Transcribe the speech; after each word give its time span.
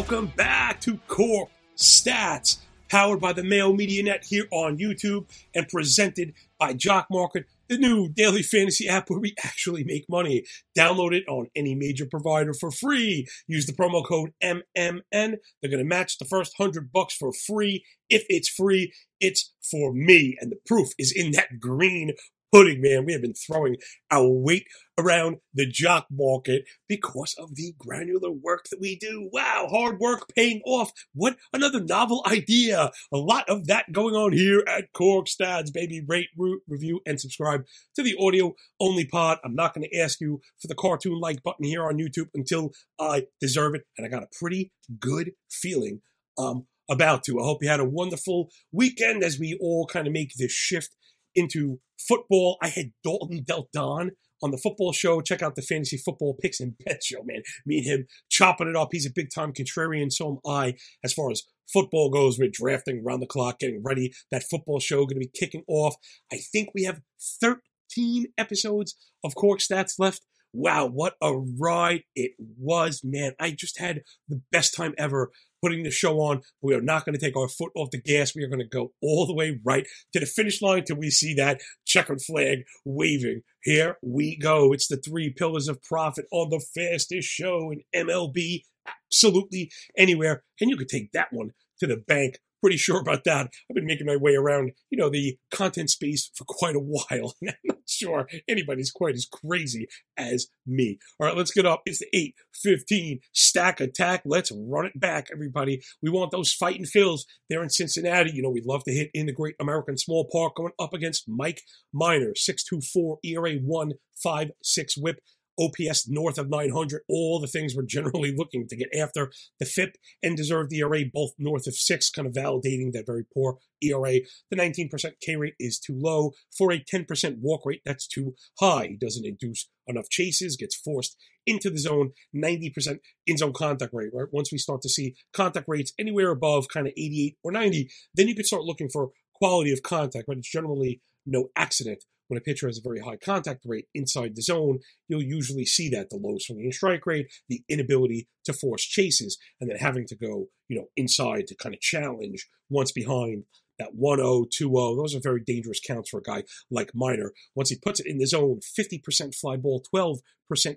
Welcome 0.00 0.32
back 0.34 0.80
to 0.80 0.98
Cork 1.08 1.50
Stats, 1.76 2.56
powered 2.88 3.20
by 3.20 3.34
the 3.34 3.44
Mayo 3.44 3.74
Media 3.74 4.02
Net 4.02 4.24
here 4.26 4.46
on 4.50 4.78
YouTube 4.78 5.26
and 5.54 5.68
presented 5.68 6.32
by 6.58 6.72
Jock 6.72 7.08
Market, 7.10 7.44
the 7.68 7.76
new 7.76 8.08
daily 8.08 8.42
fantasy 8.42 8.88
app 8.88 9.10
where 9.10 9.18
we 9.18 9.34
actually 9.44 9.84
make 9.84 10.08
money. 10.08 10.44
Download 10.76 11.12
it 11.12 11.24
on 11.28 11.48
any 11.54 11.74
major 11.74 12.06
provider 12.06 12.54
for 12.54 12.70
free. 12.70 13.26
Use 13.46 13.66
the 13.66 13.74
promo 13.74 14.02
code 14.02 14.32
MMN. 14.42 15.02
They're 15.12 15.70
going 15.70 15.78
to 15.78 15.84
match 15.84 16.16
the 16.16 16.24
first 16.24 16.54
100 16.56 16.90
bucks 16.90 17.14
for 17.14 17.30
free. 17.34 17.84
If 18.08 18.24
it's 18.30 18.48
free, 18.48 18.94
it's 19.20 19.52
for 19.70 19.92
me. 19.92 20.34
And 20.40 20.50
the 20.50 20.60
proof 20.64 20.88
is 20.98 21.12
in 21.12 21.32
that 21.32 21.60
green 21.60 22.12
pudding, 22.52 22.80
man. 22.80 23.04
We 23.04 23.12
have 23.12 23.22
been 23.22 23.34
throwing 23.34 23.76
our 24.10 24.28
weight 24.28 24.66
around 24.98 25.36
the 25.54 25.66
jock 25.66 26.06
market 26.10 26.64
because 26.88 27.34
of 27.38 27.54
the 27.54 27.74
granular 27.78 28.30
work 28.30 28.66
that 28.70 28.80
we 28.80 28.96
do. 28.96 29.28
Wow, 29.32 29.68
hard 29.70 29.98
work 29.98 30.26
paying 30.34 30.60
off. 30.66 30.90
What 31.14 31.36
another 31.52 31.82
novel 31.82 32.24
idea. 32.26 32.90
A 33.12 33.16
lot 33.16 33.48
of 33.48 33.66
that 33.66 33.92
going 33.92 34.14
on 34.14 34.32
here 34.32 34.62
at 34.66 34.92
Cork 34.92 35.26
Stats, 35.26 35.72
baby. 35.72 36.02
Rate, 36.06 36.28
root, 36.36 36.62
review, 36.68 37.00
and 37.06 37.20
subscribe 37.20 37.64
to 37.96 38.02
the 38.02 38.16
audio 38.20 38.54
only 38.78 39.04
pod. 39.04 39.38
I'm 39.44 39.54
not 39.54 39.74
going 39.74 39.88
to 39.90 39.98
ask 39.98 40.20
you 40.20 40.40
for 40.60 40.68
the 40.68 40.74
cartoon 40.74 41.18
like 41.20 41.42
button 41.42 41.64
here 41.64 41.84
on 41.84 41.98
YouTube 41.98 42.28
until 42.34 42.72
I 42.98 43.26
deserve 43.40 43.74
it. 43.74 43.82
And 43.96 44.06
I 44.06 44.10
got 44.10 44.22
a 44.22 44.28
pretty 44.38 44.72
good 44.98 45.32
feeling 45.50 46.00
um, 46.38 46.66
about 46.90 47.22
to. 47.24 47.40
I 47.40 47.44
hope 47.44 47.62
you 47.62 47.68
had 47.68 47.80
a 47.80 47.84
wonderful 47.84 48.50
weekend 48.72 49.22
as 49.22 49.38
we 49.38 49.56
all 49.60 49.86
kind 49.86 50.06
of 50.06 50.12
make 50.12 50.32
this 50.36 50.52
shift 50.52 50.90
into 51.34 51.80
football. 51.98 52.56
I 52.62 52.68
had 52.68 52.92
Dalton 53.04 53.44
Del 53.46 53.68
Don 53.72 54.12
on 54.42 54.50
the 54.50 54.58
football 54.58 54.92
show. 54.92 55.20
Check 55.20 55.42
out 55.42 55.54
the 55.54 55.62
fantasy 55.62 55.96
football 55.96 56.36
picks 56.40 56.60
and 56.60 56.74
bet 56.84 57.02
show, 57.02 57.22
man. 57.24 57.42
Me 57.66 57.78
and 57.78 57.86
him 57.86 58.06
chopping 58.30 58.68
it 58.68 58.76
up. 58.76 58.88
He's 58.92 59.06
a 59.06 59.12
big 59.14 59.28
time 59.34 59.52
contrarian, 59.52 60.12
so 60.12 60.28
am 60.28 60.38
I. 60.50 60.74
As 61.04 61.12
far 61.12 61.30
as 61.30 61.42
football 61.72 62.10
goes, 62.10 62.38
we're 62.38 62.50
drafting 62.52 63.02
around 63.04 63.20
the 63.20 63.26
clock, 63.26 63.58
getting 63.58 63.82
ready. 63.84 64.12
That 64.30 64.44
football 64.50 64.80
show 64.80 65.04
going 65.04 65.20
to 65.20 65.26
be 65.26 65.30
kicking 65.38 65.64
off. 65.68 65.94
I 66.32 66.38
think 66.52 66.70
we 66.74 66.84
have 66.84 67.00
13 67.40 68.26
episodes 68.38 68.96
of 69.24 69.34
Cork 69.34 69.60
Stats 69.60 69.98
left. 69.98 70.24
Wow, 70.52 70.86
what 70.86 71.14
a 71.22 71.32
ride 71.32 72.02
it 72.16 72.32
was, 72.58 73.02
man. 73.04 73.34
I 73.38 73.52
just 73.52 73.78
had 73.78 74.02
the 74.28 74.42
best 74.50 74.74
time 74.74 74.94
ever 74.98 75.30
putting 75.62 75.82
the 75.82 75.90
show 75.90 76.20
on. 76.20 76.42
We 76.62 76.74
are 76.74 76.80
not 76.80 77.04
going 77.04 77.14
to 77.14 77.20
take 77.20 77.36
our 77.36 77.48
foot 77.48 77.72
off 77.74 77.90
the 77.90 78.00
gas. 78.00 78.34
We 78.34 78.44
are 78.44 78.48
going 78.48 78.60
to 78.60 78.68
go 78.68 78.92
all 79.02 79.26
the 79.26 79.34
way 79.34 79.58
right 79.64 79.86
to 80.12 80.20
the 80.20 80.26
finish 80.26 80.62
line 80.62 80.84
till 80.84 80.96
we 80.96 81.10
see 81.10 81.34
that 81.34 81.60
checkered 81.86 82.22
flag 82.22 82.60
waving. 82.84 83.42
Here 83.62 83.98
we 84.02 84.36
go. 84.36 84.72
It's 84.72 84.88
the 84.88 84.96
three 84.96 85.32
pillars 85.36 85.68
of 85.68 85.82
profit 85.82 86.26
on 86.32 86.50
the 86.50 86.64
fastest 86.74 87.28
show 87.28 87.70
in 87.70 88.06
MLB. 88.06 88.62
Absolutely 88.86 89.70
anywhere. 89.96 90.44
And 90.60 90.70
you 90.70 90.76
could 90.76 90.88
take 90.88 91.12
that 91.12 91.28
one 91.32 91.50
to 91.80 91.86
the 91.86 91.96
bank 91.96 92.38
pretty 92.60 92.76
sure 92.76 93.00
about 93.00 93.24
that. 93.24 93.48
I've 93.68 93.74
been 93.74 93.86
making 93.86 94.06
my 94.06 94.16
way 94.16 94.34
around, 94.34 94.72
you 94.90 94.98
know, 94.98 95.10
the 95.10 95.36
content 95.50 95.90
space 95.90 96.30
for 96.34 96.44
quite 96.44 96.76
a 96.76 96.80
while. 96.80 97.34
and 97.40 97.50
I'm 97.50 97.56
not 97.64 97.78
sure 97.86 98.28
anybody's 98.48 98.90
quite 98.90 99.14
as 99.14 99.26
crazy 99.26 99.86
as 100.16 100.48
me. 100.66 100.98
All 101.18 101.26
right, 101.26 101.36
let's 101.36 101.50
get 101.50 101.66
up. 101.66 101.82
It's 101.86 102.00
the 102.00 102.08
8 102.12 102.34
15 102.54 103.20
stack 103.32 103.80
attack. 103.80 104.22
Let's 104.24 104.52
run 104.52 104.86
it 104.86 104.98
back, 104.98 105.28
everybody. 105.32 105.82
We 106.02 106.10
want 106.10 106.30
those 106.30 106.52
fighting 106.52 106.84
Phils 106.84 107.20
there 107.48 107.62
in 107.62 107.70
Cincinnati. 107.70 108.32
You 108.32 108.42
know, 108.42 108.50
we'd 108.50 108.66
love 108.66 108.84
to 108.84 108.92
hit 108.92 109.10
in 109.14 109.26
the 109.26 109.32
great 109.32 109.56
American 109.60 109.96
small 109.96 110.28
park 110.30 110.56
going 110.56 110.72
up 110.78 110.94
against 110.94 111.28
Mike 111.28 111.62
Minor, 111.92 112.32
624 112.34 113.18
ERA 113.24 113.56
156 113.56 114.96
whip. 114.98 115.20
OPS 115.58 116.08
north 116.08 116.38
of 116.38 116.48
900, 116.48 117.02
all 117.08 117.40
the 117.40 117.46
things 117.46 117.74
we're 117.74 117.82
generally 117.82 118.34
looking 118.36 118.66
to 118.68 118.76
get 118.76 118.88
after. 118.94 119.30
The 119.58 119.66
FIP 119.66 119.96
and 120.22 120.36
deserved 120.36 120.72
ERA 120.72 121.02
both 121.12 121.32
north 121.38 121.66
of 121.66 121.74
six, 121.74 122.10
kind 122.10 122.26
of 122.26 122.34
validating 122.34 122.92
that 122.92 123.06
very 123.06 123.24
poor 123.32 123.58
ERA. 123.82 124.20
The 124.50 124.56
19% 124.56 125.12
K 125.20 125.36
rate 125.36 125.54
is 125.58 125.78
too 125.78 125.98
low. 125.98 126.32
For 126.56 126.72
a 126.72 126.82
10% 126.82 127.38
walk 127.40 127.62
rate, 127.64 127.82
that's 127.84 128.06
too 128.06 128.34
high. 128.58 128.88
He 128.88 128.96
doesn't 128.96 129.26
induce 129.26 129.68
enough 129.86 130.08
chases, 130.08 130.56
gets 130.56 130.76
forced 130.76 131.16
into 131.46 131.70
the 131.70 131.78
zone, 131.78 132.12
90% 132.34 132.98
in 133.26 133.36
zone 133.36 133.52
contact 133.52 133.92
rate, 133.92 134.10
right? 134.12 134.28
Once 134.30 134.52
we 134.52 134.58
start 134.58 134.82
to 134.82 134.88
see 134.88 135.14
contact 135.32 135.66
rates 135.68 135.92
anywhere 135.98 136.30
above 136.30 136.68
kind 136.68 136.86
of 136.86 136.92
88 136.96 137.36
or 137.42 137.52
90, 137.52 137.90
then 138.14 138.28
you 138.28 138.34
could 138.34 138.46
start 138.46 138.62
looking 138.62 138.88
for 138.88 139.10
quality 139.34 139.72
of 139.72 139.82
contact, 139.82 140.26
but 140.26 140.36
it's 140.36 140.50
generally 140.50 141.00
no 141.26 141.48
accident 141.56 142.04
when 142.30 142.38
a 142.38 142.40
pitcher 142.40 142.68
has 142.68 142.78
a 142.78 142.88
very 142.88 143.00
high 143.00 143.16
contact 143.16 143.64
rate 143.64 143.86
inside 143.92 144.36
the 144.36 144.42
zone, 144.42 144.78
you'll 145.08 145.20
usually 145.20 145.66
see 145.66 145.88
that 145.88 146.10
the 146.10 146.16
low 146.16 146.36
swinging 146.38 146.70
strike 146.70 147.04
rate, 147.04 147.26
the 147.48 147.62
inability 147.68 148.28
to 148.44 148.52
force 148.52 148.84
chases, 148.84 149.36
and 149.60 149.68
then 149.68 149.76
having 149.76 150.06
to 150.06 150.16
go, 150.16 150.46
you 150.68 150.78
know, 150.78 150.86
inside 150.96 151.48
to 151.48 151.56
kind 151.56 151.74
of 151.74 151.80
challenge 151.80 152.46
once 152.68 152.92
behind 152.92 153.42
that 153.80 153.94
1 153.94 154.18
0, 154.18 154.44
2 154.52 154.68
0. 154.68 154.96
Those 154.96 155.14
are 155.14 155.20
very 155.20 155.40
dangerous 155.40 155.80
counts 155.80 156.10
for 156.10 156.18
a 156.18 156.22
guy 156.22 156.44
like 156.70 156.92
Minor. 156.94 157.32
Once 157.54 157.70
he 157.70 157.76
puts 157.76 157.98
it 157.98 158.06
in 158.06 158.18
the 158.18 158.26
zone, 158.26 158.60
50% 158.78 159.34
fly 159.34 159.56
ball, 159.56 159.82
12% 159.92 160.20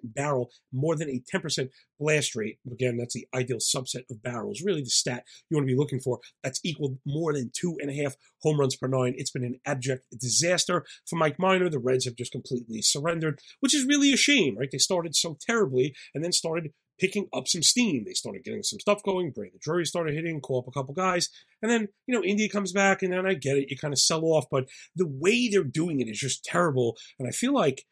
barrel, 0.03 0.49
more 0.71 0.95
than 0.95 1.09
a 1.09 1.21
10% 1.35 1.69
blast 1.99 2.35
rate. 2.35 2.57
Again, 2.71 2.97
that's 2.97 3.13
the 3.13 3.27
ideal 3.35 3.57
subset 3.57 4.03
of 4.09 4.23
barrels. 4.23 4.61
Really, 4.63 4.81
the 4.81 4.89
stat 4.89 5.25
you 5.49 5.57
want 5.57 5.67
to 5.67 5.73
be 5.73 5.77
looking 5.77 5.99
for. 5.99 6.19
That's 6.43 6.61
equal 6.63 6.97
more 7.05 7.33
than 7.33 7.51
two 7.53 7.77
and 7.81 7.91
a 7.91 8.03
half 8.03 8.15
home 8.41 8.59
runs 8.59 8.75
per 8.75 8.87
nine. 8.87 9.15
It's 9.17 9.31
been 9.31 9.43
an 9.43 9.59
abject 9.65 10.05
disaster 10.17 10.85
for 11.07 11.17
Mike 11.17 11.37
Minor. 11.37 11.69
The 11.69 11.79
Reds 11.79 12.05
have 12.05 12.15
just 12.15 12.31
completely 12.31 12.81
surrendered, 12.81 13.39
which 13.59 13.75
is 13.75 13.85
really 13.85 14.13
a 14.13 14.17
shame, 14.17 14.57
right? 14.57 14.69
They 14.71 14.77
started 14.77 15.15
so 15.15 15.37
terribly 15.45 15.93
and 16.15 16.23
then 16.23 16.31
started 16.31 16.71
picking 17.03 17.27
up 17.33 17.49
some 17.49 17.61
steam. 17.61 18.05
They 18.05 18.13
started 18.13 18.45
getting 18.45 18.63
some 18.63 18.79
stuff 18.79 19.03
going. 19.03 19.31
Brandon 19.31 19.59
Drury 19.61 19.85
started 19.85 20.15
hitting, 20.15 20.39
call 20.39 20.59
up 20.59 20.69
a 20.69 20.71
couple 20.71 20.93
guys. 20.93 21.29
And 21.61 21.69
then, 21.69 21.89
you 22.07 22.15
know, 22.15 22.23
India 22.23 22.47
comes 22.47 22.71
back, 22.71 23.03
and 23.03 23.11
then 23.11 23.25
I 23.25 23.33
get 23.33 23.57
it. 23.57 23.69
You 23.69 23.77
kind 23.77 23.93
of 23.93 23.99
sell 23.99 24.23
off. 24.23 24.45
But 24.49 24.69
the 24.95 25.05
way 25.05 25.49
they're 25.49 25.65
doing 25.65 25.99
it 25.99 26.07
is 26.07 26.17
just 26.17 26.45
terrible. 26.45 26.95
And 27.19 27.27
I 27.27 27.31
feel 27.31 27.53
like, 27.53 27.83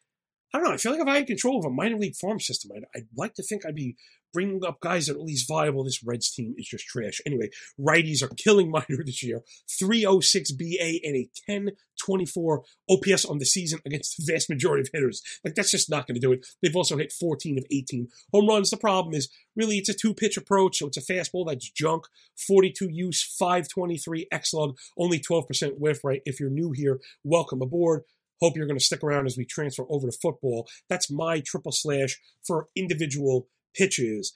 I 0.54 0.58
don't 0.58 0.66
know, 0.66 0.72
I 0.72 0.78
feel 0.78 0.92
like 0.92 1.02
if 1.02 1.08
I 1.08 1.16
had 1.16 1.26
control 1.26 1.58
of 1.58 1.66
a 1.66 1.70
minor 1.70 1.98
league 1.98 2.16
farm 2.16 2.40
system, 2.40 2.70
I'd, 2.74 2.84
I'd 2.96 3.08
like 3.14 3.34
to 3.34 3.42
think 3.42 3.66
I'd 3.66 3.74
be 3.74 3.96
bringing 4.32 4.64
up 4.64 4.80
guys 4.80 5.06
that 5.06 5.16
are 5.16 5.18
at 5.18 5.24
least 5.24 5.48
viable. 5.48 5.84
This 5.84 6.02
Reds 6.04 6.32
team 6.32 6.54
is 6.56 6.66
just 6.66 6.86
trash. 6.86 7.20
Anyway, 7.26 7.50
righties 7.78 8.22
are 8.22 8.28
killing 8.28 8.70
Minor 8.72 9.04
this 9.04 9.22
year. 9.22 9.42
306 9.78 10.52
BA 10.52 11.00
and 11.04 11.16
a 11.16 11.28
1024 11.46 12.62
OPS 12.90 13.24
on 13.24 13.38
the 13.38 13.44
season 13.44 13.80
against 13.84 14.16
the 14.16 14.32
vast 14.32 14.48
majority 14.48 14.82
of 14.82 14.88
hitters. 14.92 15.22
Like, 15.44 15.54
that's 15.54 15.70
just 15.70 15.90
not 15.90 16.06
going 16.06 16.14
to 16.14 16.20
do 16.20 16.32
it. 16.32 16.46
They've 16.62 16.76
also 16.76 16.96
hit 16.96 17.12
14 17.12 17.58
of 17.58 17.64
18 17.70 18.08
home 18.32 18.48
runs. 18.48 18.70
The 18.70 18.76
problem 18.76 19.14
is, 19.14 19.28
really, 19.56 19.78
it's 19.78 19.88
a 19.88 19.94
two 19.94 20.14
pitch 20.14 20.36
approach. 20.36 20.78
So 20.78 20.86
it's 20.86 20.96
a 20.96 21.00
fastball 21.12 21.46
that's 21.46 21.70
junk, 21.70 22.04
42 22.46 22.88
use, 22.90 23.22
523 23.38 24.28
X 24.32 24.54
log, 24.54 24.76
only 24.98 25.20
12% 25.20 25.78
whiff, 25.78 26.04
right? 26.04 26.22
If 26.24 26.40
you're 26.40 26.50
new 26.50 26.72
here, 26.72 27.00
welcome 27.24 27.62
aboard. 27.62 28.02
Hope 28.42 28.56
you're 28.56 28.66
going 28.66 28.78
to 28.78 28.84
stick 28.84 29.04
around 29.04 29.26
as 29.26 29.36
we 29.36 29.44
transfer 29.44 29.84
over 29.88 30.08
to 30.08 30.18
football. 30.20 30.68
That's 30.88 31.08
my 31.08 31.40
triple 31.46 31.70
slash 31.70 32.18
for 32.44 32.66
individual 32.74 33.46
pitches. 33.74 34.34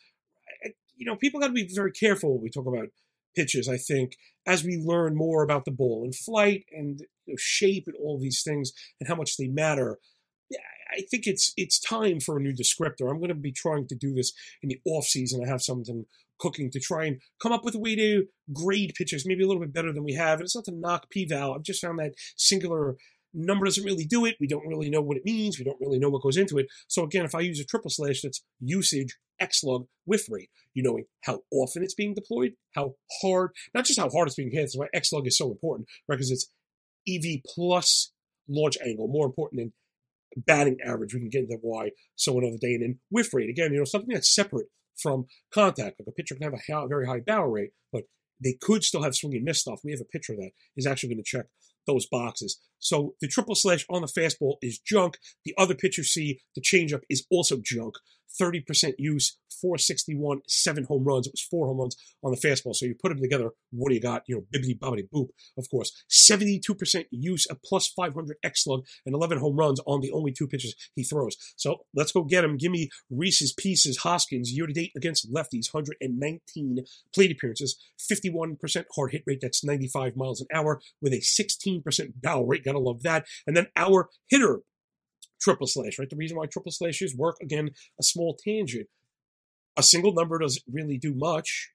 You 0.97 1.06
know, 1.06 1.16
people 1.16 1.41
got 1.41 1.48
to 1.48 1.52
be 1.52 1.69
very 1.72 1.92
careful 1.92 2.34
when 2.34 2.42
we 2.42 2.50
talk 2.50 2.66
about 2.66 2.88
pitches. 3.34 3.69
I 3.69 3.76
think 3.76 4.16
as 4.47 4.64
we 4.64 4.76
learn 4.76 5.16
more 5.16 5.42
about 5.42 5.64
the 5.64 5.70
ball 5.70 6.04
and 6.04 6.14
flight 6.14 6.64
and 6.72 7.00
you 7.26 7.34
know, 7.34 7.36
shape 7.38 7.84
and 7.86 7.96
all 8.00 8.19
these 8.19 8.42
things 8.42 8.72
and 9.00 9.08
how 9.08 9.14
much 9.14 9.36
they 9.36 9.48
matter. 9.48 9.98
I 10.96 11.02
think 11.10 11.26
it's 11.26 11.52
it's 11.56 11.80
time 11.80 12.20
for 12.20 12.36
a 12.36 12.41
new 12.41 12.52
descriptor. 12.52 13.10
I'm 13.10 13.19
going 13.19 13.28
to 13.28 13.34
be 13.34 13.52
trying 13.52 13.88
to 13.88 13.94
do 13.94 14.14
this 14.14 14.32
in 14.62 14.69
the 14.69 14.80
off 14.84 15.04
season. 15.04 15.42
I 15.44 15.48
have 15.48 15.62
something 15.62 16.06
cooking 16.38 16.70
to 16.70 16.80
try 16.80 17.06
and 17.06 17.20
come 17.42 17.52
up 17.52 17.64
with 17.64 17.75
a 17.75 17.78
way 17.78 17.96
to 17.96 18.26
grade 18.52 18.94
pitches, 18.96 19.26
maybe 19.26 19.42
a 19.42 19.46
little 19.46 19.62
bit 19.62 19.72
better 19.72 19.92
than 19.92 20.04
we 20.04 20.14
have. 20.14 20.38
And 20.38 20.42
it's 20.42 20.54
not 20.54 20.64
to 20.66 20.72
knock 20.72 21.11
p-val. 21.11 21.55
I've 21.55 21.62
just 21.62 21.82
found 21.82 21.99
that 21.99 22.14
singular 22.37 22.96
number 23.37 23.67
doesn't 23.67 23.85
really 23.85 24.05
do 24.05 24.25
it. 24.25 24.37
We 24.41 24.47
don't 24.47 24.67
really 24.67 24.91
know 24.91 25.03
what 25.03 25.17
it 25.17 25.25
means. 25.25 25.59
We 25.59 25.65
don't 25.65 25.81
really 25.81 25.99
know 25.99 26.09
what 26.09 26.23
goes 26.23 26.37
into 26.37 26.59
it. 26.59 26.67
So 26.88 27.05
again, 27.05 27.25
if 27.25 27.35
I 27.35 27.41
use 27.41 27.61
a 27.61 27.65
triple 27.65 27.91
slash, 27.91 28.23
that's 28.23 28.43
usage 28.61 29.17
Xlog 29.41 29.87
whiff 30.05 30.27
rate. 30.31 30.50
You 30.75 30.83
knowing 30.83 31.05
how 31.23 31.41
often 31.53 31.83
it's 31.83 31.94
being 31.94 32.15
deployed, 32.15 32.53
how 32.75 32.94
hard, 33.23 33.50
not 33.75 33.85
just 33.85 34.00
how 34.00 34.11
hard 34.11 34.29
it's 34.29 34.37
being 34.37 34.50
hit. 34.50 34.62
That's 34.62 34.77
why 34.77 34.88
Xlog 34.94 35.27
is 35.27 35.38
so 35.38 35.50
important, 35.50 35.88
right? 36.09 36.17
Because 36.17 36.31
it's 36.31 36.50
EV 37.09 37.43
plus 37.47 38.12
launch 38.49 38.77
angle, 38.85 39.09
more 39.09 39.27
important 39.27 39.61
than 39.61 39.73
batting 40.44 40.79
average. 40.85 41.15
We 41.15 41.21
can 41.21 41.31
get 41.31 41.43
into 41.43 41.59
why 41.61 41.91
so 42.15 42.38
another 42.38 42.59
day. 42.61 42.75
And 42.75 42.83
then 42.83 42.99
whiff 43.11 43.33
rate, 43.33 43.50
again, 43.50 43.73
you 43.73 43.79
know, 43.79 43.85
something 43.85 44.12
that's 44.12 44.35
separate 44.35 44.67
from 44.97 45.27
contact. 45.53 46.00
Like 46.00 46.09
a 46.09 46.12
pitcher 46.12 46.35
can 46.35 46.44
have 46.44 46.55
a 46.55 46.88
very 46.88 47.06
high 47.06 47.21
barrel 47.21 47.50
rate, 47.50 47.71
but 47.93 48.05
they 48.43 48.56
could 48.61 48.85
still 48.85 49.03
have 49.03 49.15
swing 49.15 49.35
and 49.35 49.44
miss 49.44 49.61
stuff. 49.61 49.81
We 49.85 49.93
have 49.93 50.00
a 50.00 50.05
pitcher 50.05 50.35
that 50.37 50.50
is 50.77 50.87
actually 50.87 51.11
going 51.11 51.25
to 51.25 51.25
check 51.25 51.47
those 51.87 52.06
boxes. 52.06 52.61
So 52.79 53.15
the 53.21 53.29
triple 53.29 53.55
slash 53.55 53.87
on 53.88 54.03
the 54.03 54.09
fastball 54.09 54.56
is 54.62 54.79
junk. 54.79 55.19
The 55.44 55.55
other 55.59 55.75
pitch 55.75 55.99
you 55.99 56.05
see, 56.05 56.41
the 56.55 56.62
changeup, 56.62 57.03
is 57.09 57.27
also 57.31 57.56
junk. 57.62 57.94
30% 58.40 58.94
use, 58.99 59.38
461, 59.61 60.43
seven 60.46 60.84
home 60.84 61.05
runs. 61.05 61.26
It 61.26 61.32
was 61.32 61.40
four 61.40 61.67
home 61.67 61.78
runs 61.78 61.96
on 62.23 62.31
the 62.31 62.37
fastball. 62.37 62.75
So 62.75 62.87
you 62.87 62.94
put 62.94 63.08
them 63.08 63.20
together, 63.20 63.50
what 63.70 63.88
do 63.88 63.94
you 63.94 64.00
got? 64.00 64.23
You 64.26 64.37
know, 64.37 64.43
bibbity 64.52 64.78
bobbity 64.78 65.08
boop, 65.08 65.28
of 65.56 65.69
course. 65.70 65.93
72% 66.11 67.05
use, 67.11 67.46
a 67.50 67.55
plus 67.55 67.88
500 67.88 68.37
X 68.43 68.64
slug, 68.64 68.84
and 69.05 69.14
11 69.14 69.38
home 69.38 69.56
runs 69.56 69.81
on 69.87 70.00
the 70.00 70.12
only 70.12 70.32
two 70.32 70.46
pitches 70.46 70.75
he 70.94 71.02
throws. 71.02 71.37
So 71.56 71.84
let's 71.94 72.12
go 72.12 72.23
get 72.25 72.44
him. 72.44 72.56
Give 72.56 72.73
me 72.73 72.90
Reese's 73.11 73.52
Pieces 73.52 73.99
Hoskins 73.99 74.52
year 74.52 74.67
to 74.67 74.73
date 74.73 74.93
against 74.96 75.32
lefties, 75.32 75.73
119 75.73 76.84
plate 77.14 77.32
appearances, 77.32 77.76
51% 77.99 78.84
hard 78.94 79.12
hit 79.12 79.23
rate. 79.26 79.40
That's 79.40 79.64
95 79.64 80.17
miles 80.17 80.40
an 80.40 80.46
hour 80.52 80.81
with 81.00 81.12
a 81.12 81.20
16% 81.20 82.12
barrel 82.17 82.46
rate. 82.46 82.64
Gotta 82.64 82.78
love 82.78 83.02
that. 83.02 83.26
And 83.46 83.56
then 83.56 83.69
our 83.76 84.08
hitter 84.28 84.61
triple 85.41 85.67
slash, 85.67 85.99
right? 85.99 86.09
The 86.09 86.17
reason 86.17 86.37
why 86.37 86.47
triple 86.47 86.73
slashes 86.73 87.17
work, 87.17 87.37
again, 87.41 87.71
a 88.00 88.03
small 88.03 88.37
tangent. 88.43 88.88
A 89.77 89.83
single 89.83 90.12
number 90.12 90.38
doesn't 90.38 90.65
really 90.71 90.99
do 90.99 91.15
much. 91.15 91.71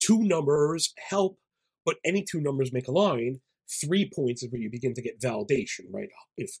Two 0.00 0.22
numbers 0.22 0.92
help, 1.08 1.38
but 1.84 1.96
any 2.04 2.22
two 2.22 2.40
numbers 2.40 2.72
make 2.72 2.88
a 2.88 2.92
line. 2.92 3.40
Three 3.82 4.10
points 4.14 4.42
is 4.42 4.50
where 4.50 4.60
you 4.60 4.70
begin 4.70 4.94
to 4.94 5.02
get 5.02 5.20
validation, 5.20 5.86
right? 5.90 6.08
If 6.36 6.58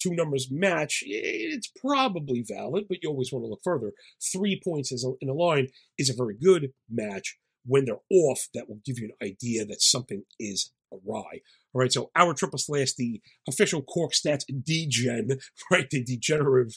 two 0.00 0.14
numbers 0.14 0.48
match, 0.50 1.02
it's 1.04 1.70
probably 1.80 2.42
valid, 2.46 2.86
but 2.88 2.98
you 3.02 3.08
always 3.08 3.32
want 3.32 3.44
to 3.44 3.48
look 3.48 3.60
further. 3.62 3.92
Three 4.32 4.60
points 4.62 4.92
in 5.20 5.28
a 5.28 5.34
line 5.34 5.68
is 5.98 6.08
a 6.10 6.14
very 6.14 6.34
good 6.34 6.72
match. 6.88 7.38
When 7.66 7.84
they're 7.84 8.00
off, 8.10 8.48
that 8.54 8.68
will 8.68 8.80
give 8.84 8.98
you 8.98 9.10
an 9.10 9.26
idea 9.26 9.66
that 9.66 9.82
something 9.82 10.24
is 10.38 10.72
awry. 10.92 11.40
All 11.72 11.80
right, 11.80 11.92
so 11.92 12.10
our 12.16 12.34
triple 12.34 12.58
slash, 12.58 12.94
the 12.94 13.20
official 13.48 13.82
Cork 13.82 14.12
Stats 14.12 14.44
degen, 14.64 15.38
right, 15.70 15.88
the 15.88 16.02
degenerative 16.02 16.76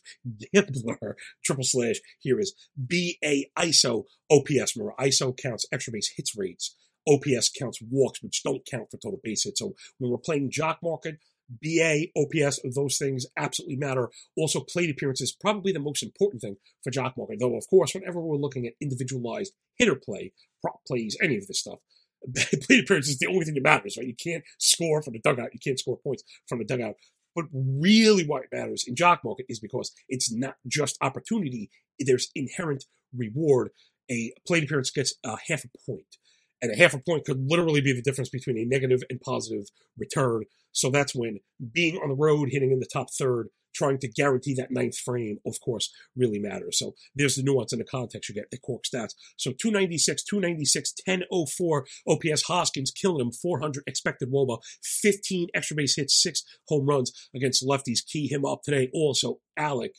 gambler 0.53 1.15
triple 1.45 1.63
slash 1.63 1.95
here 2.19 2.39
is 2.39 2.53
BA 2.77 3.45
ISO 3.57 4.03
OPS. 4.31 4.77
Remember, 4.77 4.93
ISO 4.99 5.35
counts 5.35 5.65
extra 5.71 5.93
base 5.93 6.13
hits 6.15 6.35
rates. 6.37 6.75
OPS 7.07 7.49
counts 7.49 7.79
walks, 7.81 8.21
which 8.21 8.43
don't 8.43 8.65
count 8.65 8.89
for 8.89 8.97
total 8.97 9.19
base 9.23 9.43
hits. 9.43 9.59
So 9.59 9.73
when 9.97 10.11
we're 10.11 10.17
playing 10.17 10.51
jock 10.51 10.79
market, 10.83 11.17
BA, 11.49 12.05
OPS, 12.15 12.59
those 12.75 12.97
things 12.97 13.25
absolutely 13.37 13.75
matter. 13.75 14.09
Also, 14.37 14.61
plate 14.61 14.89
appearances, 14.89 15.35
probably 15.39 15.71
the 15.71 15.79
most 15.79 16.03
important 16.03 16.41
thing 16.41 16.55
for 16.83 16.91
jock 16.91 17.17
market. 17.17 17.37
Though, 17.39 17.57
of 17.57 17.67
course, 17.69 17.93
whenever 17.93 18.21
we're 18.21 18.37
looking 18.37 18.65
at 18.65 18.73
individualized 18.81 19.53
hitter 19.77 19.95
play, 19.95 20.31
prop 20.61 20.79
plays, 20.87 21.17
any 21.21 21.37
of 21.37 21.47
this 21.47 21.59
stuff, 21.59 21.79
plate 22.67 22.83
appearance 22.83 23.09
is 23.09 23.19
the 23.19 23.27
only 23.27 23.45
thing 23.45 23.53
that 23.55 23.63
matters, 23.63 23.97
right? 23.97 24.07
You 24.07 24.15
can't 24.15 24.43
score 24.59 25.01
from 25.01 25.13
the 25.13 25.19
dugout. 25.19 25.53
You 25.53 25.59
can't 25.59 25.79
score 25.79 25.97
points 25.97 26.23
from 26.47 26.59
the 26.59 26.65
dugout. 26.65 26.95
But 27.35 27.45
really, 27.53 28.25
what 28.25 28.43
matters 28.51 28.85
in 28.87 28.95
jock 28.95 29.21
market 29.23 29.47
is 29.49 29.59
because 29.59 29.91
it's 30.07 30.31
not 30.31 30.55
just 30.67 30.97
opportunity. 31.01 31.69
There's 31.99 32.29
inherent 32.35 32.85
reward. 33.15 33.69
A 34.11 34.33
plate 34.45 34.63
appearance 34.63 34.91
gets 34.91 35.15
a 35.25 35.37
half 35.47 35.63
a 35.63 35.69
point, 35.89 36.17
and 36.61 36.71
a 36.71 36.77
half 36.77 36.93
a 36.93 36.99
point 36.99 37.25
could 37.25 37.43
literally 37.49 37.81
be 37.81 37.93
the 37.93 38.01
difference 38.01 38.29
between 38.29 38.57
a 38.57 38.65
negative 38.65 39.01
and 39.09 39.19
positive 39.21 39.65
return. 39.97 40.43
So 40.71 40.89
that's 40.89 41.15
when 41.15 41.39
being 41.71 41.97
on 41.97 42.09
the 42.09 42.15
road, 42.15 42.49
hitting 42.51 42.71
in 42.71 42.79
the 42.79 42.89
top 42.91 43.07
third, 43.17 43.47
trying 43.73 43.97
to 43.99 44.07
guarantee 44.07 44.53
that 44.55 44.71
ninth 44.71 44.97
frame, 44.97 45.39
of 45.45 45.59
course, 45.63 45.91
really 46.15 46.39
matters. 46.39 46.79
So 46.79 46.95
there's 47.15 47.35
the 47.35 47.43
nuance 47.43 47.73
and 47.73 47.79
the 47.79 47.85
context 47.85 48.29
you 48.29 48.35
get 48.35 48.51
the 48.51 48.57
Cork 48.57 48.83
stats. 48.83 49.13
So 49.37 49.51
296, 49.51 50.23
296, 50.23 50.93
1004 51.05 51.85
OPS 52.07 52.43
Hoskins 52.43 52.91
killing 52.91 53.21
him, 53.21 53.31
400 53.31 53.83
expected 53.87 54.31
Woba, 54.31 54.59
15 54.83 55.49
extra 55.53 55.75
base 55.75 55.95
hits, 55.95 56.21
six 56.21 56.43
home 56.67 56.85
runs 56.85 57.11
against 57.35 57.65
lefties. 57.65 58.05
Key 58.05 58.27
him 58.27 58.45
up 58.45 58.61
today. 58.63 58.89
Also, 58.93 59.39
Alec, 59.57 59.93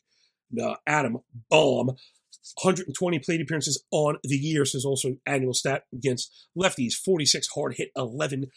uh, 0.61 0.75
Adam 0.87 1.19
Bohm, 1.50 1.93
120 2.62 3.19
plate 3.20 3.41
appearances 3.41 3.85
on 3.91 4.19
the 4.23 4.37
year. 4.37 4.64
So 4.64 4.79
also 4.87 5.17
annual 5.26 5.55
stat 5.55 5.85
against 5.93 6.31
lefties. 6.56 6.94
46 6.94 7.49
hard 7.55 7.75
hit, 7.76 7.91
11% 7.96 8.49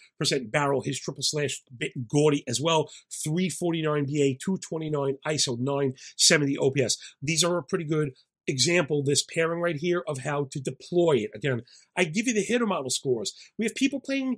barrel. 0.52 0.82
His 0.82 1.00
triple 1.00 1.24
slash 1.24 1.62
bit 1.76 2.08
gaudy 2.08 2.44
as 2.48 2.62
well. 2.62 2.90
349 3.24 4.06
BA, 4.06 4.38
229 4.44 5.18
ISO, 5.26 5.58
970 5.58 6.58
OPS. 6.58 6.98
These 7.22 7.44
are 7.44 7.58
a 7.58 7.64
pretty 7.64 7.86
good 7.86 8.12
example, 8.48 9.04
this 9.04 9.24
pairing 9.24 9.62
right 9.62 9.76
here 9.76 10.04
of 10.08 10.20
how 10.20 10.48
to 10.52 10.60
deploy 10.60 11.18
it. 11.18 11.32
Again, 11.36 11.64
I 11.98 12.06
give 12.06 12.28
you 12.28 12.34
the 12.34 12.42
hitter 12.42 12.66
model 12.66 12.90
scores. 12.90 13.34
We 13.58 13.66
have 13.66 13.76
people 13.76 14.00
playing 14.00 14.38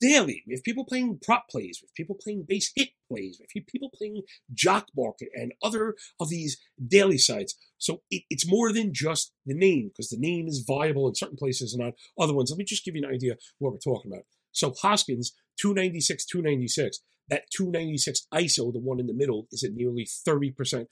daily. 0.00 0.42
We 0.46 0.54
have 0.54 0.62
people 0.62 0.84
playing 0.84 1.18
prop 1.24 1.48
plays. 1.48 1.80
We 1.82 1.86
have 1.86 1.94
people 1.94 2.16
playing 2.22 2.44
base 2.48 2.72
hit 2.74 2.90
plays. 3.08 3.38
We 3.40 3.60
have 3.60 3.66
people 3.66 3.90
playing 3.94 4.22
jock 4.52 4.88
market 4.96 5.28
and 5.34 5.52
other 5.62 5.94
of 6.18 6.28
these 6.28 6.58
daily 6.84 7.18
sites. 7.18 7.54
So 7.78 8.02
it, 8.10 8.22
it's 8.30 8.48
more 8.48 8.72
than 8.72 8.92
just 8.92 9.32
the 9.46 9.54
name 9.54 9.88
because 9.88 10.08
the 10.08 10.18
name 10.18 10.46
is 10.48 10.64
viable 10.66 11.08
in 11.08 11.14
certain 11.14 11.36
places 11.36 11.72
and 11.72 11.84
not 11.84 11.94
other 12.18 12.34
ones. 12.34 12.50
Let 12.50 12.58
me 12.58 12.64
just 12.64 12.84
give 12.84 12.94
you 12.94 13.02
an 13.04 13.14
idea 13.14 13.36
what 13.58 13.72
we're 13.72 13.78
talking 13.78 14.12
about. 14.12 14.24
So 14.52 14.74
Hoskins, 14.82 15.32
296, 15.60 16.26
296. 16.26 17.00
That 17.28 17.44
296 17.56 18.26
ISO, 18.34 18.72
the 18.72 18.80
one 18.80 18.98
in 18.98 19.06
the 19.06 19.14
middle, 19.14 19.46
is 19.52 19.62
at 19.62 19.72
nearly 19.72 20.04
30% 20.04 20.86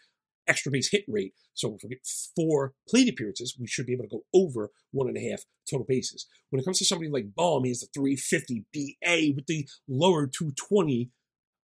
extra 0.49 0.73
base 0.73 0.91
hit 0.91 1.05
rate. 1.07 1.35
So 1.55 1.75
if 1.75 1.83
we 1.83 1.91
get 1.91 2.07
four 2.35 2.73
plate 2.89 3.09
appearances, 3.09 3.57
we 3.59 3.67
should 3.67 3.87
be 3.87 3.93
able 3.93 4.05
to 4.05 4.09
go 4.09 4.25
over 4.35 4.71
one 4.91 5.09
and 5.09 5.17
a 5.17 5.31
half 5.31 5.45
total 5.71 5.87
bases. 5.89 6.27
When 6.51 6.61
it 6.61 6.65
comes 6.65 6.79
to 6.79 6.85
somebody 6.85 7.11
like 7.11 7.35
Bohm, 7.35 7.65
he 7.65 7.71
has 7.71 7.81
the 7.81 7.89
350 7.95 8.65
BA 8.73 9.35
with 9.35 9.47
the 9.47 9.69
lower 9.89 10.27
220 10.27 11.11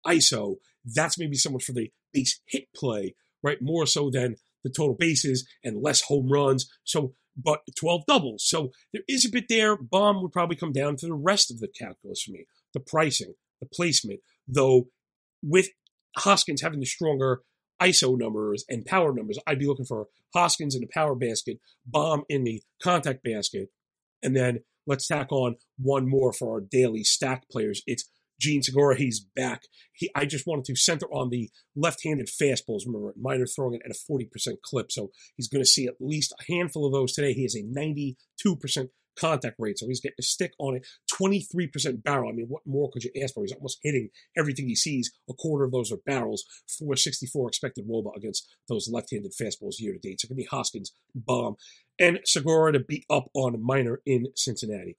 ISO. 0.06 0.56
That's 0.84 1.20
maybe 1.20 1.36
someone 1.36 1.62
for 1.62 1.74
the 1.74 1.92
base 2.14 2.42
hit 2.48 2.66
play, 2.76 3.16
right? 3.44 3.62
More 3.62 3.86
so 3.86 4.10
than 4.10 4.36
the 4.64 4.70
total 4.70 4.96
bases 4.96 5.48
and 5.64 5.82
less 5.82 6.02
home 6.02 6.30
runs. 6.32 6.70
So, 6.84 7.14
but 7.38 7.62
12 7.78 8.06
doubles. 8.08 8.46
So 8.46 8.72
there 8.94 9.04
is 9.08 9.26
a 9.26 9.30
bit 9.30 9.46
there. 9.48 9.78
Bohm 9.78 10.22
would 10.22 10.34
probably 10.34 10.56
come 10.56 10.72
down 10.72 10.98
to 10.98 11.06
the 11.06 11.14
rest 11.14 11.52
of 11.52 11.60
the 11.60 11.68
calculus 11.68 12.24
for 12.24 12.32
me 12.32 12.46
the 12.74 12.80
pricing, 12.80 13.34
the 13.60 13.68
placement, 13.68 14.22
though 14.48 14.88
with 15.44 15.70
Hoskins 16.18 16.62
having 16.62 16.80
the 16.80 16.86
stronger 16.86 17.42
ISO 17.82 18.18
numbers 18.18 18.64
and 18.70 18.86
power 18.86 19.14
numbers, 19.14 19.40
I'd 19.48 19.60
be 19.60 19.68
looking 19.68 19.86
for 19.86 20.08
Hoskins 20.34 20.76
in 20.76 20.82
the 20.82 20.88
power 20.88 21.16
basket, 21.16 21.60
Bohm 21.86 22.24
in 22.30 22.44
the 22.44 22.62
contact 22.82 23.24
basket, 23.24 23.70
and 24.22 24.36
then 24.36 24.60
let's 24.86 25.08
tack 25.08 25.32
on 25.32 25.56
one 25.78 26.08
more 26.08 26.34
for 26.34 26.54
our 26.54 26.62
daily 26.62 27.04
stack 27.04 27.50
players. 27.50 27.82
It's 27.88 28.10
Jean 28.40 28.64
Segura, 28.64 28.98
he's 28.98 29.20
back. 29.20 29.64
He, 29.94 30.10
I 30.16 30.26
just 30.26 30.48
wanted 30.48 30.66
to 30.66 30.76
center 30.76 31.06
on 31.14 31.30
the 31.30 31.52
left-handed 31.76 32.28
fastballs. 32.28 32.88
Remember, 32.88 33.14
Minor 33.16 33.46
throwing 33.46 33.76
it 33.76 33.84
at 33.86 33.96
a 33.96 34.12
40% 34.12 34.62
clip, 34.64 34.92
so 34.92 35.12
he's 35.38 35.48
going 35.48 35.64
to 35.64 35.70
see 35.70 35.86
at 35.86 35.96
least 36.00 36.34
a 36.40 36.52
handful 36.52 36.88
of 36.88 36.92
those 36.92 37.14
today. 37.14 37.34
He 37.34 37.44
has 37.44 37.56
a 37.56 37.64
92% 37.64 38.16
contact 39.20 39.56
rate. 39.60 39.78
So 39.80 39.88
he's 39.88 40.02
getting 40.02 40.16
a 40.20 40.24
stick 40.24 40.52
on 40.60 40.76
it, 40.76 40.88
23% 41.12 42.04
barrel. 42.04 42.30
I 42.30 42.34
mean, 42.34 42.48
what 42.48 42.62
more 42.66 42.90
could 42.92 43.04
you 43.04 43.12
ask 43.22 43.34
for? 43.34 43.44
He's 43.44 43.54
almost 43.54 43.80
hitting 43.84 44.10
everything 44.38 44.68
he 44.68 44.76
sees. 44.76 45.12
A 45.30 45.34
quarter 45.34 45.66
of 45.66 45.72
those 45.72 45.92
are 45.92 45.98
barrels. 46.06 46.44
464 46.80 47.48
expected 47.48 47.88
Woba 47.88 48.16
against 48.16 48.48
those 48.68 48.90
left-handed 48.92 49.34
fastballs 49.40 49.80
year 49.80 49.94
to 49.94 50.00
date. 50.00 50.22
So 50.22 50.26
it 50.26 50.30
could 50.30 50.38
be 50.38 50.46
Hoskins, 50.46 50.94
Bohm, 51.14 51.56
and 52.00 52.20
Segura 52.26 52.74
to 52.74 52.80
beat 52.80 53.06
up 53.10 53.26
on 53.34 53.64
Minor 53.64 54.02
in 54.06 54.28
Cincinnati. 54.36 54.98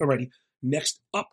Alrighty, 0.00 0.30
next 0.62 1.00
up 1.14 1.30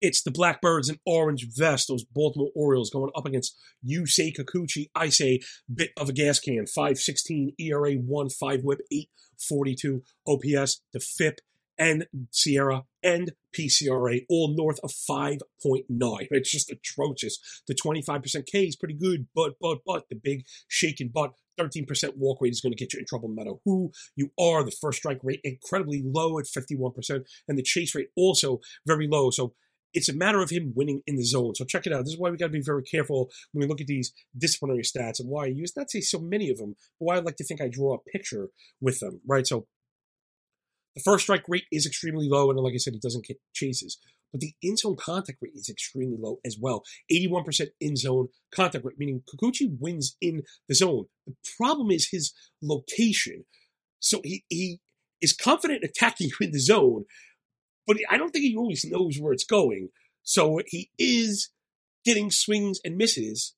it's 0.00 0.22
the 0.22 0.30
Blackbirds 0.30 0.88
in 0.88 0.98
orange 1.06 1.46
vest, 1.56 1.88
those 1.88 2.04
Baltimore 2.04 2.50
Orioles 2.54 2.90
going 2.90 3.10
up 3.16 3.26
against 3.26 3.56
Yusei 3.86 4.34
Kikuchi. 4.34 4.90
I 4.94 5.08
say 5.08 5.40
bit 5.72 5.90
of 5.96 6.08
a 6.08 6.12
gas 6.12 6.38
can. 6.38 6.66
516 6.66 7.54
ERA, 7.58 7.94
1 7.94 8.30
5 8.30 8.60
whip, 8.64 8.80
842 8.90 10.02
OPS, 10.26 10.82
the 10.92 11.00
FIP 11.00 11.40
and 11.80 12.06
SIERA 12.30 12.82
and 13.02 13.32
PCRA 13.58 14.26
all 14.28 14.54
north 14.54 14.78
of 14.84 14.90
5.9. 14.90 15.38
It's 16.30 16.50
just 16.50 16.70
atrocious. 16.70 17.38
The 17.66 17.74
25% 17.74 18.46
K 18.46 18.64
is 18.64 18.76
pretty 18.76 18.94
good, 18.94 19.26
but, 19.34 19.54
but, 19.60 19.78
but 19.86 20.04
the 20.10 20.20
big 20.22 20.44
shaking 20.68 21.08
butt 21.08 21.32
13% 21.58 22.16
walk 22.16 22.38
rate 22.40 22.52
is 22.52 22.60
going 22.60 22.72
to 22.72 22.78
get 22.78 22.92
you 22.92 22.98
in 22.98 23.06
trouble 23.06 23.28
no 23.28 23.34
matter 23.34 23.56
who 23.64 23.90
you 24.14 24.30
are. 24.38 24.62
The 24.62 24.76
first 24.78 24.98
strike 24.98 25.20
rate 25.22 25.40
incredibly 25.42 26.02
low 26.04 26.38
at 26.38 26.44
51%, 26.44 27.24
and 27.48 27.58
the 27.58 27.62
chase 27.62 27.94
rate 27.94 28.08
also 28.14 28.60
very 28.86 29.08
low. 29.10 29.30
So 29.30 29.54
it's 29.92 30.08
a 30.08 30.14
matter 30.14 30.40
of 30.40 30.50
him 30.50 30.72
winning 30.74 31.02
in 31.06 31.16
the 31.16 31.24
zone. 31.24 31.54
So 31.54 31.64
check 31.64 31.86
it 31.86 31.92
out. 31.92 32.04
This 32.04 32.14
is 32.14 32.18
why 32.18 32.30
we 32.30 32.36
got 32.36 32.46
to 32.46 32.52
be 32.52 32.62
very 32.62 32.82
careful 32.82 33.30
when 33.52 33.62
we 33.62 33.68
look 33.68 33.80
at 33.80 33.86
these 33.86 34.12
disciplinary 34.36 34.82
stats 34.82 35.20
and 35.20 35.28
why 35.28 35.44
I 35.44 35.48
use 35.48 35.76
not 35.76 35.90
say 35.90 36.00
so 36.00 36.18
many 36.18 36.50
of 36.50 36.58
them, 36.58 36.74
but 36.98 37.06
why 37.06 37.16
I 37.16 37.20
like 37.20 37.36
to 37.36 37.44
think 37.44 37.60
I 37.60 37.68
draw 37.68 37.94
a 37.94 38.10
picture 38.10 38.48
with 38.80 39.00
them, 39.00 39.20
right? 39.26 39.46
So 39.46 39.66
the 40.94 41.02
first 41.02 41.24
strike 41.24 41.44
rate 41.48 41.66
is 41.70 41.86
extremely 41.86 42.28
low, 42.28 42.50
and 42.50 42.58
like 42.58 42.74
I 42.74 42.78
said, 42.78 42.94
he 42.94 43.00
doesn't 43.00 43.26
get 43.26 43.38
chases. 43.54 43.98
But 44.32 44.40
the 44.40 44.54
in 44.62 44.76
zone 44.76 44.96
contact 44.96 45.38
rate 45.40 45.54
is 45.54 45.68
extremely 45.68 46.16
low 46.18 46.38
as 46.44 46.56
well. 46.60 46.82
81% 47.12 47.68
in 47.80 47.96
zone 47.96 48.28
contact 48.54 48.84
rate, 48.84 48.98
meaning 48.98 49.22
Kikuchi 49.28 49.76
wins 49.78 50.16
in 50.20 50.42
the 50.68 50.74
zone. 50.74 51.06
The 51.26 51.34
problem 51.56 51.90
is 51.90 52.08
his 52.10 52.32
location. 52.62 53.44
So 53.98 54.20
he, 54.24 54.44
he 54.48 54.80
is 55.20 55.32
confident 55.32 55.84
attacking 55.84 56.28
you 56.28 56.46
in 56.46 56.52
the 56.52 56.60
zone, 56.60 57.04
but 57.90 58.00
I 58.08 58.18
don't 58.18 58.30
think 58.30 58.44
he 58.44 58.56
always 58.56 58.84
knows 58.84 59.18
where 59.18 59.32
it's 59.32 59.44
going. 59.44 59.88
So 60.22 60.60
he 60.66 60.90
is 60.96 61.50
getting 62.04 62.30
swings 62.30 62.78
and 62.84 62.96
misses 62.96 63.56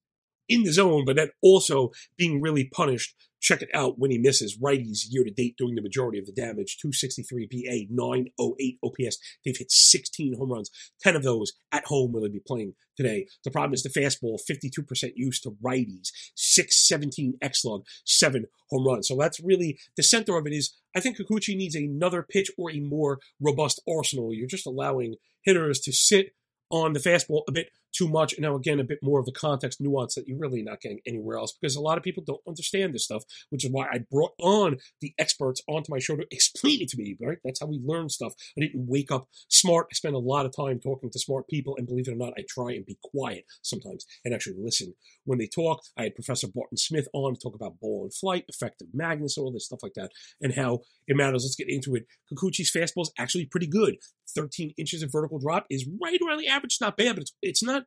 in 0.49 0.63
the 0.65 0.73
zone, 0.73 1.05
but 1.05 1.17
then 1.17 1.31
also 1.43 1.91
being 2.17 2.41
really 2.41 2.65
punished. 2.65 3.15
Check 3.41 3.61
it 3.61 3.71
out 3.75 3.99
when 3.99 4.13
he 4.13 4.19
misses. 4.19 4.57
Righties 4.57 5.07
year 5.11 5.25
to 5.25 5.31
date 5.31 5.57
doing 5.57 5.75
the 5.75 5.83
majority 5.83 6.19
of 6.21 6.27
the 6.27 6.33
damage. 6.33 6.79
263 6.81 7.49
BA, 7.51 7.93
908 7.93 8.79
OPS. 8.85 9.19
They've 9.45 9.57
hit 9.57 9.71
16 9.71 10.37
home 10.39 10.53
runs, 10.53 10.71
10 11.01 11.17
of 11.17 11.25
those 11.25 11.53
at 11.73 11.87
home 11.87 12.13
will 12.13 12.23
they 12.23 12.29
be 12.29 12.39
playing 12.39 12.75
today. 12.97 13.27
The 13.43 13.51
problem 13.51 13.75
is 13.75 13.83
the 13.83 13.89
fastball, 13.89 14.39
52% 14.49 15.13
use 15.17 15.41
to 15.41 15.57
righties, 15.65 16.11
617 16.37 17.39
X 17.43 17.65
log, 17.65 17.85
7 18.05 18.47
home 18.71 18.87
runs. 18.87 19.09
So 19.09 19.17
that's 19.17 19.41
really 19.41 19.79
the 19.97 20.05
center 20.05 20.37
of 20.37 20.47
it 20.47 20.53
is 20.53 20.77
I 20.95 21.01
think 21.01 21.19
Kikuchi 21.19 21.57
needs 21.57 21.75
another 21.75 22.23
pitch 22.23 22.51
or 22.57 22.71
a 22.71 22.79
more 22.79 23.19
robust 23.41 23.83
arsenal. 23.89 24.33
You're 24.33 24.47
just 24.47 24.67
allowing 24.67 25.17
hitters 25.43 25.81
to 25.81 25.93
sit 25.93 26.35
on 26.71 26.93
the 26.93 27.01
fastball 27.01 27.43
a 27.49 27.53
bit 27.53 27.71
too 27.93 28.09
much. 28.09 28.33
And 28.33 28.43
now, 28.43 28.55
again, 28.55 28.81
a 28.81 28.85
bit 28.85 28.99
more 29.03 29.21
of 29.21 29.27
the 29.27 29.33
context 29.33 29.81
nuance 29.81 30.15
that 30.15 30.27
you're 30.27 30.39
really 30.39 30.63
not 30.63 30.81
getting 30.81 31.01
anywhere 31.07 31.39
else 31.39 31.53
because 31.53 31.77
a 31.77 31.81
lot 31.81 31.99
of 31.99 32.05
people 32.05 32.23
don't 32.27 32.41
understand 32.47 32.95
this 32.95 33.05
stuff, 33.05 33.25
which 33.51 33.65
is 33.65 33.71
why 33.71 33.87
I 33.87 34.05
brought 34.11 34.33
on 34.41 34.79
the 35.01 35.15
experts 35.19 35.63
onto 35.69 35.93
my 35.93 35.99
show 35.99 36.17
to 36.17 36.27
explain 36.31 36.81
it 36.83 36.89
to 36.91 36.97
me, 36.97 37.17
right? 37.21 37.39
That's 37.45 37.61
how 37.61 37.67
we 37.67 37.81
learn 37.85 38.09
stuff. 38.09 38.35
I 38.57 38.63
didn't 38.63 38.87
wake 38.87 39.11
up 39.11 39.29
smart. 39.49 39.89
I 39.91 39.95
spend 39.95 40.15
a 40.15 40.19
lot 40.19 40.47
of 40.47 40.55
time 40.55 40.81
talking 40.81 41.11
to 41.11 41.19
smart 41.19 41.49
people, 41.49 41.77
and 41.77 41.87
believe 41.87 42.09
it 42.09 42.13
or 42.13 42.17
not, 42.17 42.35
I 42.37 42.45
try 42.49 42.73
and 42.73 42.87
be 42.87 42.99
quiet 43.03 43.45
sometimes 43.63 44.07
and 44.25 44.35
actually 44.35 44.57
listen 44.59 44.95
when 45.25 45.39
they 45.39 45.47
talk. 45.47 45.83
I 45.97 46.05
had 46.05 46.15
Professor 46.15 46.49
Barton 46.49 46.77
Smith 46.77 47.09
on 47.13 47.35
to 47.35 47.41
talk 47.41 47.55
about 47.55 47.81
ball 47.81 48.03
and 48.05 48.15
flight, 48.15 48.45
effective 48.49 48.89
Magnus, 48.93 49.39
all 49.39 49.53
this 49.53 49.67
stuff 49.67 49.83
like 49.83 49.95
that, 49.95 50.11
and 50.41 50.55
how 50.55 50.81
it 51.07 51.17
matters. 51.17 51.45
Let's 51.45 51.57
get 51.57 51.69
into 51.69 51.95
it. 51.95 52.07
Kikuchi's 52.33 52.73
fastball 52.73 53.03
is 53.03 53.13
actually 53.19 53.47
pretty 53.47 53.67
good. 53.67 53.97
13 54.35 54.73
inches 54.79 55.03
of 55.03 55.13
vertical 55.13 55.39
drop 55.39 55.67
is 55.71 55.87
right 56.01 56.19
around 56.27 56.39
the 56.39 56.49
average. 56.49 56.75
It's 56.75 56.81
not 56.81 56.97
bad, 56.97 57.17
but 57.17 57.23
it's, 57.23 57.33
it's 57.43 57.63
not 57.63 57.82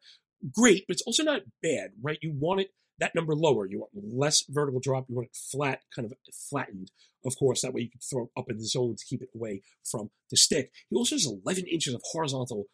great, 0.53 0.85
but 0.87 0.93
it's 0.93 1.03
also 1.03 1.23
not 1.23 1.41
bad, 1.61 1.91
right? 2.01 2.19
You 2.21 2.33
want 2.37 2.61
it 2.61 2.69
that 2.99 3.15
number 3.15 3.35
lower. 3.35 3.65
You 3.65 3.79
want 3.79 3.91
less 3.93 4.43
vertical 4.49 4.79
drop. 4.79 5.05
You 5.09 5.15
want 5.15 5.27
it 5.27 5.37
flat, 5.51 5.81
kind 5.93 6.05
of 6.05 6.13
flattened, 6.49 6.91
of 7.25 7.37
course. 7.37 7.61
That 7.61 7.73
way 7.73 7.81
you 7.81 7.89
can 7.89 7.99
throw 7.99 8.23
it 8.23 8.39
up 8.39 8.49
in 8.49 8.57
the 8.57 8.65
zone 8.65 8.95
to 8.97 9.05
keep 9.05 9.21
it 9.21 9.29
away 9.35 9.61
from 9.89 10.11
the 10.31 10.37
stick. 10.37 10.71
He 10.89 10.95
also 10.95 11.15
has 11.15 11.25
11 11.25 11.65
inches 11.65 11.93
of 11.93 12.01
horizontal 12.11 12.65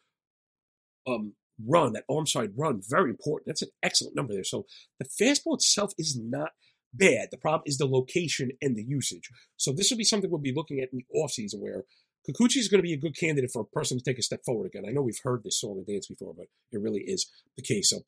um, 1.06 1.34
run, 1.66 1.92
that 1.94 2.04
arm 2.10 2.26
side 2.26 2.52
run. 2.56 2.82
Very 2.88 3.10
important. 3.10 3.46
That's 3.46 3.62
an 3.62 3.70
excellent 3.82 4.16
number 4.16 4.32
there. 4.32 4.44
So 4.44 4.66
the 4.98 5.06
fastball 5.06 5.54
itself 5.54 5.92
is 5.98 6.18
not 6.20 6.50
bad. 6.94 7.28
The 7.30 7.38
problem 7.38 7.62
is 7.66 7.78
the 7.78 7.86
location 7.86 8.50
and 8.60 8.76
the 8.76 8.84
usage. 8.84 9.30
So 9.56 9.72
this 9.72 9.90
will 9.90 9.98
be 9.98 10.04
something 10.04 10.30
we'll 10.30 10.40
be 10.40 10.54
looking 10.54 10.80
at 10.80 10.90
in 10.92 10.98
the 10.98 11.18
offseason 11.18 11.60
where 11.60 11.84
Kikuchi 12.28 12.58
is 12.58 12.68
going 12.68 12.78
to 12.78 12.86
be 12.86 12.92
a 12.92 12.98
good 12.98 13.16
candidate 13.16 13.50
for 13.52 13.62
a 13.62 13.64
person 13.64 13.98
to 13.98 14.04
take 14.04 14.18
a 14.18 14.22
step 14.22 14.44
forward 14.44 14.66
again. 14.66 14.84
I 14.86 14.92
know 14.92 15.02
we've 15.02 15.18
heard 15.24 15.42
this 15.42 15.58
song 15.58 15.78
and 15.78 15.86
dance 15.86 16.06
before, 16.06 16.34
but 16.34 16.46
it 16.70 16.80
really 16.80 17.00
is 17.00 17.26
the 17.56 17.62
case. 17.62 17.90
So 17.90 18.02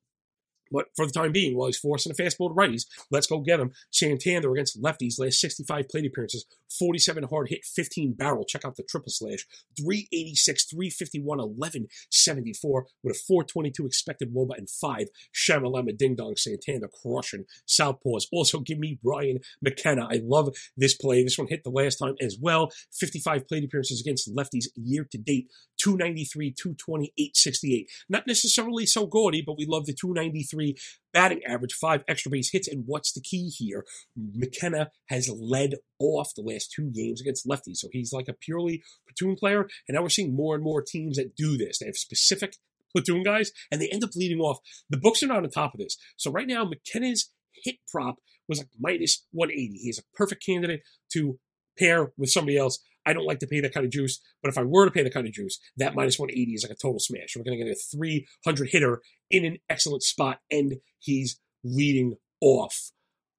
but 0.70 0.86
for 0.96 1.06
the 1.06 1.12
time 1.12 1.32
being, 1.32 1.56
while 1.56 1.66
he's 1.66 1.78
forcing 1.78 2.12
a 2.12 2.14
fastball 2.14 2.48
to 2.48 2.54
righties, 2.54 2.86
let's 3.10 3.26
go 3.26 3.40
get 3.40 3.60
him. 3.60 3.72
Santander 3.90 4.52
against 4.52 4.82
lefties, 4.82 5.18
last 5.18 5.40
65 5.40 5.88
plate 5.88 6.06
appearances, 6.06 6.46
47 6.78 7.24
hard 7.24 7.48
hit, 7.48 7.64
15 7.64 8.14
barrel. 8.14 8.44
Check 8.44 8.64
out 8.64 8.76
the 8.76 8.82
triple 8.82 9.10
slash. 9.10 9.46
386, 9.78 10.64
351, 10.66 11.38
1174 11.38 12.86
with 13.02 13.16
a 13.16 13.18
422 13.18 13.86
expected 13.86 14.34
Woba 14.34 14.56
and 14.56 14.68
5 14.68 15.08
Shamalama 15.34 15.96
Ding 15.96 16.16
Dong 16.16 16.36
Santander 16.36 16.88
crushing 17.02 17.44
Southpaws. 17.68 18.24
Also, 18.32 18.60
give 18.60 18.78
me 18.78 18.98
Brian 19.02 19.38
McKenna. 19.62 20.06
I 20.10 20.20
love 20.24 20.54
this 20.76 20.94
play. 20.94 21.22
This 21.22 21.38
one 21.38 21.48
hit 21.48 21.64
the 21.64 21.70
last 21.70 21.96
time 21.96 22.14
as 22.20 22.36
well. 22.40 22.70
55 22.92 23.46
plate 23.48 23.64
appearances 23.64 24.00
against 24.00 24.34
lefties 24.34 24.66
year 24.74 25.06
to 25.10 25.18
date. 25.18 25.50
293, 25.84 26.50
220, 26.52 27.12
868. 27.18 27.90
Not 28.08 28.26
necessarily 28.26 28.86
so 28.86 29.06
gaudy, 29.06 29.42
but 29.42 29.58
we 29.58 29.66
love 29.68 29.84
the 29.84 29.92
293 29.92 30.76
batting 31.12 31.42
average, 31.46 31.74
five 31.74 32.02
extra 32.08 32.30
base 32.30 32.50
hits. 32.50 32.66
And 32.66 32.84
what's 32.86 33.12
the 33.12 33.20
key 33.20 33.50
here? 33.50 33.84
McKenna 34.16 34.90
has 35.10 35.28
led 35.28 35.74
off 35.98 36.34
the 36.34 36.42
last 36.42 36.72
two 36.74 36.90
games 36.90 37.20
against 37.20 37.46
lefties. 37.46 37.76
So 37.76 37.88
he's 37.92 38.14
like 38.14 38.28
a 38.28 38.32
purely 38.32 38.82
platoon 39.06 39.36
player. 39.36 39.68
And 39.86 39.94
now 39.94 40.02
we're 40.02 40.08
seeing 40.08 40.34
more 40.34 40.54
and 40.54 40.64
more 40.64 40.80
teams 40.80 41.18
that 41.18 41.36
do 41.36 41.58
this. 41.58 41.78
They 41.78 41.86
have 41.86 41.96
specific 41.96 42.56
platoon 42.90 43.22
guys 43.22 43.52
and 43.70 43.78
they 43.78 43.88
end 43.88 44.04
up 44.04 44.16
leading 44.16 44.40
off. 44.40 44.60
The 44.88 44.96
books 44.96 45.22
are 45.22 45.26
not 45.26 45.44
on 45.44 45.50
top 45.50 45.74
of 45.74 45.80
this. 45.80 45.98
So 46.16 46.30
right 46.30 46.46
now, 46.46 46.64
McKenna's 46.64 47.30
hit 47.62 47.76
prop 47.92 48.16
was 48.48 48.58
like 48.58 48.68
minus 48.80 49.26
180. 49.32 49.78
He's 49.82 49.98
a 49.98 50.16
perfect 50.16 50.44
candidate 50.44 50.80
to 51.12 51.38
pair 51.78 52.12
with 52.16 52.30
somebody 52.30 52.56
else. 52.56 52.78
I 53.06 53.12
don't 53.12 53.26
like 53.26 53.40
to 53.40 53.46
pay 53.46 53.60
that 53.60 53.74
kind 53.74 53.84
of 53.84 53.92
juice, 53.92 54.20
but 54.42 54.48
if 54.48 54.58
I 54.58 54.62
were 54.62 54.84
to 54.84 54.90
pay 54.90 55.02
that 55.02 55.14
kind 55.14 55.26
of 55.26 55.32
juice, 55.32 55.58
that 55.76 55.94
minus 55.94 56.18
180 56.18 56.52
is 56.52 56.62
like 56.62 56.72
a 56.72 56.80
total 56.80 56.98
smash. 56.98 57.36
We're 57.36 57.44
going 57.44 57.58
to 57.58 57.64
get 57.64 57.72
a 57.72 57.96
300 57.96 58.68
hitter 58.70 59.02
in 59.30 59.44
an 59.44 59.58
excellent 59.68 60.02
spot, 60.02 60.40
and 60.50 60.76
he's 60.98 61.38
leading 61.62 62.14
off, 62.40 62.92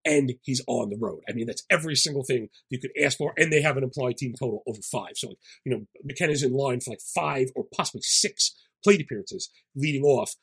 and 0.04 0.34
he's 0.44 0.62
on 0.68 0.90
the 0.90 0.98
road. 0.98 1.22
I 1.30 1.34
mean, 1.34 1.48
that's 1.48 1.64
every 1.70 1.96
single 1.96 2.24
thing 2.24 2.50
you 2.70 2.80
could 2.80 2.92
ask 3.02 3.18
for, 3.18 3.34
and 3.38 3.52
they 3.52 3.62
have 3.62 3.78
an 3.78 3.84
implied 3.84 4.18
team 4.18 4.34
total 4.38 4.64
over 4.68 4.82
five. 4.82 5.14
So, 5.16 5.34
you 5.64 5.72
know, 5.72 5.86
McKenna's 6.04 6.44
in 6.44 6.54
line 6.54 6.80
for 6.80 6.92
like 6.92 7.02
five 7.14 7.48
or 7.56 7.66
possibly 7.76 8.02
six 8.04 8.56
plate 8.84 9.02
appearances 9.02 9.50
leading 9.76 10.04
off. 10.04 10.36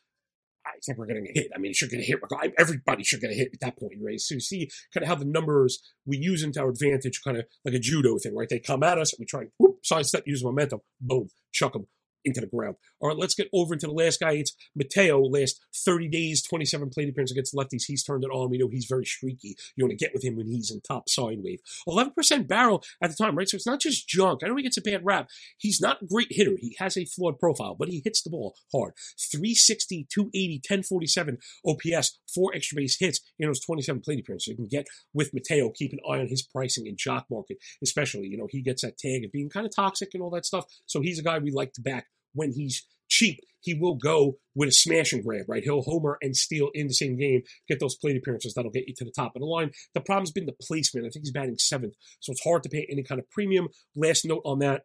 I 0.67 0.73
think 0.85 0.99
we're 0.99 1.07
going 1.07 1.25
to 1.25 1.33
hit. 1.33 1.51
I 1.55 1.59
mean, 1.59 1.73
should 1.73 1.91
get 1.91 2.01
a 2.01 2.03
hit. 2.03 2.21
Everybody 2.59 3.05
should 3.05 3.21
get 3.21 3.31
a 3.31 3.35
hit 3.35 3.51
at 3.53 3.61
that 3.61 3.79
point, 3.79 3.99
right? 4.03 4.21
So 4.21 4.35
you 4.35 4.41
see 4.41 4.69
kind 4.95 5.03
of 5.03 5.09
how 5.09 5.17
the 5.17 5.25
numbers 5.25 5.83
we 6.07 6.17
use 6.17 6.43
into 6.43 6.61
our 6.61 6.69
advantage, 6.69 7.21
kind 7.25 7.37
of 7.37 7.47
like 7.65 7.75
a 7.75 7.79
judo 7.79 8.19
thing, 8.19 8.35
right? 8.37 8.49
They 8.49 8.61
come 8.61 8.83
at 8.83 8.99
us 8.99 9.13
and 9.13 9.21
we 9.21 9.27
try 9.27 9.43
and 9.43 9.51
whoop, 9.59 9.79
sidestep, 9.85 10.25
use 10.27 10.45
momentum, 10.45 10.81
boom, 11.01 11.29
chuck 11.53 11.73
them 11.73 11.87
into 12.25 12.41
the 12.41 12.47
ground. 12.47 12.77
All 13.01 13.09
right, 13.09 13.19
let's 13.19 13.35
get 13.35 13.49
over 13.53 13.75
into 13.75 13.87
the 13.87 13.93
last 13.93 14.21
guy. 14.21 14.33
It's 14.33 14.55
Mateo. 14.75 15.21
Last 15.23 15.61
30 15.75 16.09
days, 16.09 16.43
27 16.43 16.91
plate 16.91 17.09
appearances 17.09 17.37
against 17.37 17.55
lefties. 17.55 17.85
He's 17.87 18.05
turned 18.05 18.25
it 18.25 18.31
on. 18.31 18.51
We 18.51 18.59
know 18.59 18.69
he's 18.69 18.87
very 18.87 19.05
streaky. 19.05 19.57
You 19.77 19.85
want 19.85 19.99
to 19.99 20.05
get 20.05 20.13
with 20.15 20.25
him 20.25 20.37
when 20.37 20.47
he's 20.47 20.71
in 20.71 20.81
top 20.81 21.09
sine 21.09 21.43
wave. 21.43 21.61
11% 21.89 22.49
barrel 22.49 22.83
at 23.03 23.11
the 23.11 23.17
time, 23.17 23.37
right? 23.37 23.49
So 23.49 23.57
it's 23.57 23.67
not 23.67 23.81
just 23.81 24.09
junk. 24.09 24.43
I 24.43 24.49
know 24.49 24.57
he 24.57 24.63
gets 24.63 24.77
a 24.77 24.83
bad 24.83 25.05
rap. 25.05 25.29
He's 25.59 25.81
not 25.81 26.03
a 26.03 26.07
great 26.07 26.29
hitter. 26.31 26.57
He 26.59 26.77
has 26.79 26.97
a 26.97 27.05
flawed 27.05 27.39
profile, 27.39 27.75
but 27.79 27.89
he 27.89 28.03
hits 28.05 28.23
the 28.23 28.31
ball 28.31 28.55
hard. 28.73 28.95
360, 29.33 30.07
280, 30.13 30.57
1047 30.57 31.39
OPS, 31.67 32.19
four 32.33 32.55
extra 32.55 32.77
base 32.77 32.99
hits 32.99 33.21
in 33.39 33.49
those 33.49 33.61
27 33.61 34.01
plate 34.01 34.21
appearances. 34.21 34.49
You 34.49 34.57
can 34.57 34.69
get 34.69 34.87
with 35.15 35.35
Mateo. 35.35 35.71
Keep 35.71 35.93
an 35.93 36.01
eye 36.09 36.21
on 36.21 36.29
his 36.29 36.43
pricing 36.43 36.87
in 36.87 36.97
jock 36.97 37.27
market, 37.31 37.59
especially. 37.83 38.29
You 38.29 38.39
know, 38.39 38.49
he 38.51 38.63
gets 38.63 38.83
that 38.83 38.99
tag 38.99 39.25
of 39.25 39.33
being 39.33 39.51
kind 39.51 39.67
of 39.67 39.75
toxic 39.75 40.11
and 40.15 40.23
all 40.23 40.31
that 40.31 40.47
stuff. 40.47 40.67
So 40.87 41.01
he's 41.01 41.19
a 41.19 41.23
guy 41.23 41.39
we 41.39 41.51
like 41.51 41.73
to 41.75 41.81
back 41.81 42.07
when 42.35 42.53
he's 42.53 42.87
cheap, 43.09 43.41
he 43.61 43.75
will 43.75 43.95
go 43.95 44.39
with 44.55 44.69
a 44.69 44.73
smash 44.73 45.13
and 45.13 45.23
grab, 45.23 45.45
right? 45.49 45.63
He'll 45.63 45.83
homer 45.83 46.19
and 46.21 46.37
steal 46.37 46.71
in 46.75 46.89
the 46.89 46.95
same 46.95 47.17
game, 47.17 47.43
get 47.69 47.79
those 47.79 47.95
plate 47.95 48.17
appearances 48.17 48.55
that'll 48.55 48.71
get 48.71 48.89
you 48.89 48.95
to 48.97 49.05
the 49.05 49.13
top 49.13 49.37
of 49.37 49.41
the 49.41 49.47
line. 49.47 49.71
The 49.95 50.01
problem's 50.01 50.33
been 50.33 50.47
the 50.47 50.57
placement. 50.61 51.07
I 51.07 51.11
think 51.11 51.25
he's 51.25 51.33
batting 51.33 51.59
seventh, 51.59 51.95
so 52.21 52.33
it's 52.33 52.45
hard 52.45 52.63
to 52.65 52.69
pay 52.69 52.87
any 52.91 53.03
kind 53.03 53.21
of 53.21 53.31
premium. 53.31 53.69
Last 53.95 54.25
note 54.25 54.43
on 54.45 54.59
that, 54.59 54.83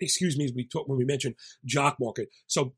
excuse 0.00 0.36
me, 0.36 0.44
as 0.44 0.52
we 0.54 0.66
talked 0.66 0.88
when 0.88 0.98
we 0.98 1.04
mentioned 1.04 1.36
jock 1.64 1.96
market. 2.00 2.28
So 2.46 2.74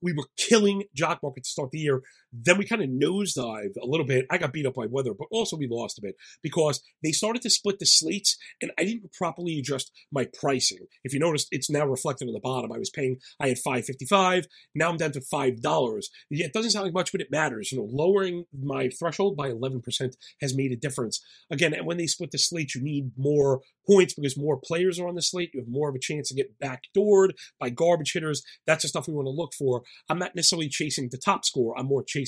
we 0.00 0.12
were 0.12 0.26
killing 0.36 0.84
jock 0.94 1.20
market 1.22 1.44
to 1.44 1.50
start 1.50 1.70
the 1.70 1.78
year. 1.78 2.02
Then 2.36 2.58
we 2.58 2.66
kind 2.66 2.82
of 2.82 2.88
nosedived 2.88 3.76
a 3.80 3.86
little 3.86 4.06
bit. 4.06 4.26
I 4.30 4.38
got 4.38 4.52
beat 4.52 4.66
up 4.66 4.74
by 4.74 4.86
weather, 4.86 5.14
but 5.14 5.28
also 5.30 5.56
we 5.56 5.68
lost 5.70 5.98
a 5.98 6.02
bit 6.02 6.16
because 6.42 6.82
they 7.02 7.12
started 7.12 7.42
to 7.42 7.50
split 7.50 7.78
the 7.78 7.86
slates 7.86 8.36
and 8.60 8.72
I 8.76 8.84
didn't 8.84 9.12
properly 9.12 9.58
adjust 9.58 9.92
my 10.10 10.26
pricing. 10.38 10.86
If 11.04 11.14
you 11.14 11.20
notice, 11.20 11.46
it's 11.52 11.70
now 11.70 11.86
reflected 11.86 12.26
on 12.26 12.34
the 12.34 12.40
bottom. 12.40 12.72
I 12.72 12.78
was 12.78 12.90
paying, 12.90 13.18
I 13.40 13.48
had 13.48 13.58
five 13.58 13.84
fifty 13.84 14.04
five. 14.04 14.46
Now 14.74 14.90
I'm 14.90 14.96
down 14.96 15.12
to 15.12 15.20
five 15.20 15.62
dollars. 15.62 16.10
Yeah, 16.28 16.46
it 16.46 16.52
doesn't 16.52 16.72
sound 16.72 16.86
like 16.86 16.94
much, 16.94 17.12
but 17.12 17.20
it 17.20 17.30
matters. 17.30 17.70
You 17.70 17.78
know, 17.78 17.88
lowering 17.90 18.46
my 18.52 18.88
threshold 18.88 19.36
by 19.36 19.48
eleven 19.48 19.80
percent 19.80 20.16
has 20.40 20.56
made 20.56 20.72
a 20.72 20.76
difference. 20.76 21.22
Again, 21.50 21.72
and 21.72 21.86
when 21.86 21.98
they 21.98 22.06
split 22.06 22.32
the 22.32 22.38
slate, 22.38 22.74
you 22.74 22.82
need 22.82 23.12
more 23.16 23.60
points 23.86 24.14
because 24.14 24.36
more 24.36 24.56
players 24.56 24.98
are 24.98 25.06
on 25.06 25.14
the 25.14 25.22
slate. 25.22 25.50
You 25.52 25.60
have 25.60 25.68
more 25.68 25.88
of 25.90 25.94
a 25.94 26.00
chance 26.00 26.28
to 26.28 26.34
get 26.34 26.58
backdoored 26.58 27.32
by 27.60 27.70
garbage 27.70 28.12
hitters. 28.12 28.42
That's 28.66 28.82
the 28.82 28.88
stuff 28.88 29.06
we 29.06 29.14
want 29.14 29.26
to 29.26 29.30
look 29.30 29.52
for. 29.52 29.82
I'm 30.08 30.18
not 30.18 30.34
necessarily 30.34 30.68
chasing 30.68 31.10
the 31.10 31.18
top 31.18 31.44
score. 31.44 31.78
I'm 31.78 31.86
more 31.86 32.02
chasing 32.02 32.23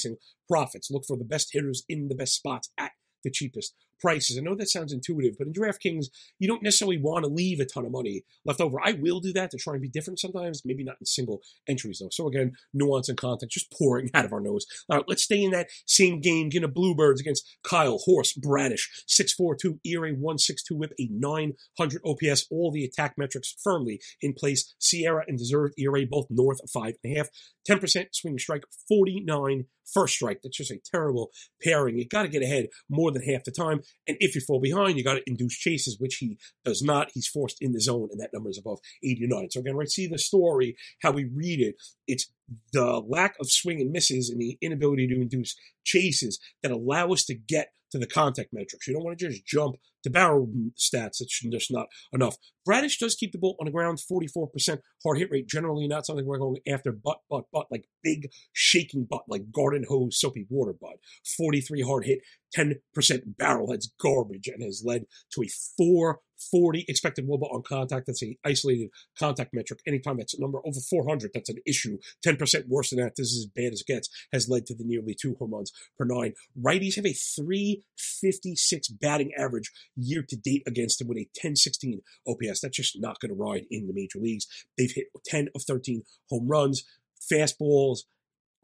profits. 0.49 0.91
Look 0.91 1.05
for 1.07 1.17
the 1.17 1.25
best 1.25 1.49
hitters 1.53 1.85
in 1.89 2.09
the 2.09 2.15
best 2.15 2.35
spots 2.35 2.71
at 2.79 2.93
the 3.25 3.31
cheapest 3.31 3.75
prices. 4.01 4.39
I 4.39 4.43
know 4.43 4.55
that 4.55 4.71
sounds 4.71 4.93
intuitive, 4.93 5.37
but 5.39 5.47
in 5.47 5.53
DraftKings, 5.53 6.07
you 6.39 6.49
don't 6.49 6.63
necessarily 6.63 6.99
want 6.99 7.25
to 7.25 7.31
leave 7.31 7.61
a 7.61 7.65
ton 7.65 7.85
of 7.85 7.93
money 7.93 8.25
left 8.45 8.61
over. 8.61 8.79
I 8.83 8.93
will 8.93 9.21
do 9.21 9.33
that 9.35 9.51
to 9.51 9.59
try 9.59 9.75
and 9.75 9.83
be 9.83 9.89
different 9.89 10.21
sometimes, 10.21 10.63
maybe 10.65 10.85
not 10.85 10.97
in 11.01 11.07
single 11.07 11.41
entries 11.69 11.99
though. 12.01 12.09
So 12.11 12.27
again, 12.27 12.53
nuance 12.73 13.09
and 13.09 13.19
content 13.19 13.51
just 13.51 13.73
pouring 13.73 14.11
out 14.15 14.25
of 14.25 14.33
our 14.33 14.41
nose. 14.41 14.67
All 14.89 14.99
right, 14.99 15.07
let's 15.09 15.23
stay 15.23 15.43
in 15.43 15.51
that 15.53 15.69
same 15.87 16.21
game. 16.21 16.49
Get 16.49 16.65
a 16.65 16.69
Bluebirds 16.69 17.21
against 17.21 17.59
Kyle 17.63 17.99
Horse 17.99 18.33
Bradish, 18.33 19.05
6'4'2 19.09 19.79
ERA, 19.85 20.11
162 20.13 20.77
whip, 20.77 20.93
a 20.99 21.09
900 21.11 22.03
OPS, 22.05 22.47
all 22.51 22.71
the 22.71 22.85
attack 22.85 23.15
metrics 23.17 23.55
firmly 23.63 24.01
in 24.21 24.33
place. 24.33 24.75
SIERA 24.81 25.25
and 25.27 25.39
Deserved 25.39 25.75
ERA 25.79 26.05
both 26.07 26.27
north 26.31 26.61
of 26.63 26.71
five 26.71 26.95
and 27.03 27.15
a 27.15 27.19
half. 27.19 27.29
10% 27.69 28.07
swing 28.13 28.39
strike, 28.39 28.65
49 28.89 29.65
first 29.93 30.15
strike. 30.15 30.41
That's 30.43 30.57
just 30.57 30.71
a 30.71 30.81
terrible 30.85 31.31
pairing. 31.63 31.99
You 31.99 32.07
got 32.07 32.23
to 32.23 32.29
get 32.29 32.43
ahead 32.43 32.67
more 32.89 33.11
than 33.11 33.23
half 33.23 33.45
the 33.45 33.51
time. 33.51 33.81
And 34.07 34.17
if 34.21 34.35
you 34.35 34.41
fall 34.41 34.61
behind, 34.61 34.97
you 34.97 35.05
got 35.05 35.15
to 35.15 35.23
induce 35.27 35.57
chases, 35.57 35.99
which 35.99 36.17
he 36.17 36.39
does 36.65 36.83
not. 36.83 37.11
He's 37.13 37.27
forced 37.27 37.59
in 37.61 37.73
the 37.73 37.81
zone, 37.81 38.09
and 38.11 38.21
that 38.21 38.33
number 38.33 38.51
is 38.51 38.59
above 38.59 38.79
89. 39.03 39.51
So 39.51 39.61
again, 39.61 39.77
right, 39.77 39.91
see 39.91 40.07
the 40.07 40.19
story, 40.19 40.77
how 41.03 41.13
we 41.13 41.25
read 41.25 41.61
it. 41.61 41.77
It's 42.07 42.31
the 42.73 43.03
lack 43.07 43.35
of 43.41 43.51
swing 43.51 43.81
and 43.81 43.91
misses 43.91 44.31
and 44.31 44.41
the 44.41 44.57
inability 44.61 45.09
to 45.09 45.21
induce 45.21 45.57
chases 45.85 46.39
that 46.63 46.73
allow 46.73 47.13
us 47.13 47.25
to 47.25 47.35
get 47.35 47.73
to 47.91 47.99
the 47.99 48.07
contact 48.07 48.53
metrics. 48.53 48.87
You 48.87 48.95
don't 48.95 49.05
want 49.05 49.19
to 49.19 49.29
just 49.29 49.47
jump 49.47 49.77
to 50.07 50.11
barrel 50.11 50.49
stats. 50.79 51.21
It's 51.21 51.41
just 51.41 51.73
not 51.73 51.89
enough. 52.13 52.37
Bradish 52.65 52.99
does 52.99 53.15
keep 53.15 53.33
the 53.33 53.39
ball 53.39 53.57
on 53.61 53.67
the 53.67 53.73
ground, 53.73 53.99
44% 53.99 54.79
hard 55.05 55.19
hit 55.19 55.31
rate. 55.31 55.49
Generally 55.49 55.89
not 55.89 56.07
something 56.07 56.25
we're 56.25 56.39
going 56.39 56.59
after, 56.69 56.93
but, 56.93 57.19
but, 57.29 57.45
but, 57.53 57.67
like 57.71 57.89
big 58.03 58.31
shaking 58.53 59.07
butt, 59.09 59.23
like 59.29 59.51
garden 59.53 59.85
hose 59.89 60.19
soapy 60.19 60.47
water 60.49 60.75
butt. 60.81 60.97
43 61.37 61.83
hard 61.83 62.07
hit, 62.07 62.21
10% 62.57 62.79
barrel. 63.37 63.67
That's 63.69 63.93
garbage 64.01 64.49
and 64.49 64.63
has 64.63 64.83
led 64.85 65.07
to 65.33 65.43
a 65.43 65.49
440 66.39 66.85
expected 66.89 67.29
wOBA 67.29 67.53
on 67.53 67.63
contact. 67.63 68.07
That's 68.07 68.23
a 68.23 68.37
isolated 68.45 68.91
contact 69.19 69.55
metric. 69.55 69.81
Anytime 69.87 70.19
that's 70.19 70.35
a 70.35 70.41
number 70.41 70.59
over 70.65 70.81
400, 70.81 71.31
that's 71.33 71.49
an 71.49 71.59
issue. 71.67 71.99
10% 72.25 72.69
worse 72.69 72.91
than 72.91 73.01
that. 73.01 73.17
This 73.17 73.33
is 73.33 73.45
as 73.45 73.47
bad 73.47 73.73
as 73.73 73.81
it 73.81 73.87
gets. 73.87 74.09
Has 74.33 74.49
led 74.49 74.67
to 74.67 74.75
the 74.75 74.85
nearly 74.85 75.15
two 75.15 75.37
home 75.39 75.55
runs 75.55 75.73
per 75.99 76.05
nine. 76.05 76.35
Righties 76.61 76.97
have 76.97 77.07
a 77.07 77.13
356 77.13 78.89
batting 78.89 79.33
average 79.39 79.73
year 79.97 80.25
to 80.29 80.37
date 80.37 80.63
against 80.67 81.01
him 81.01 81.09
with 81.09 81.19
a 81.19 81.29
1016 81.41 82.01
OPS. 82.27 82.61
That's 82.61 82.77
just 82.77 83.01
not 83.01 83.21
going 83.21 83.31
to 83.31 83.43
ride 83.43 83.67
in 83.71 83.87
the 83.87 83.95
major 83.95 84.19
leagues. 84.19 84.47
They've 84.77 84.93
hit 84.93 85.07
10 85.25 85.49
of 85.55 85.63
13 85.63 86.03
home 86.31 86.49
runs, 86.49 86.85
fastballs, 87.33 88.01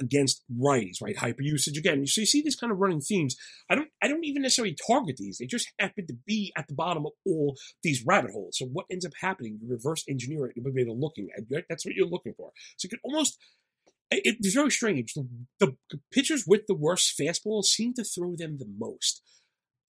against 0.03 0.43
righties, 0.53 1.01
right? 1.03 1.17
Hyper 1.17 1.43
usage 1.43 1.79
again. 1.79 2.07
So 2.07 2.21
you 2.21 2.27
see 2.27 2.43
these 2.43 2.57
kind 2.57 2.73
of 2.73 2.79
running 2.79 3.01
themes. 3.01 3.37
I 3.71 3.75
don't 3.75 3.89
I 4.03 4.09
don't 4.09 4.25
even 4.25 4.43
necessarily 4.43 4.77
target 4.87 5.17
these. 5.17 5.39
They 5.39 5.47
just 5.47 5.73
happen 5.79 6.07
to 6.07 6.15
be 6.27 6.53
at 6.57 6.69
the 6.69 6.75
bottom 6.75 7.07
of 7.07 7.13
all 7.25 7.57
these 7.83 8.05
rabbit 8.07 8.33
holes. 8.33 8.59
So 8.59 8.67
what 8.67 8.87
ends 8.91 9.07
up 9.07 9.13
happening? 9.21 9.59
You 9.61 9.71
reverse 9.71 10.05
engineer 10.09 10.47
it. 10.47 10.57
You're 10.57 10.95
looking 10.95 11.29
at. 11.37 11.45
Right? 11.51 11.65
That's 11.69 11.87
what 11.87 11.95
you're 11.95 12.07
looking 12.07 12.35
for. 12.37 12.51
So 12.77 12.89
you 12.91 12.99
almost 13.05 13.39
it's 14.15 14.55
very 14.55 14.71
strange. 14.71 15.15
The, 15.15 15.27
the 15.59 16.01
pitchers 16.13 16.45
with 16.47 16.67
the 16.67 16.75
worst 16.75 17.19
fastballs 17.19 17.65
seem 17.65 17.95
to 17.95 18.05
throw 18.05 18.37
them 18.37 18.59
the 18.59 18.69
most. 18.79 19.23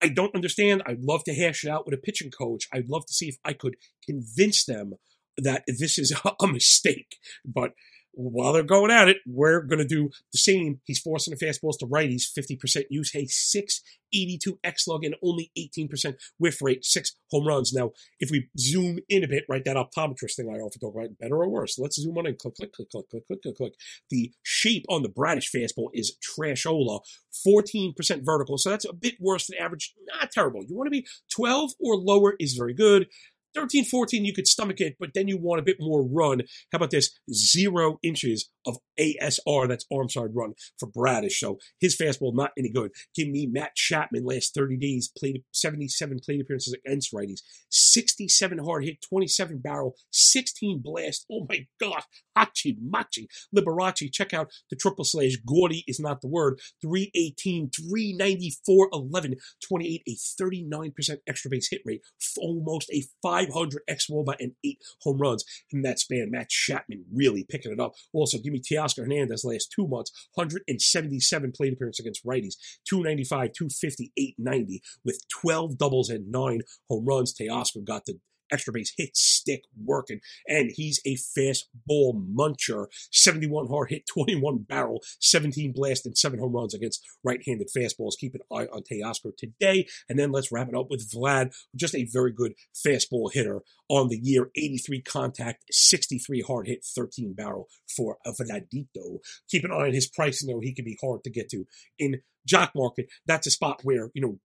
I 0.00 0.08
don't 0.08 0.34
understand. 0.34 0.82
I'd 0.86 1.02
love 1.02 1.24
to 1.24 1.34
hash 1.34 1.64
it 1.64 1.70
out 1.70 1.86
with 1.86 1.94
a 1.94 2.00
pitching 2.00 2.30
coach. 2.30 2.68
I'd 2.72 2.88
love 2.88 3.06
to 3.06 3.12
see 3.12 3.28
if 3.28 3.36
I 3.44 3.52
could 3.52 3.76
convince 4.04 4.64
them 4.64 4.94
that 5.36 5.64
this 5.66 5.98
is 5.98 6.12
a 6.40 6.46
mistake. 6.46 7.16
But 7.44 7.72
while 8.14 8.52
they're 8.52 8.62
going 8.62 8.90
at 8.90 9.08
it, 9.08 9.18
we're 9.26 9.62
going 9.62 9.78
to 9.78 9.86
do 9.86 10.10
the 10.32 10.38
same. 10.38 10.80
He's 10.84 11.00
forcing 11.00 11.34
the 11.34 11.44
fastballs 11.44 11.78
to 11.78 11.86
righties, 11.86 12.24
50% 12.36 12.84
use. 12.90 13.12
Hey, 13.12 13.26
682 13.26 14.58
X 14.62 14.86
log 14.86 15.04
and 15.04 15.16
only 15.22 15.50
18% 15.58 16.16
whiff 16.38 16.60
rate, 16.62 16.84
six 16.84 17.16
home 17.30 17.46
runs. 17.46 17.72
Now, 17.72 17.92
if 18.20 18.30
we 18.30 18.48
zoom 18.58 18.98
in 19.08 19.24
a 19.24 19.28
bit, 19.28 19.44
right, 19.48 19.64
that 19.64 19.76
optometrist 19.76 20.36
thing 20.36 20.48
I 20.48 20.58
often 20.58 20.80
talk 20.80 20.94
about, 20.94 21.18
better 21.18 21.36
or 21.36 21.48
worse, 21.48 21.78
let's 21.78 22.00
zoom 22.00 22.18
on 22.18 22.26
and 22.26 22.38
click, 22.38 22.56
click, 22.56 22.72
click, 22.72 22.90
click, 22.90 23.08
click, 23.08 23.26
click, 23.26 23.42
click, 23.42 23.56
click. 23.56 23.74
The 24.10 24.32
shape 24.42 24.84
on 24.88 25.02
the 25.02 25.08
Bradish 25.08 25.50
fastball 25.50 25.88
is 25.92 26.16
trashola, 26.20 27.00
14% 27.46 27.94
vertical. 28.24 28.58
So 28.58 28.70
that's 28.70 28.84
a 28.84 28.92
bit 28.92 29.14
worse 29.20 29.46
than 29.46 29.58
average. 29.58 29.94
Not 30.20 30.30
terrible. 30.30 30.64
You 30.64 30.76
want 30.76 30.86
to 30.86 30.90
be 30.90 31.06
12 31.34 31.72
or 31.80 31.96
lower 31.96 32.34
is 32.38 32.54
very 32.54 32.74
good. 32.74 33.06
13, 33.54 33.84
14, 33.84 34.24
you 34.24 34.32
could 34.32 34.46
stomach 34.46 34.80
it, 34.80 34.96
but 34.98 35.10
then 35.14 35.28
you 35.28 35.38
want 35.38 35.60
a 35.60 35.64
bit 35.64 35.76
more 35.80 36.02
run. 36.02 36.42
How 36.70 36.76
about 36.76 36.90
this? 36.90 37.10
Zero 37.32 37.98
inches 38.02 38.50
of 38.66 38.78
ASR, 39.02 39.68
that's 39.68 39.86
arm 39.92 40.08
side 40.08 40.30
run 40.34 40.54
for 40.78 40.86
Bradish. 40.86 41.40
So 41.40 41.58
his 41.80 41.96
fastball 41.96 42.34
not 42.34 42.52
any 42.58 42.70
good. 42.70 42.92
Give 43.14 43.28
me 43.28 43.46
Matt 43.46 43.74
Chapman 43.74 44.24
last 44.24 44.54
30 44.54 44.76
days, 44.76 45.10
played 45.16 45.42
77 45.52 46.20
plate 46.24 46.40
appearances 46.40 46.74
against 46.74 47.12
righties, 47.12 47.40
67 47.70 48.58
hard 48.58 48.84
hit, 48.84 49.04
27 49.08 49.58
barrel, 49.58 49.94
16 50.10 50.80
blast. 50.82 51.26
Oh 51.30 51.46
my 51.48 51.66
God. 51.80 52.02
Hachi 52.36 52.76
Machi. 52.80 53.28
Liberace. 53.54 54.12
Check 54.12 54.32
out 54.32 54.50
the 54.70 54.76
triple 54.76 55.04
slash. 55.04 55.36
Gaudy 55.46 55.84
is 55.86 56.00
not 56.00 56.20
the 56.20 56.28
word. 56.28 56.60
318, 56.82 57.70
394, 57.70 58.88
11, 58.92 59.36
28, 59.66 60.02
a 60.08 60.42
39% 60.42 61.16
extra 61.26 61.50
base 61.50 61.68
hit 61.70 61.82
rate, 61.84 62.02
almost 62.38 62.90
a 62.90 63.02
500 63.22 63.82
X 63.88 64.06
wOBA 64.10 64.34
and 64.40 64.52
eight 64.64 64.78
home 65.02 65.18
runs 65.18 65.44
in 65.70 65.82
that 65.82 65.98
span. 65.98 66.30
Matt 66.30 66.48
Chapman 66.48 67.04
really 67.12 67.44
picking 67.48 67.72
it 67.72 67.80
up. 67.80 67.92
Also, 68.12 68.38
give 68.38 68.52
me 68.52 68.60
Teoscar 68.60 68.91
Hernandez 68.96 69.44
last 69.44 69.72
two 69.74 69.86
months, 69.86 70.12
177 70.34 71.52
plate 71.52 71.72
appearances 71.72 72.00
against 72.00 72.24
righties, 72.26 72.54
295, 72.88 73.52
250, 73.52 74.12
890 74.16 74.82
with 75.04 75.20
12 75.28 75.78
doubles 75.78 76.10
and 76.10 76.30
nine 76.30 76.62
home 76.88 77.04
runs. 77.04 77.34
Teoscar 77.34 77.84
got 77.84 78.04
the 78.06 78.18
extra 78.52 78.72
base 78.72 78.92
hit 78.96 79.16
stick 79.16 79.64
working. 79.84 80.20
And 80.46 80.70
he's 80.74 81.00
a 81.04 81.16
fast 81.16 81.68
ball 81.86 82.14
muncher. 82.14 82.86
71 83.10 83.68
hard 83.68 83.90
hit, 83.90 84.06
21 84.06 84.58
barrel, 84.68 85.02
17 85.20 85.72
blast, 85.72 86.06
and 86.06 86.16
7 86.16 86.38
home 86.38 86.52
runs 86.52 86.74
against 86.74 87.04
right 87.24 87.42
handed 87.46 87.70
fastballs. 87.76 88.18
Keep 88.18 88.34
an 88.34 88.42
eye 88.52 88.66
on 88.72 88.82
Teoscar 88.82 89.36
today. 89.36 89.86
And 90.08 90.18
then 90.18 90.32
let's 90.32 90.52
wrap 90.52 90.68
it 90.68 90.74
up 90.74 90.90
with 90.90 91.10
Vlad, 91.10 91.54
just 91.74 91.94
a 91.94 92.04
very 92.04 92.32
good 92.32 92.54
fastball 92.74 93.32
hitter 93.32 93.62
on 93.88 94.08
the 94.08 94.18
year 94.18 94.50
83 94.56 95.02
contact, 95.02 95.64
63 95.70 96.42
hard 96.42 96.66
hit, 96.66 96.84
13 96.84 97.34
barrel 97.34 97.68
for 97.94 98.18
Vladito. 98.26 99.18
Keep 99.50 99.64
an 99.64 99.72
eye 99.72 99.86
on 99.86 99.92
his 99.92 100.06
pricing, 100.06 100.48
though. 100.48 100.60
He 100.60 100.74
can 100.74 100.84
be 100.84 100.98
hard 101.00 101.24
to 101.24 101.30
get 101.30 101.48
to 101.50 101.66
in 101.98 102.20
jock 102.46 102.72
market. 102.74 103.08
That's 103.26 103.46
a 103.46 103.50
spot 103.50 103.80
where, 103.82 104.10
you 104.14 104.22
know, 104.22 104.38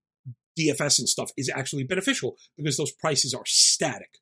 DFS 0.58 0.98
and 0.98 1.08
stuff 1.08 1.30
is 1.36 1.50
actually 1.54 1.84
beneficial 1.84 2.36
because 2.56 2.76
those 2.76 2.92
prices 2.92 3.34
are 3.34 3.46
static. 3.46 4.18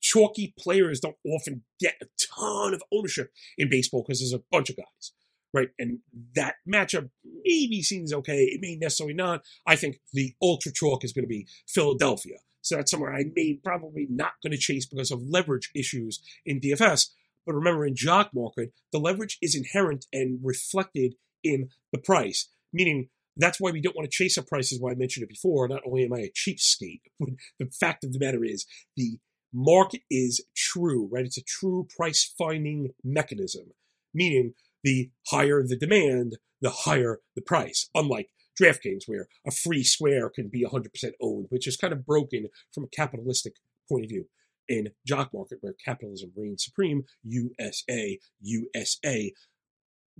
Chalky 0.00 0.54
players 0.58 1.00
don't 1.00 1.16
often 1.26 1.62
get 1.80 1.94
a 2.00 2.06
ton 2.18 2.74
of 2.74 2.82
ownership 2.92 3.32
in 3.58 3.68
baseball 3.68 4.04
because 4.06 4.20
there's 4.20 4.32
a 4.32 4.44
bunch 4.50 4.70
of 4.70 4.76
guys, 4.76 5.12
right? 5.52 5.70
And 5.78 5.98
that 6.36 6.54
matchup 6.68 7.10
maybe 7.24 7.82
seems 7.82 8.12
okay. 8.12 8.44
It 8.44 8.60
may 8.60 8.76
necessarily 8.76 9.14
not. 9.14 9.42
I 9.66 9.76
think 9.76 10.00
the 10.12 10.34
ultra 10.40 10.72
chalk 10.72 11.04
is 11.04 11.12
going 11.12 11.24
to 11.24 11.28
be 11.28 11.48
Philadelphia. 11.66 12.36
So 12.60 12.76
that's 12.76 12.92
somewhere 12.92 13.12
I 13.12 13.24
may 13.34 13.58
probably 13.62 14.06
not 14.08 14.34
going 14.42 14.52
to 14.52 14.58
chase 14.58 14.86
because 14.86 15.10
of 15.10 15.20
leverage 15.22 15.70
issues 15.74 16.22
in 16.46 16.60
DFS. 16.60 17.08
But 17.44 17.54
remember, 17.54 17.84
in 17.84 17.96
jock 17.96 18.30
market, 18.32 18.72
the 18.92 19.00
leverage 19.00 19.38
is 19.42 19.56
inherent 19.56 20.06
and 20.12 20.38
reflected 20.42 21.16
in 21.42 21.70
the 21.90 21.98
price, 21.98 22.48
meaning 22.72 23.08
that's 23.36 23.60
why 23.60 23.70
we 23.70 23.80
don't 23.80 23.96
want 23.96 24.10
to 24.10 24.14
chase 24.14 24.36
up 24.36 24.46
prices. 24.46 24.80
Why 24.80 24.92
I 24.92 24.94
mentioned 24.94 25.24
it 25.24 25.28
before. 25.30 25.68
Not 25.68 25.82
only 25.86 26.04
am 26.04 26.12
I 26.12 26.20
a 26.20 26.30
cheapskate, 26.30 27.00
but 27.20 27.30
the 27.58 27.70
fact 27.80 28.04
of 28.04 28.12
the 28.12 28.18
matter 28.18 28.44
is 28.44 28.66
the 28.96 29.18
market 29.52 30.02
is 30.10 30.44
true, 30.56 31.08
right? 31.10 31.24
It's 31.24 31.38
a 31.38 31.42
true 31.42 31.86
price 31.96 32.32
finding 32.38 32.90
mechanism, 33.04 33.72
meaning 34.14 34.54
the 34.82 35.10
higher 35.28 35.62
the 35.66 35.76
demand, 35.76 36.38
the 36.60 36.70
higher 36.70 37.20
the 37.36 37.42
price. 37.42 37.88
Unlike 37.94 38.28
DraftKings, 38.60 39.04
where 39.06 39.28
a 39.46 39.50
free 39.50 39.82
square 39.82 40.30
can 40.30 40.48
be 40.48 40.64
100% 40.64 40.88
owned, 41.20 41.46
which 41.50 41.66
is 41.66 41.76
kind 41.76 41.92
of 41.92 42.06
broken 42.06 42.48
from 42.74 42.84
a 42.84 42.88
capitalistic 42.88 43.54
point 43.88 44.04
of 44.04 44.10
view. 44.10 44.26
In 44.68 44.90
jock 45.06 45.30
market, 45.34 45.58
where 45.60 45.74
capitalism 45.84 46.32
reigns 46.36 46.64
supreme, 46.64 47.02
USA, 47.24 48.18
USA, 48.40 49.32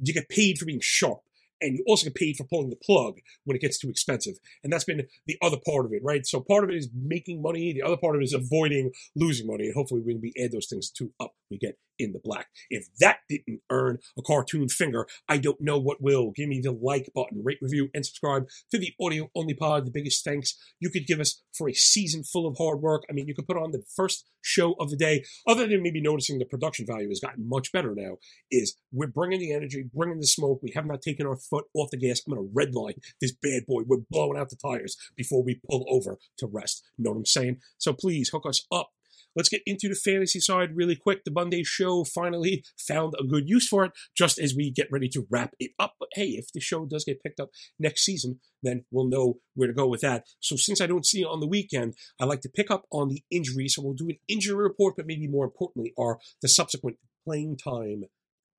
you 0.02 0.14
get 0.14 0.28
paid 0.28 0.58
for 0.58 0.64
being 0.64 0.80
sharp 0.82 1.20
and 1.62 1.78
you 1.78 1.84
also 1.86 2.04
get 2.04 2.14
paid 2.14 2.36
for 2.36 2.44
pulling 2.44 2.70
the 2.70 2.76
plug 2.76 3.18
when 3.44 3.56
it 3.56 3.60
gets 3.60 3.78
too 3.78 3.88
expensive. 3.88 4.34
And 4.62 4.72
that's 4.72 4.84
been 4.84 5.06
the 5.26 5.38
other 5.42 5.58
part 5.64 5.86
of 5.86 5.92
it, 5.92 6.02
right? 6.02 6.26
So 6.26 6.40
part 6.40 6.64
of 6.64 6.70
it 6.70 6.76
is 6.76 6.90
making 6.94 7.40
money, 7.40 7.72
the 7.72 7.82
other 7.82 7.96
part 7.96 8.16
of 8.16 8.20
it 8.20 8.24
is 8.24 8.34
avoiding 8.34 8.90
losing 9.16 9.46
money. 9.46 9.66
And 9.66 9.74
hopefully, 9.74 10.02
when 10.04 10.20
we 10.20 10.32
add 10.42 10.52
those 10.52 10.66
things 10.68 10.90
to 10.98 11.12
up, 11.20 11.34
we 11.50 11.58
get 11.58 11.78
in 11.98 12.12
the 12.12 12.20
black. 12.22 12.48
If 12.70 12.86
that 13.00 13.18
didn't 13.28 13.60
earn 13.70 13.98
a 14.18 14.22
cartoon 14.22 14.68
finger, 14.68 15.06
I 15.28 15.38
don't 15.38 15.60
know 15.60 15.78
what 15.78 16.00
will. 16.00 16.30
Give 16.30 16.48
me 16.48 16.60
the 16.60 16.72
like 16.72 17.10
button, 17.14 17.42
rate, 17.44 17.58
review, 17.60 17.88
and 17.94 18.04
subscribe 18.04 18.48
to 18.70 18.78
the 18.78 18.92
audio 19.00 19.30
only 19.34 19.54
pod. 19.54 19.86
The 19.86 19.90
biggest 19.90 20.24
thanks 20.24 20.56
you 20.80 20.90
could 20.90 21.06
give 21.06 21.20
us 21.20 21.42
for 21.56 21.68
a 21.68 21.74
season 21.74 22.24
full 22.24 22.46
of 22.46 22.56
hard 22.58 22.80
work. 22.80 23.04
I 23.08 23.12
mean, 23.12 23.28
you 23.28 23.34
could 23.34 23.46
put 23.46 23.56
on 23.56 23.72
the 23.72 23.82
first 23.96 24.26
show 24.42 24.74
of 24.80 24.90
the 24.90 24.96
day, 24.96 25.24
other 25.46 25.66
than 25.66 25.82
maybe 25.82 26.00
noticing 26.00 26.38
the 26.38 26.44
production 26.44 26.86
value 26.86 27.08
has 27.08 27.20
gotten 27.20 27.48
much 27.48 27.72
better 27.72 27.94
now, 27.94 28.16
is 28.50 28.76
we're 28.92 29.06
bringing 29.06 29.40
the 29.40 29.52
energy, 29.52 29.84
bringing 29.94 30.18
the 30.18 30.26
smoke. 30.26 30.60
We 30.62 30.72
have 30.74 30.86
not 30.86 31.02
taken 31.02 31.26
our 31.26 31.36
foot 31.36 31.66
off 31.74 31.90
the 31.90 31.96
gas. 31.96 32.22
I'm 32.26 32.34
going 32.34 32.48
to 32.48 32.54
redline 32.54 32.98
this 33.20 33.32
bad 33.32 33.66
boy. 33.66 33.82
We're 33.86 33.98
blowing 34.10 34.38
out 34.38 34.50
the 34.50 34.56
tires 34.56 34.96
before 35.16 35.42
we 35.42 35.60
pull 35.70 35.86
over 35.88 36.18
to 36.38 36.46
rest. 36.46 36.84
Know 36.98 37.10
what 37.10 37.18
I'm 37.18 37.26
saying? 37.26 37.58
So 37.78 37.92
please 37.92 38.30
hook 38.30 38.46
us 38.46 38.66
up 38.72 38.90
Let's 39.34 39.48
get 39.48 39.62
into 39.66 39.88
the 39.88 39.94
fantasy 39.94 40.40
side 40.40 40.76
really 40.76 40.96
quick. 40.96 41.24
The 41.24 41.30
Monday 41.30 41.62
show 41.64 42.04
finally 42.04 42.64
found 42.78 43.14
a 43.18 43.24
good 43.24 43.48
use 43.48 43.66
for 43.66 43.84
it 43.84 43.92
just 44.16 44.38
as 44.38 44.54
we 44.54 44.70
get 44.70 44.90
ready 44.90 45.08
to 45.10 45.26
wrap 45.30 45.54
it 45.58 45.72
up. 45.78 45.94
But 45.98 46.10
hey, 46.14 46.30
if 46.30 46.52
the 46.52 46.60
show 46.60 46.84
does 46.84 47.04
get 47.04 47.22
picked 47.22 47.40
up 47.40 47.50
next 47.78 48.04
season, 48.04 48.40
then 48.62 48.84
we'll 48.90 49.08
know 49.08 49.38
where 49.54 49.68
to 49.68 49.74
go 49.74 49.86
with 49.86 50.00
that. 50.02 50.24
So 50.40 50.56
since 50.56 50.80
I 50.80 50.86
don't 50.86 51.06
see 51.06 51.24
on 51.24 51.40
the 51.40 51.46
weekend, 51.46 51.94
I 52.20 52.24
like 52.24 52.40
to 52.42 52.48
pick 52.48 52.70
up 52.70 52.84
on 52.90 53.08
the 53.08 53.22
injury. 53.30 53.68
So 53.68 53.82
we'll 53.82 53.94
do 53.94 54.08
an 54.08 54.18
injury 54.28 54.62
report, 54.62 54.96
but 54.96 55.06
maybe 55.06 55.26
more 55.26 55.44
importantly 55.44 55.92
are 55.98 56.18
the 56.40 56.48
subsequent 56.48 56.98
playing 57.24 57.56
time 57.56 58.04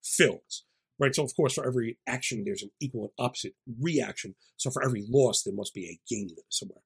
fills 0.03 0.63
right? 0.99 1.15
So, 1.15 1.23
of 1.23 1.35
course, 1.35 1.53
for 1.53 1.65
every 1.65 1.97
action, 2.07 2.43
there's 2.45 2.63
an 2.63 2.71
equal 2.79 3.01
and 3.03 3.25
opposite 3.25 3.55
reaction. 3.81 4.35
So, 4.57 4.69
for 4.69 4.83
every 4.83 5.03
loss, 5.07 5.43
there 5.43 5.53
must 5.53 5.73
be 5.73 5.85
a 5.85 5.99
gain 6.07 6.29
somewhere. 6.49 6.81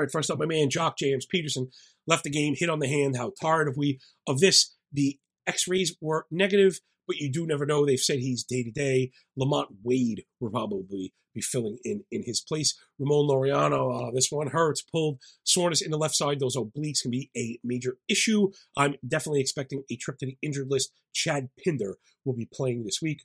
Right, 0.00 0.10
first 0.10 0.30
up, 0.30 0.38
my 0.38 0.46
man 0.46 0.70
Joc 0.70 0.96
James 0.96 1.26
Pederson 1.26 1.70
left 2.06 2.24
the 2.24 2.30
game, 2.30 2.54
hit 2.56 2.70
on 2.70 2.78
the 2.78 2.88
hand. 2.88 3.18
How 3.18 3.32
tired 3.38 3.68
of 3.68 3.76
we 3.76 4.00
of 4.26 4.40
this? 4.40 4.74
The 4.90 5.18
X-rays 5.46 5.94
were 6.00 6.26
negative, 6.30 6.80
but 7.06 7.16
you 7.16 7.30
do 7.30 7.46
never 7.46 7.66
know. 7.66 7.84
They've 7.84 7.98
said 7.98 8.20
he's 8.20 8.42
day 8.42 8.62
to 8.62 8.70
day. 8.70 9.12
LaMonte 9.38 9.76
Wade 9.82 10.24
will 10.40 10.50
probably 10.50 11.12
be 11.34 11.42
filling 11.42 11.76
in 11.84 12.04
in 12.10 12.22
his 12.24 12.40
place. 12.40 12.78
Ramon 12.98 13.28
Laureano, 13.28 14.08
uh, 14.08 14.10
this 14.10 14.28
one 14.30 14.48
hurts. 14.48 14.80
Pulled 14.80 15.18
soreness 15.44 15.82
in 15.82 15.90
the 15.90 15.98
left 15.98 16.14
side. 16.14 16.40
Those 16.40 16.56
obliques 16.56 17.02
can 17.02 17.10
be 17.10 17.30
a 17.36 17.58
major 17.62 17.98
issue. 18.08 18.50
I'm 18.78 18.94
definitely 19.06 19.40
expecting 19.40 19.84
a 19.90 19.96
trip 19.96 20.16
to 20.20 20.26
the 20.26 20.38
injured 20.40 20.70
list. 20.70 20.92
Chad 21.12 21.50
Pinder 21.62 21.98
will 22.24 22.34
be 22.34 22.48
playing 22.50 22.84
this 22.84 23.00
week. 23.02 23.24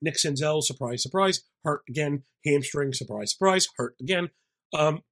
Nick 0.00 0.14
Senzel, 0.14 0.62
surprise, 0.62 1.02
surprise, 1.02 1.42
hurt 1.64 1.80
again. 1.88 2.22
Hamstring, 2.46 2.92
surprise, 2.92 3.32
surprise, 3.32 3.66
hurt 3.76 3.96
again. 4.00 4.30
Um, 4.72 5.02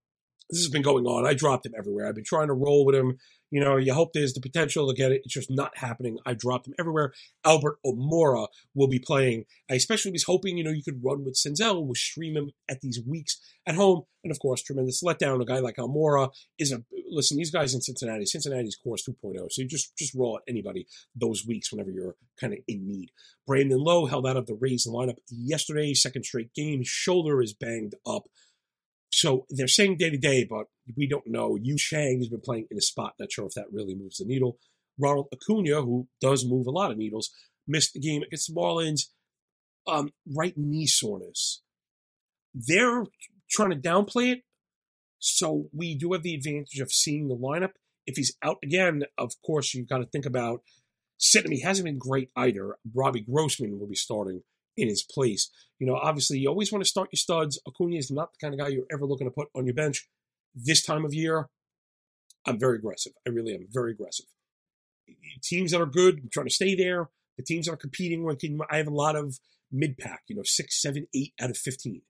this 0.50 0.60
has 0.60 0.70
been 0.70 0.82
going 0.82 1.06
on. 1.06 1.26
I 1.26 1.34
dropped 1.34 1.66
him 1.66 1.74
everywhere. 1.76 2.06
I've 2.06 2.14
been 2.14 2.24
trying 2.24 2.48
to 2.48 2.54
roll 2.54 2.84
with 2.84 2.94
him. 2.94 3.18
You 3.50 3.60
know, 3.60 3.76
you 3.76 3.94
hope 3.94 4.12
there's 4.12 4.32
the 4.32 4.40
potential 4.40 4.88
to 4.88 4.94
get 4.94 5.12
it. 5.12 5.22
It's 5.24 5.34
just 5.34 5.50
not 5.50 5.78
happening. 5.78 6.18
I 6.26 6.34
dropped 6.34 6.66
him 6.66 6.74
everywhere. 6.78 7.12
Albert 7.44 7.78
Almora 7.86 8.48
will 8.74 8.88
be 8.88 8.98
playing. 8.98 9.44
I 9.70 9.74
especially 9.74 10.12
was 10.12 10.24
hoping, 10.24 10.58
you 10.58 10.64
know, 10.64 10.70
you 10.70 10.82
could 10.82 11.02
run 11.02 11.24
with 11.24 11.34
Senzel. 11.34 11.84
We'll 11.84 11.94
stream 11.94 12.36
him 12.36 12.50
at 12.68 12.80
these 12.80 13.00
weeks 13.06 13.38
at 13.66 13.76
home. 13.76 14.02
And 14.24 14.32
of 14.32 14.40
Coors, 14.40 14.64
tremendous 14.64 15.02
letdown. 15.02 15.40
A 15.40 15.44
guy 15.44 15.60
like 15.60 15.76
Almora 15.76 16.30
is 16.58 16.72
a 16.72 16.82
listen. 17.08 17.36
These 17.36 17.52
guys 17.52 17.74
in 17.74 17.80
Cincinnati, 17.80 18.26
Cincinnati's 18.26 18.76
course 18.76 19.08
2.0. 19.08 19.36
So 19.50 19.62
you 19.62 19.68
just 19.68 19.96
just 19.96 20.14
roll 20.14 20.38
at 20.38 20.50
anybody 20.50 20.86
those 21.14 21.46
weeks 21.46 21.70
whenever 21.70 21.90
you're 21.90 22.16
kind 22.40 22.52
of 22.52 22.58
in 22.66 22.86
need. 22.86 23.10
Brandon 23.46 23.78
Lowe 23.78 24.06
held 24.06 24.26
out 24.26 24.36
of 24.36 24.46
the 24.46 24.56
Rays 24.60 24.86
lineup 24.88 25.18
yesterday, 25.30 25.94
second 25.94 26.24
straight 26.24 26.52
game. 26.54 26.82
Shoulder 26.84 27.40
is 27.40 27.52
banged 27.52 27.94
up. 28.04 28.24
So 29.16 29.46
they're 29.48 29.66
saying 29.66 29.96
day 29.96 30.10
to 30.10 30.18
day, 30.18 30.44
but 30.44 30.66
we 30.94 31.08
don't 31.08 31.26
know. 31.26 31.56
Yu 31.58 31.78
Chang 31.78 32.18
has 32.18 32.28
been 32.28 32.42
playing 32.42 32.66
in 32.70 32.76
a 32.76 32.82
spot. 32.82 33.14
Not 33.18 33.32
sure 33.32 33.46
if 33.46 33.54
that 33.54 33.72
really 33.72 33.94
moves 33.94 34.18
the 34.18 34.26
needle. 34.26 34.58
Ronald 34.98 35.28
Acuna, 35.32 35.80
who 35.80 36.06
does 36.20 36.44
move 36.46 36.66
a 36.66 36.70
lot 36.70 36.90
of 36.90 36.98
needles, 36.98 37.30
missed 37.66 37.94
the 37.94 38.00
game 38.00 38.22
against 38.22 38.48
the 38.48 38.60
Marlins. 38.60 39.06
Um, 39.86 40.10
right 40.36 40.52
knee 40.54 40.86
soreness. 40.86 41.62
They're 42.54 43.04
trying 43.50 43.70
to 43.70 43.76
downplay 43.76 44.32
it. 44.32 44.40
So 45.18 45.70
we 45.72 45.96
do 45.96 46.12
have 46.12 46.22
the 46.22 46.34
advantage 46.34 46.78
of 46.80 46.92
seeing 46.92 47.28
the 47.28 47.36
lineup. 47.36 47.72
If 48.06 48.16
he's 48.16 48.36
out 48.42 48.58
again, 48.62 49.04
of 49.16 49.32
course, 49.46 49.72
you've 49.72 49.88
got 49.88 49.98
to 49.98 50.06
think 50.06 50.26
about. 50.26 50.60
He 51.18 51.62
hasn't 51.62 51.86
been 51.86 51.96
great 51.96 52.28
either. 52.36 52.76
Robbie 52.94 53.22
Grossman 53.22 53.78
will 53.78 53.88
be 53.88 53.94
starting 53.94 54.42
in 54.76 54.88
his 54.88 55.02
place. 55.02 55.50
You 55.78 55.86
know, 55.86 55.94
obviously, 55.94 56.38
you 56.38 56.48
always 56.48 56.72
want 56.72 56.84
to 56.84 56.88
start 56.88 57.10
your 57.12 57.18
studs. 57.18 57.60
Acuna 57.66 57.96
is 57.96 58.10
not 58.10 58.30
the 58.32 58.38
kind 58.40 58.54
of 58.54 58.60
guy 58.60 58.68
you're 58.68 58.86
ever 58.92 59.06
looking 59.06 59.26
to 59.26 59.30
put 59.30 59.48
on 59.54 59.66
your 59.66 59.74
bench. 59.74 60.08
This 60.54 60.82
time 60.82 61.04
of 61.04 61.12
year, 61.12 61.48
I'm 62.46 62.58
very 62.58 62.78
aggressive. 62.78 63.12
I 63.26 63.30
really 63.30 63.54
am 63.54 63.66
very 63.70 63.92
aggressive. 63.92 64.26
Teams 65.42 65.72
that 65.72 65.80
are 65.80 65.86
good, 65.86 66.20
I'm 66.22 66.30
trying 66.32 66.46
to 66.46 66.54
stay 66.54 66.74
there. 66.74 67.10
The 67.36 67.44
teams 67.44 67.66
that 67.66 67.72
are 67.72 67.76
competing, 67.76 68.26
I 68.70 68.78
have 68.78 68.86
a 68.86 68.94
lot 68.94 69.16
of 69.16 69.38
mid 69.70 69.98
pack, 69.98 70.22
you 70.28 70.36
know, 70.36 70.42
six, 70.44 70.80
seven, 70.80 71.06
eight 71.14 71.34
out 71.40 71.50
of 71.50 71.58
15. 71.58 72.02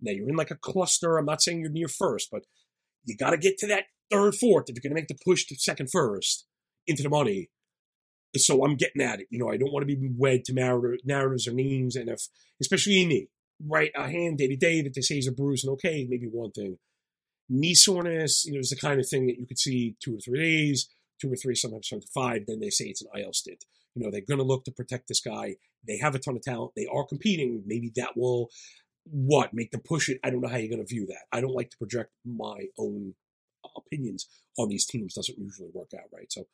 Now 0.00 0.12
you're 0.12 0.28
in 0.28 0.36
like 0.36 0.50
a 0.50 0.56
cluster. 0.56 1.16
I'm 1.16 1.26
not 1.26 1.42
saying 1.42 1.60
you're 1.60 1.70
near 1.70 1.88
first, 1.88 2.28
but 2.32 2.42
you 3.04 3.16
got 3.16 3.30
to 3.30 3.36
get 3.36 3.58
to 3.58 3.66
that 3.68 3.84
third, 4.10 4.34
fourth 4.34 4.68
if 4.68 4.74
you're 4.74 4.82
going 4.82 4.96
to 4.96 5.00
make 5.00 5.08
the 5.08 5.24
push 5.24 5.46
to 5.46 5.56
second, 5.56 5.90
first 5.90 6.46
into 6.86 7.02
the 7.02 7.08
money 7.08 7.50
so 8.40 8.64
I'm 8.64 8.76
getting 8.76 9.02
at 9.02 9.20
it. 9.20 9.26
You 9.30 9.38
know, 9.38 9.50
I 9.50 9.56
don't 9.56 9.72
want 9.72 9.86
to 9.88 9.96
be 9.96 10.10
wed 10.16 10.44
to 10.44 10.52
narratives 10.52 11.46
or 11.48 11.52
names, 11.52 11.96
and 11.96 12.08
if, 12.08 12.28
especially 12.60 13.02
in 13.02 13.26
right, 13.66 13.90
a 13.96 14.08
hand 14.08 14.38
day 14.38 14.48
to 14.48 14.56
day 14.56 14.82
that 14.82 14.94
they 14.94 15.00
say 15.00 15.18
is 15.18 15.28
a 15.28 15.32
bruise 15.32 15.64
and 15.64 15.72
okay, 15.72 16.06
maybe 16.08 16.26
one 16.26 16.50
thing. 16.50 16.78
Knee 17.48 17.74
soreness, 17.74 18.44
you 18.46 18.54
know, 18.54 18.58
is 18.58 18.70
the 18.70 18.76
kind 18.76 19.00
of 19.00 19.08
thing 19.08 19.26
that 19.26 19.38
you 19.38 19.46
could 19.46 19.58
see 19.58 19.96
two 20.02 20.16
or 20.16 20.20
three 20.20 20.40
days, 20.40 20.88
two 21.20 21.32
or 21.32 21.36
three, 21.36 21.54
sometimes 21.54 21.88
to 21.88 22.00
five. 22.14 22.44
Then 22.46 22.60
they 22.60 22.70
say 22.70 22.86
it's 22.86 23.02
an 23.02 23.08
IL 23.14 23.32
stint. 23.32 23.64
You 23.94 24.02
know, 24.02 24.10
they're 24.10 24.22
going 24.22 24.38
to 24.38 24.44
look 24.44 24.64
to 24.64 24.72
protect 24.72 25.08
this 25.08 25.20
guy. 25.20 25.56
They 25.86 25.98
have 25.98 26.14
a 26.14 26.18
ton 26.18 26.36
of 26.36 26.42
talent. 26.42 26.72
They 26.74 26.86
are 26.92 27.04
competing. 27.04 27.62
Maybe 27.66 27.92
that 27.96 28.16
will 28.16 28.50
what 29.04 29.52
make 29.52 29.70
them 29.70 29.82
push 29.84 30.08
it. 30.08 30.18
I 30.24 30.30
don't 30.30 30.40
know 30.40 30.48
how 30.48 30.56
you're 30.56 30.74
going 30.74 30.84
to 30.84 30.86
view 30.86 31.06
that. 31.06 31.24
I 31.30 31.40
don't 31.40 31.54
like 31.54 31.70
to 31.70 31.76
project 31.76 32.10
my 32.24 32.66
own 32.78 33.14
opinions 33.76 34.26
on 34.58 34.68
these 34.68 34.86
teams. 34.86 35.14
Doesn't 35.14 35.38
usually 35.38 35.68
work 35.72 35.90
out 35.94 36.08
right. 36.12 36.32
So 36.32 36.46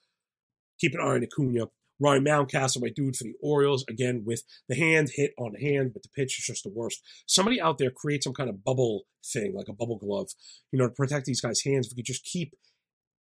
keep 0.81 0.95
an 0.95 1.01
eye 1.01 1.15
on 1.15 1.25
Acuna. 1.25 1.67
Ryan 2.03 2.25
Mountcastle, 2.25 2.81
my 2.81 2.89
dude 2.89 3.15
for 3.15 3.25
the 3.25 3.35
Orioles, 3.43 3.85
again 3.89 4.23
with 4.25 4.43
the 4.69 4.75
hand 4.75 5.11
hit 5.15 5.33
on 5.39 5.55
hand, 5.55 5.93
but 5.93 6.03
the 6.03 6.09
pitch 6.09 6.39
is 6.39 6.47
just 6.47 6.65
the 6.65 6.71
worst. 6.71 7.03
Somebody 7.27 7.61
out 7.61 7.77
there 7.77 7.91
create 7.91 8.25
some 8.25 8.33
kind 8.33 8.49
of 8.49 8.65
bubble 8.65 9.03
thing, 9.25 9.55
like 9.55 9.69
a 9.69 9.75
bubble 9.75 9.99
glove, 9.99 10.31
you 10.73 10.79
know, 10.79 10.89
to 10.89 10.95
protect 10.95 11.27
these 11.27 11.43
guys' 11.43 11.63
hands. 11.63 11.87
If 11.87 11.93
we 11.93 11.97
could 11.97 12.07
just 12.07 12.25
keep 12.25 12.55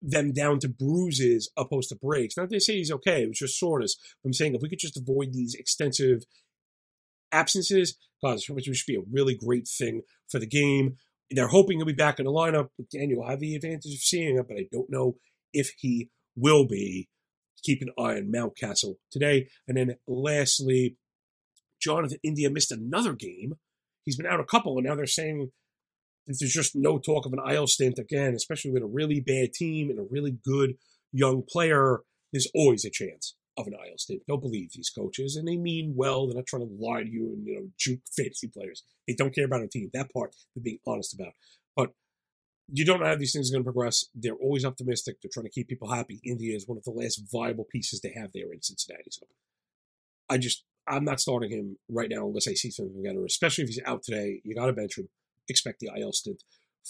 them 0.02 0.32
down 0.32 0.58
to 0.60 0.68
bruises 0.68 1.50
opposed 1.56 1.88
to 1.88 1.96
breaks. 1.96 2.36
Not 2.36 2.50
they 2.50 2.58
say 2.58 2.76
he's 2.76 2.92
okay, 2.92 3.22
it 3.22 3.28
was 3.28 3.38
just 3.38 3.58
soreness. 3.58 3.96
I'm 4.24 4.32
saying 4.32 4.54
if 4.54 4.62
we 4.62 4.68
could 4.68 4.78
just 4.78 4.96
avoid 4.96 5.32
these 5.32 5.54
extensive 5.54 6.24
absences, 7.32 7.96
God, 8.22 8.38
which 8.48 8.64
should 8.64 8.86
be 8.86 8.96
a 8.96 9.10
really 9.12 9.36
great 9.36 9.68
thing 9.68 10.02
for 10.28 10.38
the 10.38 10.46
game. 10.46 10.96
They're 11.30 11.48
hoping 11.48 11.78
he'll 11.78 11.86
be 11.86 11.92
back 11.92 12.18
in 12.18 12.26
the 12.26 12.32
lineup. 12.32 12.68
Again, 12.78 13.10
you'll 13.10 13.28
have 13.28 13.40
the 13.40 13.56
advantage 13.56 13.92
of 13.92 14.00
seeing 14.00 14.36
it, 14.36 14.46
but 14.48 14.58
I 14.58 14.66
don't 14.70 14.90
know 14.90 15.16
if 15.52 15.72
he 15.78 16.10
will 16.36 16.66
be 16.66 17.08
keep 17.62 17.82
an 17.82 17.90
eye 17.98 18.16
on 18.16 18.32
Mountcastle 18.32 18.96
today. 19.10 19.48
And 19.66 19.76
then 19.76 19.96
lastly, 20.06 20.96
Jonathan 21.80 22.18
India 22.22 22.50
missed 22.50 22.72
another 22.72 23.12
game. 23.12 23.54
He's 24.04 24.16
been 24.16 24.26
out 24.26 24.40
a 24.40 24.44
couple, 24.44 24.76
and 24.76 24.86
now 24.86 24.94
they're 24.94 25.06
saying 25.06 25.50
that 26.26 26.36
there's 26.38 26.52
just 26.52 26.76
no 26.76 26.98
talk 26.98 27.26
of 27.26 27.32
an 27.32 27.40
IL 27.50 27.66
stint 27.66 27.98
again, 27.98 28.34
especially 28.34 28.70
with 28.70 28.82
a 28.82 28.86
really 28.86 29.20
bad 29.20 29.52
team 29.52 29.90
and 29.90 29.98
a 29.98 30.06
really 30.10 30.36
good 30.44 30.76
young 31.12 31.42
player. 31.42 32.00
There's 32.32 32.48
always 32.54 32.84
a 32.84 32.90
chance 32.90 33.34
of 33.56 33.66
an 33.66 33.74
IL 33.74 33.98
stint. 33.98 34.22
Don't 34.28 34.42
believe 34.42 34.70
these 34.72 34.90
coaches, 34.90 35.36
and 35.36 35.46
they 35.46 35.56
mean 35.56 35.94
well. 35.96 36.26
They're 36.26 36.36
not 36.36 36.46
trying 36.46 36.66
to 36.66 36.74
lie 36.78 37.02
to 37.02 37.08
you 37.08 37.32
and 37.32 37.46
you 37.46 37.54
know 37.54 37.68
juke 37.78 38.00
fantasy 38.16 38.48
players. 38.48 38.84
They 39.06 39.14
don't 39.14 39.34
care 39.34 39.44
about 39.44 39.62
a 39.62 39.68
team. 39.68 39.90
That 39.92 40.12
part 40.12 40.34
they're 40.54 40.62
being 40.62 40.78
honest 40.86 41.14
about. 41.14 41.32
You 42.72 42.84
don't 42.84 43.00
know 43.00 43.06
how 43.06 43.16
these 43.16 43.32
things 43.32 43.50
are 43.50 43.54
going 43.54 43.64
to 43.64 43.72
progress. 43.72 44.06
They're 44.14 44.34
always 44.34 44.64
optimistic. 44.64 45.16
They're 45.22 45.30
trying 45.32 45.44
to 45.44 45.50
keep 45.50 45.68
people 45.68 45.92
happy. 45.92 46.20
India 46.24 46.54
is 46.56 46.66
one 46.66 46.78
of 46.78 46.84
the 46.84 46.90
last 46.90 47.22
viable 47.32 47.66
pieces 47.70 48.00
they 48.00 48.14
have 48.16 48.30
there 48.34 48.52
in 48.52 48.62
Cincinnati. 48.62 49.10
So 49.10 49.26
I 50.28 50.38
just, 50.38 50.64
I'm 50.88 51.04
not 51.04 51.20
starting 51.20 51.50
him 51.50 51.76
right 51.88 52.10
now 52.10 52.26
unless 52.26 52.48
I 52.48 52.54
see 52.54 52.70
something 52.70 52.96
together, 52.96 53.24
especially 53.24 53.64
if 53.64 53.68
he's 53.68 53.80
out 53.86 54.02
today. 54.02 54.40
You 54.44 54.54
got 54.54 54.66
to 54.66 54.72
bench 54.72 54.98
him. 54.98 55.08
Expect 55.48 55.78
the 55.78 55.90
IL 55.96 56.12
stint 56.12 56.42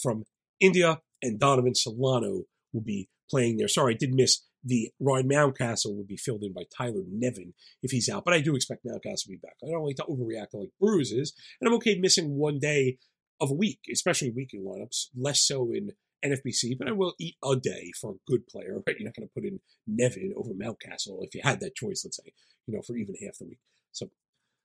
from 0.03 0.25
India, 0.61 1.01
and 1.23 1.39
Donovan 1.39 1.75
Solano 1.75 2.45
will 2.73 2.83
be 2.83 3.09
playing 3.31 3.59
there. 3.59 3.69
Sorry, 3.69 3.95
I 3.95 3.97
did 3.99 4.15
miss 4.15 4.43
the 4.65 4.91
Ryan 4.99 5.29
Mountcastle 5.29 5.95
would 5.95 6.09
be 6.09 6.17
filled 6.17 6.43
in 6.43 6.53
by 6.53 6.65
Tyler 6.77 7.03
Nevin 7.09 7.55
if 7.83 7.93
he's 7.93 8.09
out, 8.09 8.25
but 8.25 8.35
I 8.35 8.41
do 8.41 8.57
expect 8.57 8.85
Mountcastle 8.85 9.25
to 9.25 9.29
be 9.29 9.37
back. 9.37 9.55
I 9.63 9.71
don't 9.71 9.85
like 9.85 9.97
to 9.97 10.05
overreact 10.05 10.51
to 10.51 10.59
like 10.59 10.71
bruises, 10.81 11.33
and 11.61 11.69
I'm 11.69 11.75
okay 11.77 11.99
missing 11.99 12.37
one 12.37 12.59
day 12.59 12.99
of 13.41 13.51
a 13.51 13.55
week, 13.55 13.81
especially 13.93 14.31
weekly 14.31 14.61
lineups, 14.61 15.09
less 15.17 15.41
so 15.41 15.71
in 15.73 15.93
NFBC, 16.25 16.79
but 16.79 16.89
I 16.89 16.93
will 16.93 17.15
eat 17.19 17.37
a 17.45 17.57
day 17.57 17.93
for 18.01 18.13
a 18.13 18.31
good 18.31 18.47
player, 18.47 18.83
right? 18.87 18.97
You're 18.99 19.09
not 19.09 19.17
going 19.17 19.29
to 19.29 19.35
put 19.35 19.45
in 19.45 19.61
Nevin 19.87 20.33
over 20.37 20.51
Mountcastle 20.51 21.23
if 21.23 21.35
you 21.35 21.41
had 21.43 21.61
that 21.61 21.75
choice, 21.75 22.03
let's 22.05 22.17
say, 22.17 22.33
you 22.67 22.75
know, 22.75 22.83
for 22.83 22.97
even 22.97 23.15
half 23.23 23.39
the 23.39 23.47
week. 23.47 23.61
So 23.93 24.11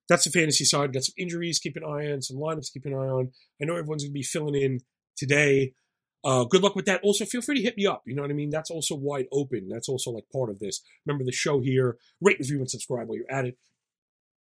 that's 0.10 0.26
the 0.26 0.32
fantasy 0.32 0.66
side. 0.66 0.94
Got 0.94 1.04
some 1.04 1.14
injuries, 1.18 1.60
keep 1.60 1.78
an 1.78 1.84
eye 1.84 2.12
on, 2.12 2.22
some 2.22 2.38
lineups, 2.38 2.74
keep 2.74 2.86
an 2.86 2.94
eye 2.94 2.98
on. 2.98 3.32
I 3.62 3.66
know 3.66 3.76
everyone's 3.76 4.04
going 4.04 4.12
to 4.12 4.14
be 4.14 4.24
filling 4.24 4.56
in 4.56 4.80
today. 5.16 5.74
Uh, 6.24 6.44
good 6.44 6.62
luck 6.62 6.76
with 6.76 6.86
that. 6.86 7.02
Also, 7.04 7.26
feel 7.26 7.42
free 7.42 7.56
to 7.56 7.62
hit 7.62 7.78
me 7.78 7.88
up. 7.88 8.04
You 8.06 8.16
know 8.16 8.22
what 8.22 8.30
I 8.30 8.36
mean? 8.36 8.52
That's 8.52 8.70
also 8.70 8.96
wide 8.96 9.26
open. 9.32 9.68
That's 9.70 9.90
also 9.90 10.12
like 10.12 10.26
part 10.32 10.50
of 10.50 10.60
this. 10.60 10.82
Remember 11.06 11.24
the 11.24 11.32
show 11.32 11.62
here. 11.62 11.98
Rate, 12.22 12.38
review, 12.40 12.60
and 12.60 12.70
subscribe 12.70 13.08
while 13.08 13.18
you're 13.18 13.32
at 13.32 13.46
it 13.46 13.58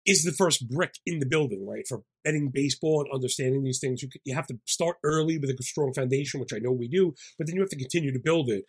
is 0.06 0.24
the 0.24 0.32
first 0.32 0.68
brick 0.68 0.94
in 1.06 1.18
the 1.18 1.26
building, 1.26 1.66
right? 1.66 1.86
For 1.86 2.02
betting 2.24 2.50
baseball 2.52 3.02
and 3.02 3.14
understanding 3.14 3.62
these 3.62 3.78
things, 3.78 4.02
you, 4.02 4.08
you 4.24 4.34
have 4.34 4.46
to 4.48 4.58
start 4.66 4.96
early 5.04 5.38
with 5.38 5.50
a 5.50 5.62
strong 5.62 5.92
foundation, 5.92 6.40
which 6.40 6.52
I 6.52 6.58
know 6.58 6.72
we 6.72 6.88
do, 6.88 7.14
but 7.38 7.46
then 7.46 7.56
you 7.56 7.62
have 7.62 7.70
to 7.70 7.76
continue 7.76 8.12
to 8.12 8.18
build 8.18 8.50
it. 8.50 8.64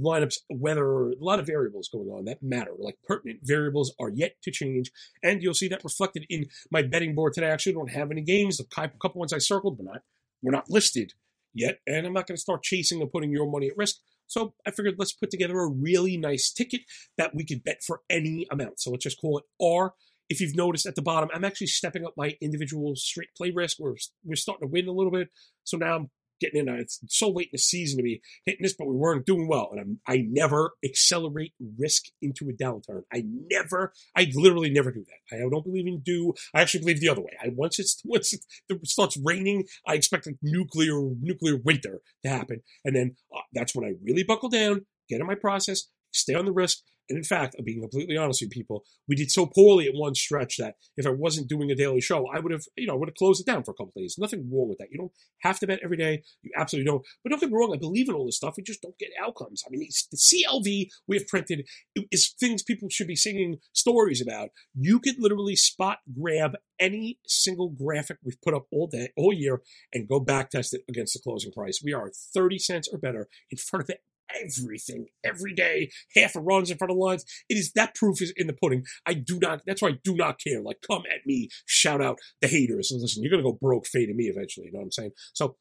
Lineups, 0.00 0.36
weather, 0.48 1.08
a 1.10 1.14
lot 1.18 1.40
of 1.40 1.46
variables 1.46 1.88
going 1.88 2.08
on 2.08 2.24
that 2.26 2.40
matter. 2.40 2.70
Like 2.78 2.98
pertinent 3.04 3.40
variables 3.42 3.92
are 3.98 4.10
yet 4.10 4.36
to 4.42 4.52
change, 4.52 4.92
and 5.24 5.42
you'll 5.42 5.54
see 5.54 5.68
that 5.68 5.82
reflected 5.82 6.24
in 6.30 6.46
my 6.70 6.82
betting 6.82 7.16
board 7.16 7.32
today. 7.32 7.48
I 7.48 7.50
actually 7.50 7.72
don't 7.72 7.90
have 7.90 8.12
any 8.12 8.22
games. 8.22 8.60
A 8.60 8.64
couple 8.64 9.18
ones 9.18 9.32
I 9.32 9.38
circled, 9.38 9.76
but 9.76 9.86
not 9.86 10.02
we're 10.40 10.52
not 10.52 10.70
listed 10.70 11.14
yet, 11.52 11.80
and 11.86 12.06
I'm 12.06 12.12
not 12.12 12.28
going 12.28 12.36
to 12.36 12.40
start 12.40 12.62
chasing 12.62 13.00
and 13.00 13.10
putting 13.10 13.32
your 13.32 13.50
money 13.50 13.66
at 13.66 13.76
risk. 13.76 13.96
So 14.28 14.54
I 14.64 14.70
figured 14.70 14.94
let's 14.96 15.12
put 15.12 15.30
together 15.30 15.58
a 15.58 15.68
really 15.68 16.16
nice 16.16 16.52
ticket 16.52 16.82
that 17.18 17.34
we 17.34 17.44
could 17.44 17.64
bet 17.64 17.82
for 17.84 18.02
any 18.08 18.46
amount. 18.52 18.80
So 18.80 18.92
let's 18.92 19.02
just 19.02 19.20
call 19.20 19.38
it 19.38 19.44
R 19.60 19.94
if 20.30 20.40
you've 20.40 20.56
noticed 20.56 20.86
at 20.86 20.94
the 20.94 21.02
bottom, 21.02 21.28
I'm 21.34 21.44
actually 21.44 21.66
stepping 21.66 22.06
up 22.06 22.14
my 22.16 22.36
individual 22.40 22.94
straight 22.94 23.34
play 23.36 23.50
risk. 23.50 23.78
We're, 23.80 23.96
we're 24.24 24.36
starting 24.36 24.66
to 24.66 24.72
win 24.72 24.86
a 24.86 24.92
little 24.92 25.10
bit. 25.10 25.28
So 25.64 25.76
now 25.76 25.96
I'm 25.96 26.10
getting 26.40 26.66
in. 26.66 26.74
It's 26.76 27.00
so 27.08 27.28
late 27.28 27.48
in 27.48 27.50
the 27.52 27.58
season 27.58 27.98
to 27.98 28.02
be 28.04 28.22
hitting 28.46 28.62
this, 28.62 28.74
but 28.74 28.86
we 28.86 28.94
weren't 28.94 29.26
doing 29.26 29.48
well. 29.48 29.70
And 29.72 29.80
I'm, 29.80 30.00
I 30.06 30.24
never 30.28 30.72
accelerate 30.84 31.52
risk 31.78 32.04
into 32.22 32.48
a 32.48 32.52
downturn. 32.52 33.02
I 33.12 33.24
never, 33.50 33.92
I 34.16 34.30
literally 34.34 34.70
never 34.70 34.92
do 34.92 35.04
that. 35.04 35.36
I 35.36 35.40
don't 35.40 35.64
believe 35.64 35.86
in 35.86 36.00
do. 36.00 36.32
I 36.54 36.62
actually 36.62 36.80
believe 36.80 37.00
the 37.00 37.08
other 37.08 37.22
way. 37.22 37.36
I 37.42 37.48
once 37.54 37.78
it's 37.78 38.00
once 38.04 38.32
it 38.32 38.40
starts 38.84 39.18
raining, 39.22 39.64
I 39.86 39.94
expect 39.94 40.28
a 40.28 40.34
nuclear 40.42 41.10
nuclear 41.20 41.56
winter 41.56 42.00
to 42.22 42.30
happen, 42.30 42.62
and 42.84 42.94
then 42.94 43.16
uh, 43.36 43.40
that's 43.52 43.74
when 43.74 43.84
I 43.84 43.94
really 44.02 44.22
buckle 44.22 44.48
down, 44.48 44.86
get 45.08 45.20
in 45.20 45.26
my 45.26 45.34
process, 45.34 45.88
stay 46.12 46.34
on 46.34 46.44
the 46.44 46.52
risk, 46.52 46.78
and 47.10 47.18
in 47.18 47.24
fact, 47.24 47.56
I'm 47.58 47.64
being 47.64 47.80
completely 47.80 48.16
honest 48.16 48.40
with 48.40 48.50
people, 48.50 48.84
we 49.08 49.16
did 49.16 49.30
so 49.30 49.44
poorly 49.44 49.86
at 49.86 49.94
one 49.94 50.14
stretch 50.14 50.56
that 50.58 50.76
if 50.96 51.06
I 51.06 51.10
wasn't 51.10 51.48
doing 51.48 51.70
a 51.70 51.74
daily 51.74 52.00
show, 52.00 52.26
I 52.28 52.38
would 52.38 52.52
have, 52.52 52.62
you 52.76 52.86
know, 52.86 52.94
I 52.94 52.96
would 52.96 53.08
have 53.08 53.16
closed 53.16 53.40
it 53.40 53.50
down 53.50 53.64
for 53.64 53.72
a 53.72 53.74
couple 53.74 53.92
days. 53.96 54.16
Nothing 54.16 54.48
wrong 54.50 54.68
with 54.68 54.78
that. 54.78 54.88
You 54.90 54.98
don't 54.98 55.12
have 55.42 55.58
to 55.58 55.66
bet 55.66 55.80
every 55.82 55.96
day. 55.96 56.22
You 56.42 56.52
absolutely 56.56 56.90
don't. 56.90 57.04
But 57.24 57.42
me 57.42 57.48
wrong, 57.52 57.72
I 57.74 57.78
believe 57.78 58.08
in 58.08 58.14
all 58.14 58.26
this 58.26 58.36
stuff. 58.36 58.54
We 58.56 58.62
just 58.62 58.80
don't 58.80 58.98
get 58.98 59.10
outcomes. 59.20 59.62
I 59.66 59.70
mean, 59.70 59.86
the 60.10 60.16
CLV 60.16 60.88
we 61.08 61.16
have 61.16 61.26
printed 61.26 61.66
is 62.12 62.34
things 62.38 62.62
people 62.62 62.88
should 62.88 63.08
be 63.08 63.16
singing 63.16 63.58
stories 63.72 64.22
about. 64.22 64.50
You 64.74 65.00
could 65.00 65.16
literally 65.18 65.56
spot 65.56 65.98
grab 66.18 66.52
any 66.78 67.18
single 67.26 67.70
graphic 67.70 68.18
we've 68.24 68.40
put 68.40 68.54
up 68.54 68.66
all 68.72 68.86
day, 68.86 69.10
all 69.16 69.32
year, 69.32 69.62
and 69.92 70.08
go 70.08 70.20
back 70.20 70.50
test 70.50 70.74
it 70.74 70.82
against 70.88 71.14
the 71.14 71.20
closing 71.20 71.52
price. 71.52 71.80
We 71.84 71.92
are 71.92 72.10
30 72.34 72.58
cents 72.58 72.88
or 72.90 72.98
better 72.98 73.28
in 73.50 73.58
front 73.58 73.82
of 73.82 73.90
everything 74.34 75.06
every 75.24 75.54
day, 75.54 75.90
half 76.14 76.36
a 76.36 76.40
runs 76.40 76.70
in 76.70 76.78
front 76.78 76.90
of 76.90 76.96
lines. 76.96 77.24
It 77.48 77.54
is 77.54 77.72
that 77.72 77.94
proof 77.94 78.22
is 78.22 78.32
in 78.36 78.46
the 78.46 78.52
pudding. 78.52 78.84
I 79.06 79.14
do 79.14 79.38
not. 79.40 79.62
That's 79.66 79.82
why 79.82 79.90
I 79.90 79.98
do 80.02 80.14
not 80.14 80.40
care. 80.40 80.60
Like, 80.60 80.82
come 80.86 81.02
at 81.12 81.26
me, 81.26 81.48
shout 81.66 82.02
out 82.02 82.18
the 82.40 82.48
haters. 82.48 82.92
Listen, 82.94 83.22
you're 83.22 83.30
gonna 83.30 83.42
go 83.42 83.58
broke 83.60 83.86
fading 83.86 84.16
me 84.16 84.24
eventually. 84.24 84.66
You 84.66 84.72
know 84.72 84.78
what 84.78 84.86
I'm 84.86 84.92
saying? 84.92 85.12
So, 85.32 85.56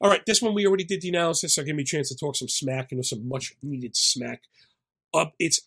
all 0.00 0.10
right, 0.10 0.22
this 0.26 0.42
one 0.42 0.54
we 0.54 0.66
already 0.66 0.84
did 0.84 1.00
the 1.00 1.08
analysis. 1.08 1.54
So 1.54 1.62
give 1.62 1.76
me 1.76 1.82
a 1.82 1.86
chance 1.86 2.08
to 2.08 2.16
talk 2.16 2.36
some 2.36 2.48
smack. 2.48 2.90
You 2.90 2.96
know, 2.96 3.02
some 3.02 3.28
much 3.28 3.54
needed 3.62 3.96
smack. 3.96 4.42
Up, 5.14 5.32
it's 5.38 5.60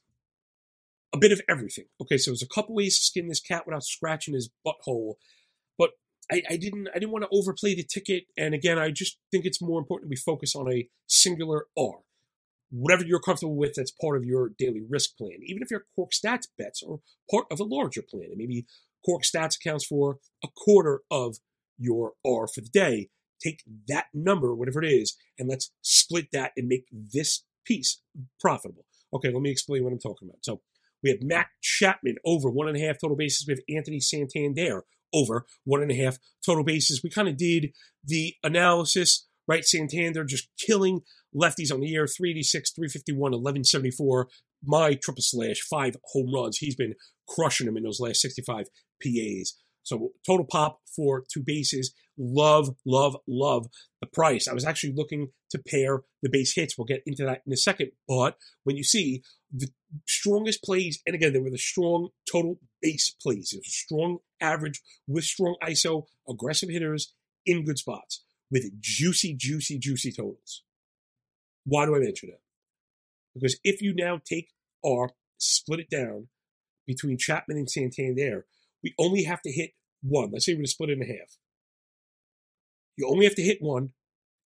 a 1.13 1.17
bit 1.17 1.31
of 1.31 1.41
everything. 1.49 1.85
Okay, 2.01 2.17
so 2.17 2.31
there's 2.31 2.41
a 2.41 2.47
couple 2.47 2.75
ways 2.75 2.97
to 2.97 3.03
skin 3.03 3.27
this 3.27 3.39
cat 3.39 3.65
without 3.65 3.83
scratching 3.83 4.33
his 4.33 4.49
butthole, 4.65 5.15
but 5.77 5.91
I, 6.31 6.43
I, 6.49 6.57
didn't 6.57 6.89
I 6.89 6.99
didn't 6.99 7.11
want 7.11 7.23
to 7.23 7.29
overplay 7.31 7.75
the 7.75 7.83
ticket. 7.83 8.25
And 8.37 8.53
again, 8.53 8.77
I 8.77 8.91
just 8.91 9.17
think 9.31 9.45
it's 9.45 9.61
more 9.61 9.79
important 9.79 10.09
we 10.09 10.17
focus 10.17 10.55
on 10.55 10.71
a 10.71 10.89
singular 11.07 11.67
R 11.77 11.99
whatever 12.69 13.03
you're 13.05 13.19
comfortable 13.19 13.55
with 13.55 13.73
that's 13.75 13.91
part 13.91 14.17
of 14.17 14.25
your 14.25 14.49
daily 14.57 14.81
risk 14.87 15.17
plan. 15.17 15.39
Even 15.45 15.63
if 15.63 15.71
your 15.71 15.85
Cork 15.95 16.11
Stats 16.11 16.47
bets 16.57 16.83
are 16.83 16.97
part 17.31 17.45
of 17.51 17.59
a 17.59 17.63
larger 17.63 18.01
plan, 18.01 18.27
and 18.29 18.37
maybe 18.37 18.65
Cork 19.05 19.23
Stats 19.23 19.55
accounts 19.55 19.85
for 19.85 20.19
a 20.43 20.47
quarter 20.55 21.01
of 21.09 21.37
your 21.77 22.13
R 22.25 22.47
for 22.47 22.61
the 22.61 22.69
day, 22.69 23.09
take 23.41 23.63
that 23.87 24.05
number, 24.13 24.53
whatever 24.53 24.81
it 24.83 24.91
is, 24.91 25.15
and 25.37 25.47
let's 25.47 25.71
split 25.81 26.27
that 26.33 26.51
and 26.57 26.67
make 26.67 26.85
this 26.91 27.43
piece 27.65 28.01
profitable. 28.39 28.85
Okay, 29.13 29.31
let 29.31 29.41
me 29.41 29.51
explain 29.51 29.83
what 29.83 29.93
I'm 29.93 29.99
talking 29.99 30.27
about. 30.27 30.43
So 30.43 30.61
we 31.03 31.09
have 31.11 31.19
Matt 31.21 31.47
Chapman 31.61 32.15
over 32.25 32.49
one 32.49 32.67
and 32.67 32.77
a 32.77 32.79
half 32.81 32.99
total 32.99 33.15
bases. 33.15 33.47
We 33.47 33.53
have 33.53 33.77
Anthony 33.77 33.99
Santander 33.99 34.83
over 35.13 35.45
one 35.63 35.81
and 35.81 35.91
a 35.91 35.95
half 35.95 36.17
total 36.45 36.63
bases. 36.63 37.01
We 37.03 37.09
kind 37.09 37.27
of 37.27 37.37
did 37.37 37.71
the 38.03 38.35
analysis, 38.43 39.27
right? 39.47 39.63
Santander 39.63 40.23
just 40.23 40.49
killing 40.59 41.01
lefties 41.37 41.71
on 41.71 41.81
the 41.81 41.87
year 41.87 42.07
386, 42.07 42.71
351, 42.71 43.19
1174. 43.19 44.27
My 44.65 44.95
triple 44.95 45.21
slash, 45.21 45.61
five 45.61 45.95
home 46.05 46.33
runs. 46.33 46.57
He's 46.57 46.75
been 46.75 46.95
crushing 47.27 47.67
them 47.67 47.77
in 47.77 47.83
those 47.83 47.99
last 47.99 48.21
65 48.21 48.67
PAs. 49.03 49.53
So 49.83 50.09
total 50.25 50.45
pop 50.45 50.81
for 50.95 51.23
two 51.31 51.41
bases. 51.41 51.93
Love, 52.17 52.75
love, 52.85 53.15
love 53.27 53.67
the 54.01 54.07
price. 54.07 54.47
I 54.47 54.53
was 54.53 54.65
actually 54.65 54.93
looking 54.93 55.29
to 55.51 55.59
pair 55.59 56.01
the 56.21 56.29
base 56.29 56.55
hits. 56.55 56.77
We'll 56.77 56.85
get 56.85 57.03
into 57.05 57.23
that 57.23 57.43
in 57.45 57.53
a 57.53 57.57
second. 57.57 57.91
But 58.07 58.37
when 58.63 58.75
you 58.75 58.83
see 58.83 59.21
the 59.53 59.69
strongest 60.05 60.63
plays, 60.63 60.99
and 61.05 61.15
again, 61.15 61.31
they 61.31 61.39
were 61.39 61.51
the 61.51 61.57
strong 61.57 62.09
total 62.29 62.59
base 62.81 63.15
plays. 63.21 63.53
It 63.53 63.59
was 63.59 63.67
a 63.67 63.69
strong 63.69 64.17
average 64.41 64.81
with 65.07 65.23
strong 65.23 65.55
ISO, 65.63 66.07
aggressive 66.27 66.69
hitters 66.69 67.13
in 67.45 67.63
good 67.63 67.77
spots 67.77 68.23
with 68.51 68.81
juicy, 68.81 69.35
juicy, 69.35 69.79
juicy 69.79 70.11
totals. 70.11 70.63
Why 71.67 71.85
do 71.85 71.95
I 71.95 71.99
mention 71.99 72.29
it? 72.29 72.41
Because 73.33 73.59
if 73.63 73.81
you 73.81 73.93
now 73.93 74.21
take 74.25 74.51
R, 74.85 75.11
split 75.37 75.81
it 75.81 75.89
down 75.89 76.29
between 76.87 77.17
Chapman 77.17 77.57
and 77.57 77.69
Santander, 77.69 78.45
we 78.81 78.95
only 78.97 79.23
have 79.23 79.41
to 79.41 79.51
hit 79.51 79.71
one. 80.01 80.31
Let's 80.31 80.45
say 80.45 80.53
we're 80.53 80.61
to 80.61 80.67
split 80.67 80.91
it 80.91 80.99
in 80.99 81.05
half. 81.05 81.37
You 82.95 83.09
only 83.09 83.25
have 83.25 83.35
to 83.35 83.41
hit 83.41 83.57
one, 83.59 83.89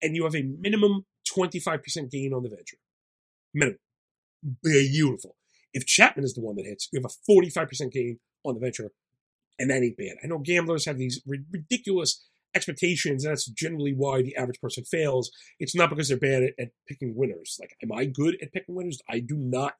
and 0.02 0.15
you 0.15 0.23
have 0.23 0.36
a 0.36 0.41
minimum 0.41 1.06
25% 1.30 2.10
gain 2.10 2.34
on 2.34 2.41
the 2.41 2.49
venture. 2.49 2.78
Minimum. 3.54 3.80
Beautiful. 4.63 5.36
If 5.71 5.86
Chapman 5.86 6.26
is 6.26 6.34
the 6.34 6.41
one 6.41 6.56
that 6.56 6.65
hits, 6.65 6.89
you 6.91 6.99
have 6.99 7.12
a 7.12 7.32
45% 7.32 7.91
gain 7.91 8.19
on 8.43 8.56
the 8.56 8.60
venture, 8.60 8.91
and 9.60 9.69
that 9.69 9.84
ain't 9.84 9.97
bad. 9.97 10.17
I 10.23 10.28
know 10.28 10.39
gamblers 10.39 10.86
have 10.86 10.97
these 10.97 11.21
ridiculous 11.26 12.26
expectations. 12.56 13.24
That's 13.24 13.46
generally 13.46 13.94
why 13.96 14.22
the 14.22 14.36
average 14.36 14.62
person 14.62 14.84
fails. 14.84 15.32
It's 15.60 15.76
not 15.76 15.89
because 15.89 16.08
they're 16.08 16.18
bad 16.18 16.44
at, 16.44 16.54
at, 16.60 16.70
picking 16.88 17.16
winners. 17.16 17.58
Like, 17.60 17.76
am 17.82 17.92
I 17.92 18.06
good 18.06 18.38
at 18.42 18.52
picking 18.54 18.76
winners? 18.76 19.02
I 19.10 19.20
do 19.20 19.36
not 19.38 19.74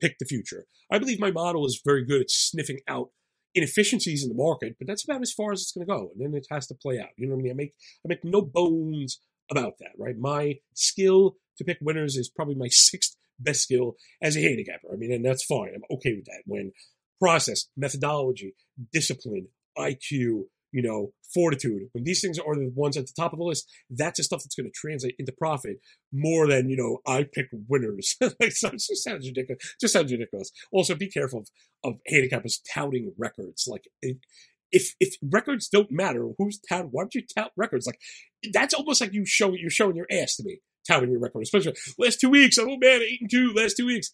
pick 0.00 0.18
the 0.18 0.26
future. 0.26 0.64
I 0.90 0.98
believe 0.98 1.20
my 1.20 1.30
model 1.30 1.66
is 1.66 1.80
very 1.84 2.04
good 2.04 2.20
at 2.20 2.30
sniffing 2.30 2.80
out 2.88 3.10
inefficiencies 3.54 4.22
in 4.22 4.28
the 4.28 4.34
market, 4.34 4.76
but 4.78 4.86
that's 4.86 5.04
about 5.04 5.22
as 5.22 5.32
far 5.32 5.52
as 5.52 5.60
it's 5.60 5.72
going 5.72 5.86
to 5.86 5.92
go. 5.92 6.10
And 6.14 6.24
then 6.24 6.38
it 6.38 6.46
has 6.50 6.66
to 6.68 6.74
play 6.74 6.98
out. 7.00 7.08
You 7.16 7.28
know 7.28 7.34
what 7.34 7.40
I 7.40 7.44
mean? 7.44 7.52
I 7.52 7.54
make 7.54 7.74
I 8.04 8.08
make 8.08 8.24
no 8.24 8.42
bones 8.42 9.20
about 9.50 9.74
that. 9.80 9.92
Right? 9.98 10.16
My 10.16 10.58
skill 10.74 11.36
to 11.56 11.64
pick 11.64 11.78
winners 11.80 12.16
is 12.16 12.28
probably 12.28 12.54
my 12.54 12.68
sixth 12.70 13.16
best 13.38 13.62
skill 13.62 13.96
as 14.22 14.36
a 14.36 14.42
handicapper. 14.42 14.88
I 14.92 14.96
mean, 14.96 15.12
and 15.12 15.24
that's 15.24 15.44
fine. 15.44 15.70
I'm 15.74 15.96
okay 15.96 16.14
with 16.14 16.24
that. 16.26 16.42
When 16.46 16.72
process, 17.20 17.66
methodology, 17.76 18.54
discipline, 18.92 19.48
IQ, 19.76 20.44
you 20.72 20.82
know, 20.82 21.12
fortitude. 21.34 21.82
When 21.92 22.04
these 22.04 22.20
things 22.20 22.38
are 22.38 22.54
the 22.54 22.70
ones 22.74 22.96
at 22.96 23.06
the 23.06 23.12
top 23.16 23.32
of 23.32 23.38
the 23.38 23.44
list, 23.44 23.70
that's 23.90 24.18
the 24.18 24.24
stuff 24.24 24.42
that's 24.42 24.54
going 24.54 24.66
to 24.66 24.72
translate 24.72 25.16
into 25.18 25.32
profit 25.32 25.78
more 26.12 26.46
than, 26.46 26.68
you 26.68 26.76
know, 26.76 26.98
I 27.06 27.24
pick 27.24 27.48
winners. 27.68 28.16
it 28.20 28.54
just 28.60 29.04
sounds 29.04 29.26
ridiculous. 29.26 29.74
just 29.80 29.92
sounds 29.92 30.12
ridiculous. 30.12 30.50
Also, 30.72 30.94
be 30.94 31.10
careful 31.10 31.40
of, 31.40 31.48
of 31.84 32.00
handicappers 32.10 32.58
touting 32.72 33.12
records. 33.18 33.66
Like, 33.68 33.84
if 34.70 34.94
if 35.00 35.14
records 35.22 35.68
don't 35.68 35.90
matter, 35.90 36.28
who's 36.38 36.60
tout? 36.68 36.88
Why 36.90 37.02
don't 37.02 37.14
you 37.14 37.22
tout 37.22 37.52
records? 37.56 37.86
Like, 37.86 37.98
that's 38.52 38.74
almost 38.74 39.00
like 39.00 39.12
you 39.12 39.24
show 39.24 39.54
you're 39.54 39.70
showing 39.70 39.96
your 39.96 40.06
ass 40.10 40.36
to 40.36 40.44
me, 40.44 40.60
touting 40.86 41.10
your 41.10 41.20
record. 41.20 41.42
Especially 41.42 41.74
last 41.98 42.20
two 42.20 42.30
weeks. 42.30 42.58
Oh 42.58 42.76
man, 42.78 43.00
eight 43.02 43.20
and 43.20 43.30
two 43.30 43.52
last 43.54 43.76
two 43.76 43.86
weeks. 43.86 44.12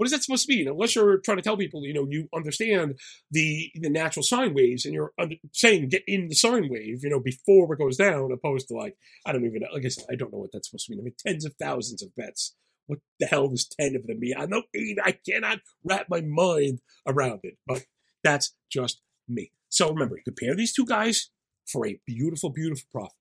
What 0.00 0.06
is 0.06 0.12
that 0.12 0.22
supposed 0.22 0.46
to 0.46 0.56
mean? 0.56 0.66
Unless 0.66 0.96
you're 0.96 1.18
trying 1.18 1.36
to 1.36 1.42
tell 1.42 1.58
people, 1.58 1.84
you 1.84 1.92
know, 1.92 2.06
you 2.08 2.26
understand 2.34 2.98
the 3.30 3.70
the 3.74 3.90
natural 3.90 4.22
sine 4.22 4.54
waves, 4.54 4.86
and 4.86 4.94
you're 4.94 5.12
under, 5.18 5.36
saying 5.52 5.90
get 5.90 6.04
in 6.06 6.28
the 6.28 6.34
sine 6.34 6.70
wave, 6.70 7.00
you 7.02 7.10
know, 7.10 7.20
before 7.20 7.70
it 7.74 7.78
goes 7.78 7.98
down, 7.98 8.32
opposed 8.32 8.68
to 8.68 8.74
like 8.74 8.96
I 9.26 9.32
don't 9.32 9.44
even. 9.44 9.60
Like 9.70 9.84
I 9.84 9.88
said, 9.88 10.06
I 10.10 10.14
don't 10.14 10.32
know 10.32 10.38
what 10.38 10.52
that's 10.54 10.70
supposed 10.70 10.86
to 10.86 10.92
mean. 10.92 11.00
I 11.00 11.04
mean, 11.04 11.14
tens 11.18 11.44
of 11.44 11.54
thousands 11.60 12.02
of 12.02 12.16
bets. 12.16 12.56
What 12.86 13.00
the 13.18 13.26
hell 13.26 13.48
does 13.48 13.68
ten 13.78 13.94
of 13.94 14.06
them 14.06 14.20
mean? 14.20 14.36
I 14.38 14.46
know 14.46 14.62
I 15.04 15.18
cannot 15.28 15.58
wrap 15.84 16.06
my 16.08 16.22
mind 16.22 16.78
around 17.06 17.40
it, 17.42 17.58
but 17.66 17.84
that's 18.24 18.56
just 18.72 19.02
me. 19.28 19.52
So 19.68 19.90
remember, 19.90 20.18
compare 20.24 20.54
these 20.54 20.72
two 20.72 20.86
guys 20.86 21.28
for 21.70 21.86
a 21.86 22.00
beautiful, 22.06 22.48
beautiful 22.48 22.88
profit. 22.90 23.18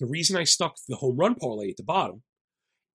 The 0.00 0.06
reason 0.06 0.36
I 0.36 0.44
stuck 0.44 0.76
the 0.86 0.96
home 0.96 1.16
run 1.16 1.34
parlay 1.36 1.70
at 1.70 1.78
the 1.78 1.82
bottom 1.82 2.24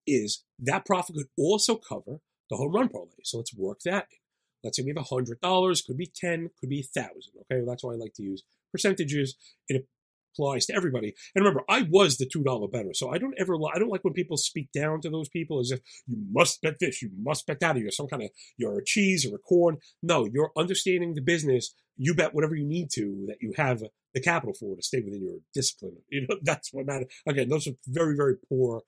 is 0.06 0.44
that 0.60 0.86
profit 0.86 1.16
could 1.16 1.26
also 1.36 1.74
cover 1.74 2.20
the 2.50 2.56
home 2.56 2.72
run 2.72 2.88
parlay. 2.88 3.08
So 3.24 3.38
let's 3.38 3.54
work 3.54 3.80
that 3.84 4.06
in. 4.10 4.18
Let's 4.62 4.76
say 4.76 4.82
we 4.82 4.92
have 4.94 5.06
$100, 5.06 5.86
could 5.86 5.96
be 5.96 6.10
10, 6.14 6.50
could 6.60 6.68
be 6.68 6.84
1000 6.94 7.12
Okay, 7.42 7.62
well, 7.62 7.66
that's 7.66 7.82
why 7.82 7.92
I 7.94 7.96
like 7.96 8.12
to 8.14 8.22
use 8.22 8.42
percentages. 8.70 9.36
It 9.68 9.86
applies 10.34 10.66
to 10.66 10.74
everybody. 10.74 11.14
And 11.34 11.44
remember, 11.44 11.64
I 11.68 11.82
was 11.82 12.18
the 12.18 12.26
$2 12.26 12.70
better. 12.70 12.92
So 12.92 13.10
I 13.10 13.18
don't 13.18 13.34
ever, 13.38 13.54
I 13.74 13.78
don't 13.78 13.88
like 13.88 14.04
when 14.04 14.12
people 14.12 14.36
speak 14.36 14.70
down 14.72 15.00
to 15.00 15.10
those 15.10 15.28
people 15.28 15.60
as 15.60 15.70
if 15.70 15.80
you 16.06 16.18
must 16.30 16.60
bet 16.62 16.78
this, 16.78 17.00
you 17.02 17.10
must 17.16 17.46
bet 17.46 17.60
that, 17.60 17.76
or 17.76 17.78
you're 17.78 17.90
some 17.90 18.08
kind 18.08 18.22
of, 18.22 18.30
you're 18.56 18.78
a 18.78 18.84
cheese 18.84 19.26
or 19.26 19.34
a 19.36 19.38
corn. 19.38 19.78
No, 20.02 20.26
you're 20.26 20.52
understanding 20.56 21.14
the 21.14 21.22
business. 21.22 21.74
You 21.96 22.14
bet 22.14 22.34
whatever 22.34 22.54
you 22.54 22.66
need 22.66 22.90
to 22.94 23.24
that 23.28 23.38
you 23.40 23.52
have 23.56 23.82
the 24.14 24.20
capital 24.20 24.54
for 24.54 24.76
to 24.76 24.82
stay 24.82 25.00
within 25.00 25.22
your 25.22 25.38
discipline. 25.54 25.96
You 26.10 26.26
know, 26.28 26.36
that's 26.42 26.72
what 26.72 26.86
matters. 26.86 27.06
Again, 27.26 27.48
those 27.48 27.66
are 27.66 27.74
very, 27.86 28.16
very 28.16 28.36
poor. 28.48 28.82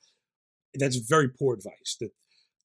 That's 0.74 0.96
very 0.96 1.28
poor 1.28 1.54
advice. 1.54 1.98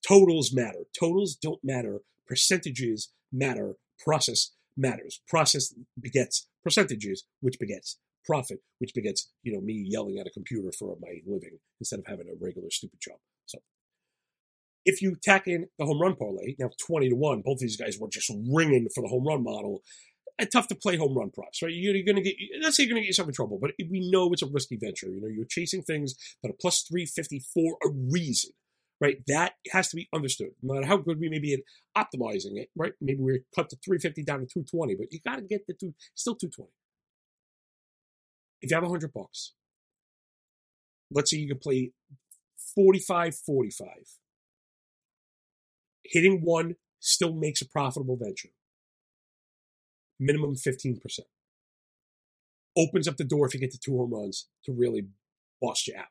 Totals 0.08 0.54
matter. 0.54 0.86
Totals 0.98 1.36
don't 1.36 1.64
matter. 1.64 2.02
Percentages 2.28 3.12
matter. 3.32 3.76
Process 4.00 4.52
matters. 4.76 5.22
Process 5.28 5.74
begets 6.00 6.48
percentages, 6.64 7.26
which 7.42 7.60
begets 7.60 7.98
profit, 8.26 8.60
which 8.80 8.94
begets, 8.94 9.32
you 9.44 9.54
know, 9.54 9.62
me 9.62 9.86
yelling 9.88 10.20
at 10.20 10.28
a 10.28 10.32
computer 10.32 10.72
for 10.78 10.98
my 11.02 11.20
living 11.26 11.60
instead 11.80 12.00
of 12.00 12.06
having 12.06 12.28
a 12.28 12.44
regular 12.44 12.70
stupid 12.70 13.00
job. 13.02 13.18
So 13.46 13.60
if 14.86 15.02
you 15.02 15.16
tack 15.22 15.48
in 15.48 15.68
the 15.80 15.86
home 15.86 16.02
run 16.02 16.16
parlay, 16.16 16.56
now 16.60 16.70
20 16.86 17.10
to 17.10 17.16
1, 17.16 17.42
both 17.42 17.60
these 17.60 17.78
guys 17.78 17.98
were 18.00 18.10
just 18.10 18.32
ringing 18.50 18.88
for 18.94 19.02
the 19.02 19.08
home 19.08 19.26
run 19.26 19.44
model. 19.44 19.82
Eh, 20.40 20.46
tough 20.46 20.68
to 20.68 20.76
play 20.76 20.98
home 20.98 21.18
run 21.18 21.32
props, 21.32 21.62
right? 21.64 21.74
You're, 21.74 22.04
going 22.04 22.18
to 22.18 22.22
get, 22.22 22.36
let's 22.62 22.78
say 22.78 22.84
you're 22.84 22.92
going 22.92 23.02
to 23.02 23.06
get 23.06 23.08
yourself 23.08 23.28
in 23.28 23.34
trouble, 23.34 23.58
but 23.60 23.72
we 23.90 24.10
know 24.12 24.32
it's 24.32 24.44
a 24.44 24.48
risky 24.48 24.78
venture. 24.78 25.08
You 25.08 25.22
know, 25.22 25.28
you're 25.28 25.46
chasing 25.46 25.82
things 25.82 26.16
that 26.44 26.50
are 26.50 26.56
plus 26.62 26.84
350 26.84 27.44
for 27.54 27.78
a 27.84 27.90
reason, 27.90 28.52
right? 29.00 29.18
That 29.28 29.54
has 29.72 29.90
to 29.90 29.96
be 29.96 30.08
understood. 30.14 30.50
No 30.62 30.74
matter 30.74 30.88
how 30.88 30.98
good 30.98 31.20
we 31.20 31.30
may 31.30 31.40
be 31.40 31.54
at 31.54 31.60
optimizing 31.96 32.58
it, 32.58 32.70
right? 32.76 32.94
Maybe 33.02 33.22
we're 33.22 33.44
cut 33.56 33.70
to 33.70 33.78
350 33.84 34.24
down 34.24 34.40
to 34.40 34.46
220, 34.46 34.96
but 34.96 35.08
you 35.12 35.20
got 35.26 35.36
to 35.36 35.42
get 35.42 35.68
the 35.68 35.74
two, 35.74 35.94
still 36.16 36.36
220. 36.36 36.70
If 38.62 38.72
you 38.72 38.76
have 38.76 38.84
100 38.84 39.14
bucks, 39.14 39.54
let's 41.12 41.32
say 41.32 41.38
you 41.38 41.48
can 41.48 41.60
play 41.60 41.92
45 42.76 43.36
45. 43.36 43.88
Hitting 46.04 46.42
one 46.44 46.76
still 47.00 47.34
makes 47.34 47.62
a 47.62 47.68
profitable 47.68 48.18
venture. 48.18 48.50
Minimum 50.20 50.56
15%. 50.56 51.00
Opens 52.78 53.08
up 53.08 53.18
the 53.18 53.24
door 53.24 53.48
if 53.48 53.54
you 53.54 53.60
get 53.60 53.72
to 53.72 53.80
two 53.80 53.98
home 53.98 54.14
runs 54.14 54.48
to 54.66 54.72
really 54.72 55.08
bust 55.62 55.88
you 55.88 55.96
out. 55.98 56.06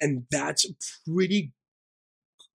And 0.00 0.24
that's 0.30 0.64
a 0.64 0.74
pretty 1.10 1.52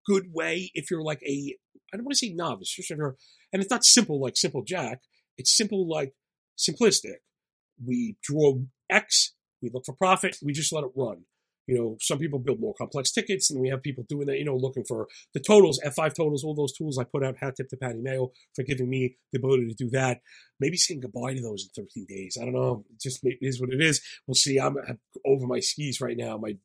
good 0.06 0.26
way 0.32 0.70
if 0.74 0.90
you're 0.90 1.02
like 1.02 1.22
a, 1.22 1.56
I 1.92 1.96
don't 1.96 2.04
want 2.04 2.16
to 2.16 2.26
say 2.26 2.32
novice, 2.32 2.74
just 2.74 2.90
if 2.90 2.96
you're, 2.96 3.16
and 3.52 3.62
it's 3.62 3.70
not 3.70 3.84
simple 3.84 4.20
like 4.20 4.36
Simple 4.36 4.62
Jack. 4.64 5.00
It's 5.38 5.56
simple 5.56 5.88
like 5.88 6.14
simplistic. 6.58 7.16
We 7.84 8.16
draw 8.22 8.58
X, 8.90 9.34
we 9.60 9.70
look 9.72 9.84
for 9.86 9.94
profit, 9.94 10.36
we 10.42 10.52
just 10.52 10.72
let 10.72 10.84
it 10.84 10.90
run. 10.96 11.24
You 11.66 11.76
know, 11.78 11.96
some 12.00 12.18
people 12.18 12.40
build 12.40 12.60
more 12.60 12.74
complex 12.74 13.12
tickets, 13.12 13.50
and 13.50 13.60
we 13.60 13.68
have 13.68 13.82
people 13.82 14.04
doing 14.08 14.26
that, 14.26 14.38
you 14.38 14.44
know, 14.44 14.56
looking 14.56 14.84
for 14.84 15.06
the 15.32 15.40
totals, 15.40 15.80
F5 15.84 16.14
totals, 16.14 16.42
all 16.42 16.54
those 16.54 16.72
tools 16.72 16.98
I 16.98 17.04
put 17.04 17.24
out. 17.24 17.36
Hat 17.40 17.54
tip 17.56 17.68
to 17.68 17.76
Patty 17.76 18.00
Mayo 18.00 18.32
for 18.54 18.64
giving 18.64 18.90
me 18.90 19.16
the 19.32 19.38
ability 19.38 19.68
to 19.68 19.74
do 19.74 19.88
that. 19.90 20.20
Maybe 20.58 20.76
saying 20.76 21.00
goodbye 21.00 21.34
to 21.34 21.40
those 21.40 21.68
in 21.76 21.84
13 21.84 22.06
days. 22.08 22.36
I 22.40 22.44
don't 22.44 22.54
know. 22.54 22.84
It 22.90 23.00
just 23.00 23.20
is 23.22 23.60
what 23.60 23.72
it 23.72 23.80
is. 23.80 24.00
We'll 24.26 24.34
see. 24.34 24.58
I'm 24.58 24.76
over 25.24 25.46
my 25.46 25.60
skis 25.60 26.00
right 26.00 26.16
now. 26.16 26.36
My 26.36 26.56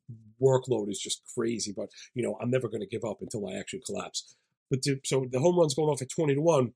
workload 0.41 0.89
is 0.89 0.99
just 0.99 1.21
crazy, 1.36 1.73
but, 1.75 1.89
you 2.13 2.23
know, 2.23 2.38
I'm 2.41 2.49
never 2.49 2.67
going 2.67 2.81
to 2.81 2.88
give 2.88 3.03
up 3.03 3.17
until 3.21 3.47
I 3.47 3.53
actually 3.53 3.81
collapse. 3.86 4.36
But 4.69 4.81
to, 4.83 4.99
so 5.05 5.25
the 5.31 5.39
home 5.39 5.60
run's 5.60 5.75
going 5.75 5.89
off 5.89 6.01
at 6.01 6.10
20 6.10 6.36
to 6.36 6.41
1 6.41 6.73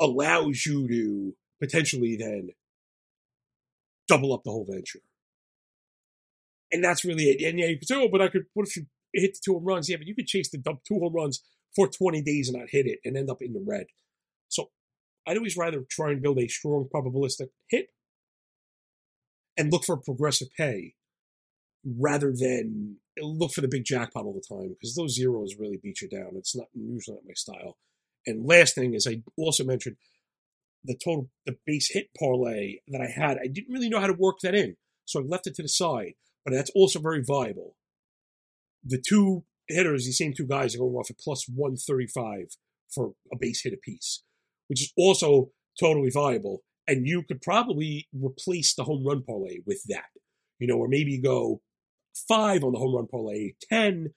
allows 0.00 0.66
you 0.66 0.88
to 0.88 1.34
potentially 1.60 2.16
then 2.16 2.50
double 4.08 4.34
up 4.34 4.42
the 4.44 4.50
whole 4.50 4.66
venture. 4.68 5.00
And 6.76 6.84
that's 6.84 7.06
really 7.06 7.24
it. 7.24 7.42
And 7.48 7.58
yeah, 7.58 7.68
you 7.68 7.78
could 7.78 7.88
say, 7.88 7.94
oh, 7.96 8.08
but 8.12 8.20
I 8.20 8.28
could, 8.28 8.44
what 8.52 8.68
if 8.68 8.76
you 8.76 8.84
hit 9.14 9.32
the 9.32 9.40
two 9.42 9.54
home 9.54 9.64
runs? 9.64 9.88
Yeah, 9.88 9.96
but 9.96 10.06
you 10.06 10.14
could 10.14 10.26
chase 10.26 10.50
the 10.50 10.58
two 10.58 10.98
home 10.98 11.14
runs 11.14 11.42
for 11.74 11.88
20 11.88 12.20
days 12.20 12.50
and 12.50 12.58
not 12.58 12.68
hit 12.68 12.84
it 12.84 12.98
and 13.02 13.16
end 13.16 13.30
up 13.30 13.40
in 13.40 13.54
the 13.54 13.64
red. 13.66 13.86
So 14.48 14.68
I'd 15.26 15.38
always 15.38 15.56
rather 15.56 15.86
try 15.90 16.10
and 16.10 16.20
build 16.20 16.38
a 16.38 16.48
strong 16.48 16.86
probabilistic 16.94 17.48
hit 17.70 17.86
and 19.56 19.72
look 19.72 19.84
for 19.84 19.96
progressive 19.96 20.48
pay 20.54 20.96
rather 21.98 22.30
than 22.30 22.98
look 23.22 23.52
for 23.52 23.62
the 23.62 23.68
big 23.68 23.86
jackpot 23.86 24.26
all 24.26 24.34
the 24.34 24.54
time 24.54 24.68
because 24.68 24.94
those 24.94 25.14
zeros 25.14 25.54
really 25.58 25.80
beat 25.82 26.02
you 26.02 26.10
down. 26.10 26.32
It's 26.34 26.54
not 26.54 26.66
usually 26.74 27.14
not 27.14 27.24
my 27.26 27.32
style. 27.32 27.78
And 28.26 28.44
last 28.44 28.74
thing 28.74 28.92
is 28.92 29.06
I 29.06 29.22
also 29.38 29.64
mentioned 29.64 29.96
the 30.84 30.98
total 31.02 31.30
the 31.46 31.56
base 31.64 31.90
hit 31.90 32.10
parlay 32.18 32.80
that 32.88 33.00
I 33.00 33.08
had. 33.18 33.38
I 33.38 33.46
didn't 33.46 33.72
really 33.72 33.88
know 33.88 34.00
how 34.00 34.08
to 34.08 34.12
work 34.12 34.40
that 34.42 34.54
in, 34.54 34.76
so 35.06 35.20
I 35.20 35.22
left 35.24 35.46
it 35.46 35.54
to 35.54 35.62
the 35.62 35.70
side 35.70 36.12
but 36.46 36.54
that's 36.54 36.70
also 36.76 37.00
very 37.00 37.22
viable. 37.22 37.74
The 38.84 39.02
two 39.04 39.44
hitters, 39.68 40.04
these 40.04 40.16
same 40.16 40.32
two 40.32 40.46
guys, 40.46 40.74
are 40.74 40.78
going 40.78 40.94
off 40.94 41.10
at 41.10 41.18
plus 41.18 41.46
135 41.52 42.56
for 42.88 43.14
a 43.32 43.36
base 43.36 43.62
hit 43.64 43.74
apiece, 43.74 44.22
which 44.68 44.80
is 44.80 44.92
also 44.96 45.50
totally 45.78 46.08
viable. 46.08 46.62
And 46.86 47.04
you 47.04 47.24
could 47.24 47.42
probably 47.42 48.06
replace 48.12 48.74
the 48.74 48.84
home 48.84 49.04
run 49.04 49.24
parlay 49.24 49.58
with 49.66 49.82
that, 49.88 50.04
you 50.60 50.68
know, 50.68 50.76
or 50.76 50.86
maybe 50.86 51.20
go 51.20 51.62
five 52.28 52.62
on 52.62 52.72
the 52.72 52.78
home 52.78 52.94
run 52.94 53.08
parlay, 53.08 53.54
10 53.68 54.14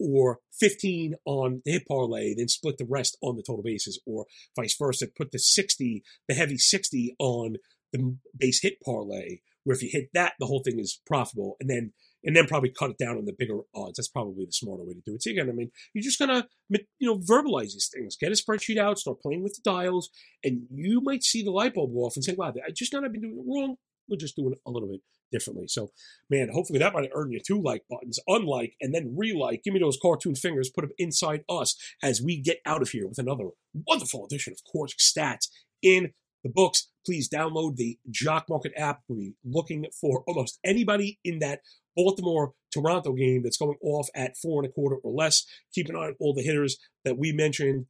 or 0.00 0.38
15 0.58 1.16
on 1.26 1.60
the 1.66 1.72
hit 1.72 1.86
parlay, 1.86 2.34
then 2.34 2.48
split 2.48 2.78
the 2.78 2.86
rest 2.86 3.18
on 3.22 3.36
the 3.36 3.42
total 3.42 3.62
bases, 3.62 4.00
or 4.06 4.24
vice 4.58 4.76
versa. 4.78 5.08
Put 5.14 5.30
the 5.30 5.38
60, 5.38 6.02
the 6.26 6.34
heavy 6.34 6.56
60 6.56 7.16
on 7.18 7.56
the 7.92 8.16
base 8.34 8.62
hit 8.62 8.78
parlay, 8.82 9.40
where 9.66 9.74
if 9.74 9.82
you 9.82 9.88
hit 9.90 10.10
that, 10.14 10.34
the 10.38 10.46
whole 10.46 10.62
thing 10.64 10.78
is 10.78 11.00
profitable, 11.06 11.56
and 11.60 11.68
then 11.68 11.92
and 12.22 12.36
then 12.36 12.46
probably 12.46 12.70
cut 12.70 12.90
it 12.90 12.98
down 12.98 13.16
on 13.16 13.24
the 13.24 13.34
bigger 13.36 13.58
odds. 13.74 13.96
That's 13.96 14.08
probably 14.08 14.44
the 14.44 14.52
smarter 14.52 14.84
way 14.84 14.94
to 14.94 15.00
do 15.04 15.14
it. 15.16 15.22
So 15.24 15.30
again, 15.30 15.48
I 15.48 15.52
mean, 15.52 15.72
you're 15.92 16.04
just 16.04 16.20
gonna 16.20 16.46
you 16.70 16.78
know 17.00 17.18
verbalize 17.18 17.72
these 17.72 17.90
things, 17.92 18.16
get 18.16 18.30
a 18.30 18.36
spreadsheet 18.36 18.78
out, 18.78 18.98
start 18.98 19.20
playing 19.20 19.42
with 19.42 19.54
the 19.54 19.68
dials, 19.68 20.08
and 20.44 20.62
you 20.70 21.00
might 21.00 21.24
see 21.24 21.42
the 21.42 21.50
light 21.50 21.74
bulb 21.74 21.92
go 21.92 22.00
off 22.00 22.14
and 22.14 22.24
say, 22.24 22.34
"Wow, 22.34 22.54
I 22.64 22.70
just 22.70 22.92
not 22.92 23.02
have 23.02 23.12
been 23.12 23.22
doing 23.22 23.38
it 23.38 23.44
wrong. 23.44 23.76
We're 24.08 24.16
just 24.18 24.36
doing 24.36 24.52
it 24.52 24.60
a 24.64 24.70
little 24.70 24.88
bit 24.88 25.00
differently." 25.32 25.66
So, 25.66 25.90
man, 26.30 26.50
hopefully 26.52 26.78
that 26.78 26.94
might 26.94 27.10
earn 27.12 27.32
you 27.32 27.40
two 27.44 27.60
like 27.60 27.82
buttons, 27.90 28.20
unlike, 28.28 28.74
and 28.80 28.94
then 28.94 29.16
re-like. 29.16 29.64
Give 29.64 29.74
me 29.74 29.80
those 29.80 29.98
cartoon 30.00 30.36
fingers, 30.36 30.70
put 30.70 30.82
them 30.82 30.92
inside 30.98 31.42
us 31.48 31.76
as 32.04 32.22
we 32.22 32.40
get 32.40 32.58
out 32.64 32.82
of 32.82 32.90
here 32.90 33.08
with 33.08 33.18
another 33.18 33.48
wonderful 33.88 34.26
edition 34.26 34.52
of 34.52 34.60
Cork 34.70 34.90
Stats 34.96 35.48
in 35.82 36.12
the 36.46 36.52
books, 36.52 36.88
please 37.04 37.28
download 37.28 37.76
the 37.76 37.98
Jock 38.10 38.46
Market 38.48 38.72
app. 38.76 39.02
We'll 39.08 39.18
be 39.18 39.34
looking 39.44 39.86
for 40.00 40.22
almost 40.26 40.58
anybody 40.64 41.18
in 41.24 41.40
that 41.40 41.60
Baltimore 41.96 42.52
Toronto 42.72 43.12
game 43.12 43.42
that's 43.42 43.56
going 43.56 43.78
off 43.82 44.08
at 44.14 44.36
four 44.36 44.62
and 44.62 44.70
a 44.70 44.72
quarter 44.72 44.96
or 44.96 45.12
less. 45.12 45.44
Keep 45.74 45.88
an 45.88 45.96
eye 45.96 46.08
on 46.08 46.16
all 46.20 46.34
the 46.34 46.42
hitters 46.42 46.76
that 47.04 47.18
we 47.18 47.32
mentioned 47.32 47.86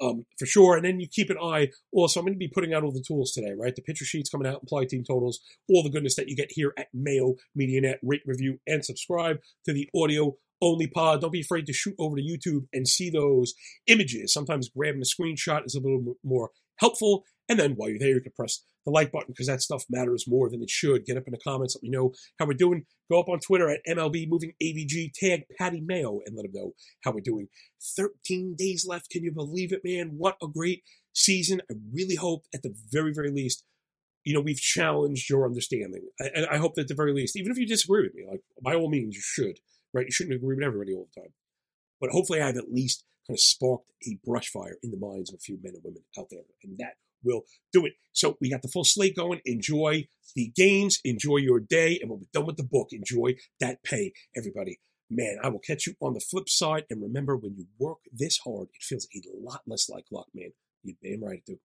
um, 0.00 0.24
for 0.38 0.46
sure. 0.46 0.76
And 0.76 0.84
then 0.84 1.00
you 1.00 1.06
keep 1.08 1.30
an 1.30 1.38
eye 1.38 1.68
also. 1.92 2.20
I'm 2.20 2.26
going 2.26 2.34
to 2.34 2.38
be 2.38 2.48
putting 2.48 2.74
out 2.74 2.82
all 2.82 2.92
the 2.92 3.04
tools 3.06 3.32
today, 3.32 3.52
right? 3.56 3.74
The 3.74 3.82
pitcher 3.82 4.04
sheets 4.04 4.30
coming 4.30 4.46
out, 4.46 4.60
implied 4.62 4.88
team 4.88 5.04
totals, 5.04 5.40
all 5.68 5.82
the 5.82 5.90
goodness 5.90 6.16
that 6.16 6.28
you 6.28 6.36
get 6.36 6.52
here 6.52 6.72
at 6.78 6.88
Mayo 6.92 7.34
Media 7.54 7.80
Net. 7.80 8.00
Rate, 8.02 8.22
review, 8.26 8.58
and 8.66 8.84
subscribe 8.84 9.38
to 9.66 9.72
the 9.72 9.88
audio 9.94 10.36
only 10.60 10.86
pod. 10.86 11.20
Don't 11.20 11.32
be 11.32 11.40
afraid 11.40 11.66
to 11.66 11.72
shoot 11.72 11.94
over 11.98 12.16
to 12.16 12.22
YouTube 12.22 12.66
and 12.72 12.88
see 12.88 13.10
those 13.10 13.54
images. 13.86 14.32
Sometimes 14.32 14.70
grabbing 14.74 15.02
a 15.02 15.04
screenshot 15.04 15.66
is 15.66 15.74
a 15.74 15.80
little 15.80 16.16
more 16.24 16.50
helpful. 16.76 17.24
And 17.48 17.58
then 17.58 17.72
while 17.72 17.90
you're 17.90 17.98
there, 17.98 18.14
you 18.14 18.20
can 18.20 18.32
press 18.32 18.64
the 18.84 18.90
like 18.90 19.12
button 19.12 19.28
because 19.28 19.46
that 19.46 19.62
stuff 19.62 19.84
matters 19.90 20.26
more 20.26 20.48
than 20.48 20.62
it 20.62 20.70
should. 20.70 21.04
Get 21.04 21.16
up 21.16 21.24
in 21.26 21.32
the 21.32 21.38
comments, 21.38 21.74
let 21.76 21.82
me 21.82 21.90
know 21.90 22.12
how 22.38 22.46
we're 22.46 22.54
doing. 22.54 22.84
Go 23.10 23.20
up 23.20 23.28
on 23.28 23.38
Twitter 23.40 23.68
at 23.68 23.80
MLB 23.88 24.28
Moving 24.28 24.52
AVG, 24.62 25.12
tag 25.14 25.42
Patty 25.58 25.80
Mayo, 25.80 26.20
and 26.24 26.36
let 26.36 26.46
him 26.46 26.52
know 26.54 26.72
how 27.02 27.12
we're 27.12 27.20
doing. 27.20 27.48
13 27.96 28.54
days 28.56 28.86
left. 28.86 29.10
Can 29.10 29.22
you 29.22 29.32
believe 29.32 29.72
it, 29.72 29.82
man? 29.84 30.14
What 30.16 30.36
a 30.42 30.48
great 30.48 30.82
season. 31.12 31.60
I 31.70 31.74
really 31.92 32.16
hope, 32.16 32.44
at 32.54 32.62
the 32.62 32.74
very, 32.90 33.12
very 33.12 33.30
least, 33.30 33.64
you 34.24 34.32
know, 34.32 34.40
we've 34.40 34.58
challenged 34.58 35.28
your 35.28 35.44
understanding. 35.44 36.02
And 36.18 36.46
I, 36.46 36.54
I 36.54 36.58
hope 36.58 36.74
that 36.74 36.82
at 36.82 36.88
the 36.88 36.94
very 36.94 37.12
least, 37.12 37.36
even 37.36 37.52
if 37.52 37.58
you 37.58 37.66
disagree 37.66 38.02
with 38.02 38.14
me, 38.14 38.24
like 38.28 38.40
by 38.62 38.74
all 38.74 38.88
means, 38.88 39.14
you 39.14 39.22
should, 39.22 39.58
right? 39.92 40.06
You 40.06 40.12
shouldn't 40.12 40.36
agree 40.36 40.56
with 40.56 40.64
everybody 40.64 40.94
all 40.94 41.08
the 41.14 41.20
time. 41.20 41.32
But 42.00 42.10
hopefully, 42.10 42.40
I've 42.40 42.56
at 42.56 42.72
least 42.72 43.04
kind 43.26 43.36
of 43.36 43.40
sparked 43.40 43.90
a 44.06 44.18
brush 44.24 44.48
fire 44.48 44.76
in 44.82 44.90
the 44.90 44.98
minds 44.98 45.30
of 45.30 45.36
a 45.36 45.38
few 45.38 45.58
men 45.62 45.74
and 45.74 45.84
women 45.84 46.02
out 46.18 46.26
there. 46.30 46.42
And 46.62 46.76
that 46.78 46.94
will 47.24 47.42
do 47.72 47.84
it. 47.86 47.94
So 48.12 48.36
we 48.40 48.50
got 48.50 48.62
the 48.62 48.68
full 48.68 48.84
slate 48.84 49.16
going. 49.16 49.40
Enjoy 49.44 50.06
the 50.34 50.52
games, 50.54 51.00
enjoy 51.04 51.36
your 51.36 51.60
day, 51.60 51.98
and 52.00 52.10
when 52.10 52.20
we're 52.20 52.26
done 52.32 52.46
with 52.46 52.56
the 52.56 52.64
book, 52.64 52.88
enjoy 52.92 53.34
that 53.60 53.82
pay, 53.84 54.12
everybody. 54.36 54.80
Man, 55.10 55.36
I 55.42 55.48
will 55.48 55.60
catch 55.60 55.86
you 55.86 55.94
on 56.00 56.14
the 56.14 56.20
flip 56.20 56.48
side. 56.48 56.84
And 56.90 57.02
remember, 57.02 57.36
when 57.36 57.54
you 57.56 57.66
work 57.78 57.98
this 58.12 58.38
hard, 58.38 58.68
it 58.74 58.82
feels 58.82 59.06
a 59.14 59.36
lot 59.36 59.60
less 59.66 59.88
like 59.88 60.04
luck, 60.10 60.26
man. 60.34 60.50
You're 60.82 60.96
damn 61.02 61.24
right 61.24 61.42
it 61.46 61.52
do. 61.52 61.58